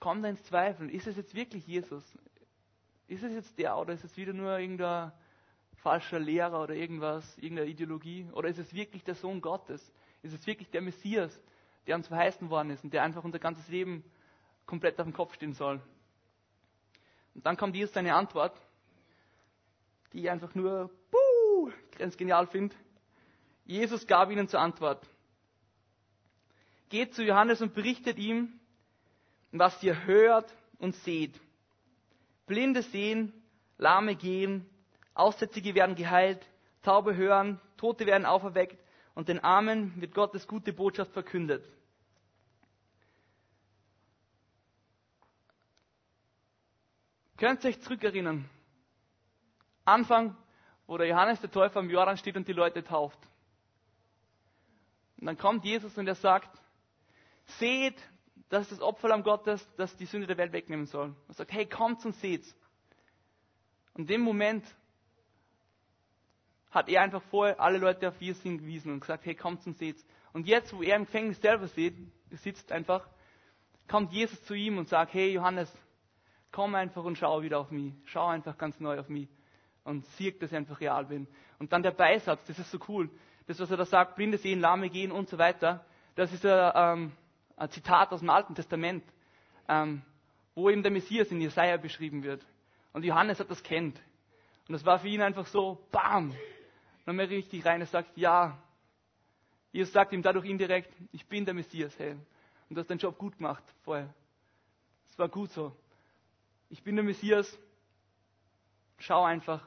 Kommt 0.00 0.22
er 0.22 0.28
ins 0.28 0.44
Zweifeln, 0.44 0.90
ist 0.90 1.06
es 1.06 1.16
jetzt 1.16 1.34
wirklich 1.34 1.66
Jesus? 1.66 2.04
Ist 3.08 3.22
es 3.22 3.32
jetzt 3.32 3.58
der 3.58 3.78
oder 3.78 3.94
ist 3.94 4.04
es 4.04 4.18
wieder 4.18 4.34
nur 4.34 4.58
irgendein 4.58 5.12
falscher 5.76 6.18
Lehrer 6.18 6.62
oder 6.62 6.74
irgendwas, 6.74 7.38
irgendeine 7.38 7.70
Ideologie? 7.70 8.28
Oder 8.34 8.50
ist 8.50 8.58
es 8.58 8.74
wirklich 8.74 9.02
der 9.02 9.14
Sohn 9.14 9.40
Gottes? 9.40 9.80
Ist 10.20 10.34
es 10.34 10.46
wirklich 10.46 10.68
der 10.68 10.82
Messias, 10.82 11.40
der 11.86 11.96
uns 11.96 12.06
verheißen 12.06 12.50
worden 12.50 12.68
ist 12.68 12.84
und 12.84 12.92
der 12.92 13.02
einfach 13.02 13.24
unser 13.24 13.38
ganzes 13.38 13.66
Leben 13.68 14.04
komplett 14.66 15.00
auf 15.00 15.06
dem 15.06 15.14
Kopf 15.14 15.32
stehen 15.32 15.54
soll. 15.54 15.80
Und 17.34 17.46
dann 17.46 17.56
kommt 17.56 17.74
Jesus 17.74 17.94
seine 17.94 18.14
Antwort, 18.14 18.60
die 20.12 20.20
ich 20.20 20.30
einfach 20.30 20.54
nur 20.54 20.90
buh, 21.10 21.70
ganz 21.96 22.18
genial 22.18 22.46
finde. 22.46 22.76
Jesus 23.70 24.04
gab 24.04 24.32
ihnen 24.32 24.48
zur 24.48 24.58
Antwort. 24.58 25.00
Geht 26.88 27.14
zu 27.14 27.22
Johannes 27.22 27.62
und 27.62 27.72
berichtet 27.72 28.18
ihm, 28.18 28.58
was 29.52 29.80
ihr 29.84 30.06
hört 30.06 30.52
und 30.78 30.96
seht. 30.96 31.40
Blinde 32.46 32.82
sehen, 32.82 33.32
Lahme 33.78 34.16
gehen, 34.16 34.68
Aussätzige 35.14 35.76
werden 35.76 35.94
geheilt, 35.94 36.44
Taube 36.82 37.14
hören, 37.14 37.60
Tote 37.76 38.06
werden 38.06 38.26
auferweckt 38.26 38.76
und 39.14 39.28
den 39.28 39.38
Armen 39.38 40.00
wird 40.00 40.14
Gottes 40.14 40.48
gute 40.48 40.72
Botschaft 40.72 41.12
verkündet. 41.12 41.64
Könnt 47.36 47.62
ihr 47.62 47.70
euch 47.70 47.80
zurückerinnern? 47.82 48.50
Anfang, 49.84 50.36
wo 50.88 50.98
der 50.98 51.06
Johannes 51.06 51.40
der 51.40 51.52
Täufer 51.52 51.78
am 51.78 51.88
Jordan 51.88 52.16
steht 52.16 52.36
und 52.36 52.48
die 52.48 52.52
Leute 52.52 52.82
tauft. 52.82 53.29
Und 55.20 55.26
dann 55.26 55.36
kommt 55.36 55.64
Jesus 55.64 55.96
und 55.98 56.06
er 56.06 56.14
sagt, 56.14 56.50
seht, 57.58 57.96
dass 58.48 58.68
das 58.68 58.80
Opferlamm 58.80 59.22
Gottes, 59.22 59.66
das 59.76 59.94
die 59.96 60.06
Sünde 60.06 60.26
der 60.26 60.38
Welt 60.38 60.52
wegnehmen 60.52 60.86
soll. 60.86 61.14
Und 61.28 61.36
sagt, 61.36 61.52
hey, 61.52 61.66
kommt 61.66 62.04
und 62.04 62.14
seht's. 62.16 62.56
Und 63.94 64.02
in 64.02 64.06
dem 64.06 64.20
Moment 64.22 64.64
hat 66.70 66.88
er 66.88 67.02
einfach 67.02 67.22
vorher 67.24 67.60
alle 67.60 67.78
Leute 67.78 68.08
auf 68.08 68.20
Jesus 68.20 68.42
hingewiesen 68.42 68.92
und 68.92 69.00
gesagt, 69.00 69.26
hey, 69.26 69.34
kommt 69.34 69.66
und 69.66 69.76
seht's. 69.76 70.04
Und 70.32 70.46
jetzt, 70.46 70.72
wo 70.72 70.82
er 70.82 70.96
im 70.96 71.04
Gefängnis 71.04 71.40
selber 71.40 71.68
sitzt 72.30 72.72
einfach, 72.72 73.06
kommt 73.88 74.12
Jesus 74.12 74.42
zu 74.44 74.54
ihm 74.54 74.78
und 74.78 74.88
sagt, 74.88 75.12
hey 75.12 75.32
Johannes, 75.32 75.70
komm 76.52 76.74
einfach 76.76 77.04
und 77.04 77.18
schau 77.18 77.42
wieder 77.42 77.58
auf 77.58 77.70
mich. 77.70 77.92
Schau 78.04 78.26
einfach 78.26 78.56
ganz 78.56 78.78
neu 78.80 78.98
auf 78.98 79.08
mich. 79.08 79.28
Und 79.84 80.06
sieh, 80.16 80.32
dass 80.32 80.50
ich 80.50 80.56
einfach 80.56 80.80
real 80.80 81.06
bin. 81.06 81.26
Und 81.58 81.72
dann 81.72 81.82
der 81.82 81.90
Beisatz, 81.90 82.44
das 82.46 82.58
ist 82.58 82.70
so 82.70 82.78
cool. 82.88 83.10
Das, 83.50 83.58
was 83.58 83.72
er 83.72 83.78
da 83.78 83.84
sagt, 83.84 84.14
Blinde 84.14 84.38
sehen, 84.38 84.60
Lahme 84.60 84.90
gehen 84.90 85.10
und 85.10 85.28
so 85.28 85.36
weiter, 85.36 85.84
das 86.14 86.32
ist 86.32 86.46
ein, 86.46 86.72
ähm, 86.72 87.12
ein 87.56 87.68
Zitat 87.70 88.12
aus 88.12 88.20
dem 88.20 88.30
Alten 88.30 88.54
Testament, 88.54 89.02
ähm, 89.68 90.02
wo 90.54 90.70
eben 90.70 90.84
der 90.84 90.92
Messias 90.92 91.32
in 91.32 91.40
Jesaja 91.40 91.76
beschrieben 91.76 92.22
wird. 92.22 92.46
Und 92.92 93.04
Johannes 93.04 93.40
hat 93.40 93.50
das 93.50 93.60
kennt. 93.64 94.00
Und 94.68 94.74
das 94.74 94.84
war 94.84 95.00
für 95.00 95.08
ihn 95.08 95.20
einfach 95.20 95.48
so, 95.48 95.84
bam, 95.90 96.32
dann 97.04 97.16
mehr 97.16 97.28
richtig 97.28 97.66
rein. 97.66 97.80
Er 97.80 97.88
sagt, 97.88 98.16
ja. 98.16 98.56
Jesus 99.72 99.92
sagt 99.92 100.12
ihm 100.12 100.22
dadurch 100.22 100.44
indirekt, 100.44 100.94
ich 101.10 101.26
bin 101.26 101.44
der 101.44 101.54
Messias, 101.54 101.98
hey. 101.98 102.12
Und 102.12 102.76
du 102.76 102.76
hast 102.76 102.88
deinen 102.88 102.98
Job 102.98 103.18
gut 103.18 103.36
gemacht 103.36 103.64
vorher. 103.82 104.14
Es 105.08 105.18
war 105.18 105.28
gut 105.28 105.50
so. 105.50 105.74
Ich 106.68 106.84
bin 106.84 106.94
der 106.94 107.04
Messias. 107.04 107.58
Schau 108.98 109.24
einfach. 109.24 109.66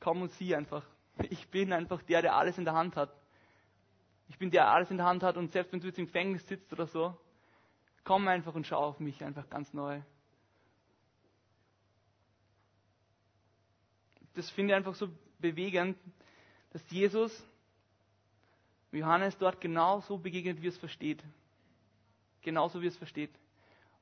Komm 0.00 0.20
und 0.20 0.32
sieh 0.32 0.54
einfach. 0.54 0.84
Ich 1.30 1.48
bin 1.48 1.72
einfach 1.72 2.02
der, 2.02 2.22
der 2.22 2.36
alles 2.36 2.58
in 2.58 2.64
der 2.64 2.74
Hand 2.74 2.96
hat. 2.96 3.14
Ich 4.28 4.38
bin 4.38 4.50
der, 4.50 4.64
der 4.64 4.72
alles 4.72 4.90
in 4.90 4.96
der 4.96 5.06
Hand 5.06 5.22
hat 5.22 5.36
und 5.36 5.52
selbst 5.52 5.72
wenn 5.72 5.80
du 5.80 5.86
jetzt 5.86 5.98
im 5.98 6.06
Gefängnis 6.06 6.46
sitzt 6.46 6.72
oder 6.72 6.86
so, 6.86 7.16
komm 8.04 8.28
einfach 8.28 8.54
und 8.54 8.66
schau 8.66 8.84
auf 8.84 9.00
mich 9.00 9.22
einfach 9.24 9.48
ganz 9.48 9.72
neu. 9.72 10.00
Das 14.34 14.50
finde 14.50 14.72
ich 14.72 14.76
einfach 14.76 14.94
so 14.94 15.08
bewegend, 15.38 15.96
dass 16.70 16.82
Jesus 16.90 17.44
Johannes 18.92 19.36
dort 19.38 19.60
genau 19.60 20.00
so 20.00 20.18
begegnet, 20.18 20.62
wie 20.62 20.68
es 20.68 20.78
versteht. 20.78 21.22
Genauso 22.42 22.80
wie 22.80 22.86
es 22.86 22.96
versteht. 22.96 23.30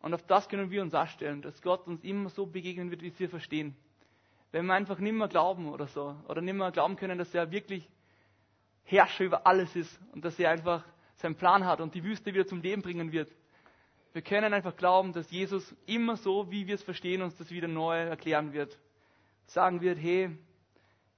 Und 0.01 0.13
auf 0.15 0.23
das 0.27 0.49
können 0.49 0.71
wir 0.71 0.83
uns 0.83 0.93
darstellen, 0.93 1.41
dass 1.43 1.63
Gott 1.63 1.87
uns 1.87 2.03
immer 2.05 2.29
so 2.29 2.47
begegnen 2.47 2.91
wird, 2.91 3.03
wie 3.03 3.19
wir 3.19 3.29
verstehen. 3.29 3.77
Wenn 4.55 4.67
wir 4.67 4.75
einfach 4.75 5.01
nicht 5.01 5.15
mehr 5.15 5.27
glauben 5.27 5.67
oder 5.67 5.89
so, 5.89 6.15
oder 6.29 6.41
nicht 6.41 6.55
mehr 6.55 6.71
glauben 6.71 6.95
können, 6.95 7.19
dass 7.19 7.35
er 7.35 7.51
wirklich 7.51 7.91
Herrscher 8.85 9.25
über 9.25 9.49
alles 9.49 9.75
ist 9.75 10.01
und 10.13 10.25
dass 10.25 10.39
er 10.39 10.49
einfach 10.49 10.85
seinen 11.17 11.35
Plan 11.35 11.65
hat 11.65 11.81
und 11.81 11.93
die 11.93 12.05
Wüste 12.05 12.33
wieder 12.33 12.47
zum 12.47 12.63
Leben 12.63 12.81
bringen 12.81 13.11
wird. 13.11 13.35
Wir 14.13 14.23
können 14.23 14.55
einfach 14.55 14.77
glauben, 14.77 15.13
dass 15.13 15.29
Jesus 15.33 15.75
immer 15.87 16.17
so, 16.17 16.53
wie 16.53 16.69
wir 16.69 16.77
es 16.77 16.85
verstehen, 16.85 17.23
uns 17.23 17.35
das 17.35 17.51
wieder 17.51 17.67
neu 17.67 17.99
erklären 17.99 18.53
wird. 18.53 18.79
Sagen 19.47 19.81
wird, 19.81 19.99
hey, 19.99 20.31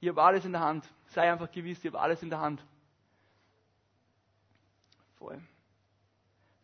ich 0.01 0.09
habe 0.09 0.23
alles 0.23 0.47
in 0.47 0.53
der 0.53 0.63
Hand. 0.63 0.91
Sei 1.09 1.31
einfach 1.31 1.51
gewiss, 1.51 1.85
ich 1.85 1.93
habe 1.93 2.01
alles 2.01 2.23
in 2.23 2.31
der 2.31 2.41
Hand. 2.41 2.65
Voll. 5.19 5.43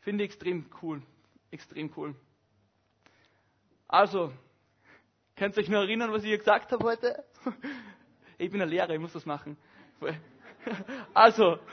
Finde 0.00 0.24
ich 0.24 0.30
extrem 0.30 0.64
cool. 0.80 1.02
Extrem 1.50 1.92
cool. 1.98 2.14
Also, 3.88 4.32
könnt 5.36 5.56
ihr 5.56 5.62
euch 5.62 5.68
noch 5.68 5.80
erinnern, 5.80 6.12
was 6.12 6.24
ich 6.24 6.38
gesagt 6.38 6.72
habe 6.72 6.84
heute? 6.84 7.24
Ich 8.38 8.50
bin 8.50 8.60
ein 8.60 8.68
Lehrer, 8.68 8.90
ich 8.90 8.98
muss 8.98 9.12
das 9.12 9.26
machen. 9.26 9.56
Also, 11.14 11.58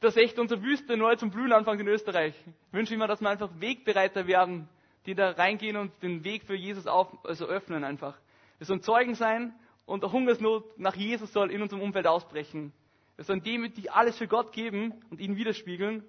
dass 0.00 0.16
echt 0.16 0.38
unsere 0.38 0.62
Wüste 0.62 0.96
neu 0.96 1.16
zum 1.16 1.30
Blühen 1.30 1.52
anfängt 1.52 1.80
in 1.80 1.88
Österreich. 1.88 2.34
Ich 2.46 2.72
wünsche 2.72 2.94
immer, 2.94 3.06
dass 3.06 3.20
wir 3.20 3.28
einfach 3.28 3.50
Wegbereiter 3.58 4.26
werden, 4.26 4.68
die 5.06 5.14
da 5.14 5.30
reingehen 5.30 5.76
und 5.76 5.92
den 6.02 6.24
Weg 6.24 6.44
für 6.44 6.54
Jesus 6.54 6.86
auf, 6.86 7.08
also 7.24 7.46
öffnen 7.46 7.84
einfach. 7.84 8.16
Wir 8.58 8.66
sollen 8.66 8.82
Zeugen 8.82 9.14
sein 9.14 9.54
und 9.86 10.02
der 10.02 10.12
Hungersnot 10.12 10.78
nach 10.78 10.94
Jesus 10.94 11.32
soll 11.32 11.50
in 11.50 11.62
unserem 11.62 11.82
Umfeld 11.82 12.06
ausbrechen. 12.06 12.72
Wir 13.16 13.24
sollen 13.24 13.42
demütig 13.42 13.92
alles 13.92 14.16
für 14.16 14.26
Gott 14.26 14.52
geben 14.52 14.94
und 15.10 15.20
ihn 15.20 15.36
widerspiegeln 15.36 16.04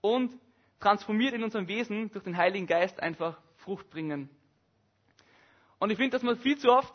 und 0.00 0.32
transformiert 0.78 1.34
in 1.34 1.44
unserem 1.44 1.68
Wesen 1.68 2.10
durch 2.10 2.24
den 2.24 2.36
Heiligen 2.36 2.66
Geist 2.66 3.00
einfach 3.00 3.38
Frucht 3.56 3.90
bringen. 3.90 4.30
Und 5.80 5.90
ich 5.90 5.96
finde, 5.96 6.10
dass 6.10 6.22
wir 6.22 6.36
viel 6.36 6.58
zu 6.58 6.70
oft 6.70 6.94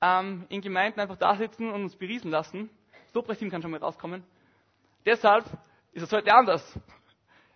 ähm, 0.00 0.44
in 0.48 0.60
Gemeinden 0.60 1.00
einfach 1.00 1.16
da 1.16 1.36
sitzen 1.36 1.70
und 1.70 1.84
uns 1.84 1.96
beriesen 1.96 2.30
lassen. 2.30 2.68
Lobpreisteam 3.14 3.48
kann 3.48 3.62
schon 3.62 3.70
mal 3.70 3.78
rauskommen. 3.80 4.24
Deshalb 5.06 5.46
ist 5.92 6.02
es 6.02 6.12
heute 6.12 6.34
anders. 6.34 6.78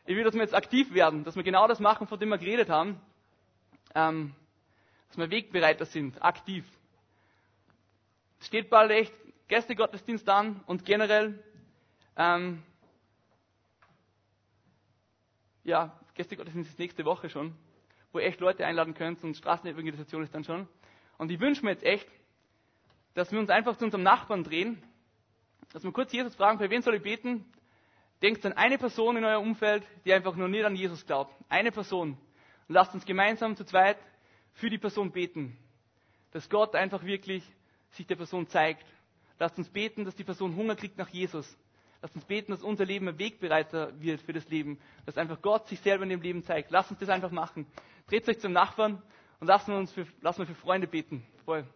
Ich 0.06 0.14
will, 0.14 0.22
dass 0.22 0.34
wir 0.34 0.42
jetzt 0.42 0.54
aktiv 0.54 0.94
werden, 0.94 1.24
dass 1.24 1.34
wir 1.34 1.42
genau 1.42 1.66
das 1.66 1.80
machen, 1.80 2.06
von 2.06 2.18
dem 2.20 2.28
wir 2.28 2.38
geredet 2.38 2.68
haben. 2.70 3.00
Ähm, 3.94 4.34
dass 5.08 5.18
wir 5.18 5.30
Wegbereiter 5.30 5.84
sind, 5.84 6.22
aktiv. 6.22 6.64
Es 8.38 8.46
steht 8.46 8.70
bald 8.70 8.92
echt 8.92 9.12
Gästegottesdienst 9.48 10.28
an 10.28 10.62
und 10.66 10.84
generell, 10.84 11.42
ähm, 12.16 12.62
ja, 15.64 15.98
Gästegottesdienst 16.14 16.70
ist 16.70 16.78
nächste 16.78 17.04
Woche 17.04 17.30
schon, 17.30 17.56
wo 18.16 18.20
ihr 18.20 18.24
echt 18.24 18.40
Leute 18.40 18.64
einladen 18.64 18.94
könnt 18.94 19.22
und 19.22 19.36
Straßenevangelisation 19.36 20.22
ist 20.22 20.34
dann 20.34 20.42
schon. 20.42 20.66
Und 21.18 21.30
ich 21.30 21.38
wünsche 21.38 21.62
mir 21.62 21.72
jetzt 21.72 21.84
echt, 21.84 22.08
dass 23.12 23.30
wir 23.30 23.38
uns 23.38 23.50
einfach 23.50 23.76
zu 23.76 23.84
unserem 23.84 24.04
Nachbarn 24.04 24.42
drehen, 24.42 24.82
dass 25.74 25.84
wir 25.84 25.92
kurz 25.92 26.12
Jesus 26.12 26.34
fragen, 26.34 26.58
für 26.58 26.70
wen 26.70 26.80
soll 26.80 26.94
ich 26.94 27.02
beten? 27.02 27.44
Denkt 28.22 28.46
an 28.46 28.54
eine 28.54 28.78
Person 28.78 29.18
in 29.18 29.24
euer 29.24 29.38
Umfeld, 29.38 29.82
die 30.06 30.14
einfach 30.14 30.34
nur 30.34 30.48
nicht 30.48 30.64
an 30.64 30.74
Jesus 30.74 31.04
glaubt. 31.04 31.34
Eine 31.50 31.72
Person. 31.72 32.12
Und 32.68 32.74
lasst 32.74 32.94
uns 32.94 33.04
gemeinsam 33.04 33.54
zu 33.54 33.64
zweit 33.64 33.98
für 34.54 34.70
die 34.70 34.78
Person 34.78 35.12
beten. 35.12 35.58
Dass 36.32 36.48
Gott 36.48 36.74
einfach 36.74 37.04
wirklich 37.04 37.44
sich 37.90 38.06
der 38.06 38.16
Person 38.16 38.48
zeigt. 38.48 38.86
Lasst 39.38 39.58
uns 39.58 39.68
beten, 39.68 40.06
dass 40.06 40.16
die 40.16 40.24
Person 40.24 40.56
Hunger 40.56 40.74
kriegt 40.74 40.96
nach 40.96 41.10
Jesus. 41.10 41.58
Lasst 42.06 42.14
uns 42.14 42.24
beten, 42.24 42.52
dass 42.52 42.62
unser 42.62 42.84
Leben 42.84 43.08
ein 43.08 43.18
Wegbereiter 43.18 44.00
wird 44.00 44.20
für 44.20 44.32
das 44.32 44.48
Leben. 44.48 44.78
Dass 45.06 45.18
einfach 45.18 45.42
Gott 45.42 45.66
sich 45.66 45.80
selber 45.80 46.04
in 46.04 46.10
dem 46.10 46.22
Leben 46.22 46.44
zeigt. 46.44 46.70
Lasst 46.70 46.92
uns 46.92 47.00
das 47.00 47.08
einfach 47.08 47.32
machen. 47.32 47.66
Dreht 48.06 48.28
euch 48.28 48.38
zum 48.38 48.52
Nachbarn 48.52 49.02
und 49.40 49.48
lasst 49.48 49.68
uns 49.68 49.90
für, 49.90 50.06
lasst 50.20 50.38
uns 50.38 50.48
für 50.48 50.54
Freunde 50.54 50.86
beten. 50.86 51.26
Voll. 51.44 51.66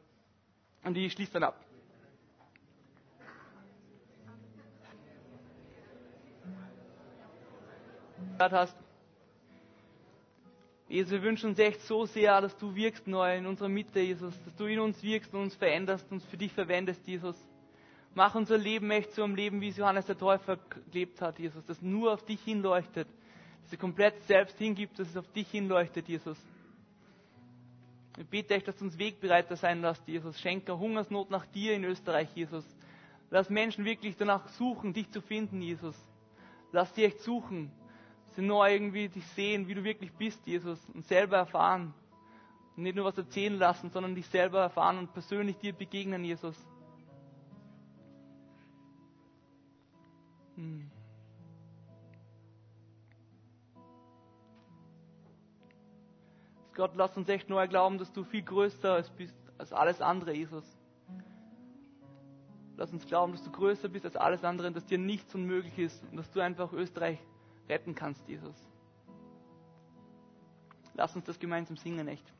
Und 0.84 0.94
die 0.94 1.10
schließt 1.10 1.34
dann 1.34 1.42
ab. 1.42 1.60
hast. 8.38 8.76
Jesus, 10.88 11.10
wir 11.10 11.22
wünschen 11.22 11.50
uns 11.50 11.58
echt 11.58 11.82
so 11.82 12.06
sehr, 12.06 12.40
dass 12.40 12.56
du 12.56 12.76
wirkst 12.76 13.08
neu 13.08 13.36
in 13.36 13.46
unserer 13.46 13.68
Mitte, 13.68 13.98
Jesus, 13.98 14.40
dass 14.44 14.54
du 14.54 14.66
in 14.66 14.78
uns 14.78 15.02
wirkst 15.02 15.34
und 15.34 15.42
uns 15.42 15.56
veränderst, 15.56 16.08
uns 16.12 16.24
für 16.26 16.36
dich 16.36 16.52
verwendest, 16.52 17.04
Jesus. 17.04 17.36
Mach 18.14 18.34
unser 18.34 18.58
Leben 18.58 18.90
echt 18.90 19.12
zu 19.12 19.22
einem 19.22 19.34
Leben, 19.34 19.60
wie 19.60 19.68
es 19.68 19.76
Johannes 19.76 20.06
der 20.06 20.18
Täufer 20.18 20.58
gelebt 20.90 21.20
hat, 21.20 21.38
Jesus, 21.38 21.64
das 21.66 21.80
nur 21.80 22.12
auf 22.12 22.24
dich 22.24 22.42
hinleuchtet, 22.42 23.08
dass 23.62 23.72
er 23.72 23.78
komplett 23.78 24.20
selbst 24.24 24.58
hingibt, 24.58 24.98
dass 24.98 25.08
es 25.08 25.16
auf 25.16 25.30
dich 25.32 25.48
hinleuchtet, 25.50 26.08
Jesus. 26.08 26.38
Ich 28.18 28.26
bitte 28.26 28.54
echt, 28.54 28.66
dass 28.66 28.76
du 28.76 28.84
uns 28.84 28.98
Wegbereiter 28.98 29.56
sein 29.56 29.80
lässt, 29.80 30.06
Jesus. 30.06 30.40
Schenke 30.40 30.78
Hungersnot 30.78 31.30
nach 31.30 31.46
dir 31.46 31.74
in 31.74 31.84
Österreich, 31.84 32.28
Jesus. 32.34 32.64
Lass 33.30 33.48
Menschen 33.48 33.84
wirklich 33.84 34.16
danach 34.16 34.48
suchen, 34.48 34.92
dich 34.92 35.08
zu 35.10 35.20
finden, 35.20 35.62
Jesus. 35.62 35.96
Lass 36.72 36.92
sie 36.94 37.04
echt 37.04 37.20
suchen 37.20 37.70
sie 38.40 38.42
nur 38.42 38.66
irgendwie 38.68 39.08
dich 39.08 39.26
sehen, 39.28 39.68
wie 39.68 39.74
du 39.74 39.84
wirklich 39.84 40.12
bist, 40.12 40.46
Jesus, 40.46 40.78
und 40.94 41.06
selber 41.06 41.38
erfahren. 41.38 41.92
Und 42.76 42.84
nicht 42.84 42.96
nur 42.96 43.04
was 43.04 43.18
erzählen 43.18 43.58
lassen, 43.58 43.90
sondern 43.90 44.14
dich 44.14 44.26
selber 44.26 44.60
erfahren 44.60 44.98
und 44.98 45.12
persönlich 45.12 45.56
dir 45.58 45.72
begegnen, 45.72 46.24
Jesus. 46.24 46.56
Hm. 50.60 50.90
Gott, 56.74 56.92
lass 56.96 57.16
uns 57.16 57.28
echt 57.28 57.48
neu 57.48 57.66
glauben, 57.66 57.98
dass 57.98 58.12
du 58.12 58.24
viel 58.24 58.42
größer 58.42 59.02
bist 59.16 59.34
als 59.58 59.72
alles 59.72 60.00
andere, 60.00 60.34
Jesus. 60.34 60.64
Lass 62.76 62.92
uns 62.92 63.06
glauben, 63.06 63.32
dass 63.32 63.42
du 63.42 63.50
größer 63.50 63.88
bist 63.88 64.04
als 64.04 64.16
alles 64.16 64.44
andere 64.44 64.68
und 64.68 64.76
dass 64.76 64.86
dir 64.86 64.98
nichts 64.98 65.34
unmöglich 65.34 65.78
ist 65.78 66.02
und 66.10 66.16
dass 66.16 66.30
du 66.30 66.40
einfach 66.40 66.72
Österreich 66.72 67.18
retten 67.68 67.94
kannst, 67.94 68.26
Jesus. 68.28 68.56
Lass 70.94 71.16
uns 71.16 71.24
das 71.24 71.38
gemeinsam 71.38 71.76
singen, 71.76 72.06
echt. 72.08 72.32